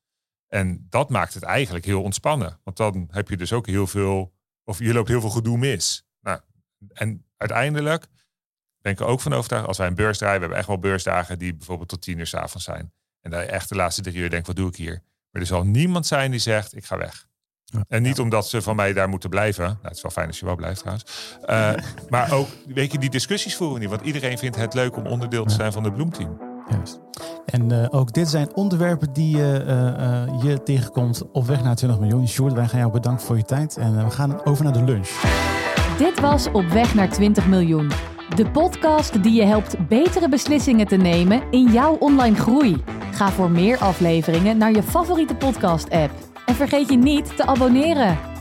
En 0.47 0.85
dat 0.89 1.09
maakt 1.09 1.33
het 1.33 1.43
eigenlijk 1.43 1.85
heel 1.85 2.01
ontspannen. 2.01 2.59
Want 2.63 2.77
dan 2.77 3.07
heb 3.11 3.29
je 3.29 3.37
dus 3.37 3.53
ook 3.53 3.67
heel 3.67 3.87
veel, 3.87 4.33
of 4.63 4.79
je 4.79 4.93
loopt 4.93 5.07
heel 5.07 5.21
veel 5.21 5.29
gedoe 5.29 5.57
mis. 5.57 6.05
Nou, 6.21 6.39
en 6.93 7.25
uiteindelijk 7.37 8.07
ben 8.81 8.91
ik 8.91 8.99
er 8.99 9.05
ook 9.05 9.21
van 9.21 9.33
overtuigd, 9.33 9.67
als 9.67 9.77
wij 9.77 9.87
een 9.87 9.95
beurs 9.95 10.17
draaien, 10.17 10.35
we 10.35 10.41
hebben 10.41 10.57
echt 10.57 10.67
wel 10.67 10.79
beursdagen 10.79 11.39
die 11.39 11.55
bijvoorbeeld 11.55 11.89
tot 11.89 12.01
tien 12.01 12.17
uur 12.17 12.27
s'avonds 12.27 12.65
zijn. 12.65 12.91
En 13.21 13.31
dat 13.31 13.41
je 13.41 13.47
echt 13.47 13.69
de 13.69 13.75
laatste 13.75 14.01
drie 14.01 14.15
uur 14.15 14.29
denkt, 14.29 14.47
wat 14.47 14.55
doe 14.55 14.67
ik 14.67 14.75
hier? 14.75 15.03
Maar 15.31 15.41
er 15.41 15.47
zal 15.47 15.63
niemand 15.63 16.07
zijn 16.07 16.31
die 16.31 16.39
zegt, 16.39 16.75
ik 16.75 16.85
ga 16.85 16.97
weg. 16.97 17.27
Ja, 17.63 17.85
en 17.87 18.01
niet 18.01 18.19
omdat 18.19 18.47
ze 18.47 18.61
van 18.61 18.75
mij 18.75 18.93
daar 18.93 19.09
moeten 19.09 19.29
blijven. 19.29 19.65
Nou, 19.65 19.77
het 19.81 19.95
is 19.95 20.01
wel 20.01 20.11
fijn 20.11 20.27
als 20.27 20.39
je 20.39 20.45
wel 20.45 20.55
blijft 20.55 20.79
trouwens. 20.79 21.37
Uh, 21.45 21.73
maar 22.09 22.31
ook, 22.31 22.47
weet 22.67 22.91
je, 22.91 22.97
die 22.97 23.09
discussies 23.09 23.55
voeren 23.55 23.79
niet. 23.79 23.89
Want 23.89 24.01
iedereen 24.01 24.37
vindt 24.37 24.55
het 24.55 24.73
leuk 24.73 24.95
om 24.95 25.05
onderdeel 25.07 25.45
te 25.45 25.53
zijn 25.53 25.71
van 25.71 25.83
het 25.83 25.93
bloemteam. 25.93 26.46
En 27.45 27.73
uh, 27.73 27.85
ook 27.89 28.13
dit 28.13 28.29
zijn 28.29 28.55
onderwerpen 28.55 29.13
die 29.13 29.37
uh, 29.37 29.53
uh, 29.53 30.43
je 30.43 30.63
tegenkomt 30.63 31.31
op 31.31 31.45
weg 31.45 31.63
naar 31.63 31.75
20 31.75 31.99
miljoen. 31.99 32.27
Sjoerd, 32.27 32.53
wij 32.53 32.67
gaan 32.67 32.79
jou 32.79 32.91
bedanken 32.91 33.25
voor 33.25 33.37
je 33.37 33.43
tijd 33.43 33.77
en 33.77 34.05
we 34.05 34.11
gaan 34.11 34.45
over 34.45 34.63
naar 34.63 34.73
de 34.73 34.83
lunch. 34.83 35.09
Dit 35.97 36.19
was 36.19 36.47
Op 36.51 36.65
weg 36.65 36.93
naar 36.93 37.09
20 37.09 37.47
miljoen. 37.47 37.91
De 38.35 38.49
podcast 38.51 39.23
die 39.23 39.33
je 39.33 39.45
helpt 39.45 39.87
betere 39.87 40.29
beslissingen 40.29 40.87
te 40.87 40.95
nemen 40.95 41.41
in 41.51 41.71
jouw 41.71 41.95
online 41.95 42.35
groei. 42.35 42.83
Ga 43.11 43.29
voor 43.29 43.51
meer 43.51 43.77
afleveringen 43.77 44.57
naar 44.57 44.71
je 44.71 44.83
favoriete 44.83 45.35
podcast-app. 45.35 46.11
En 46.45 46.55
vergeet 46.55 46.89
je 46.89 46.97
niet 46.97 47.37
te 47.37 47.45
abonneren. 47.45 48.36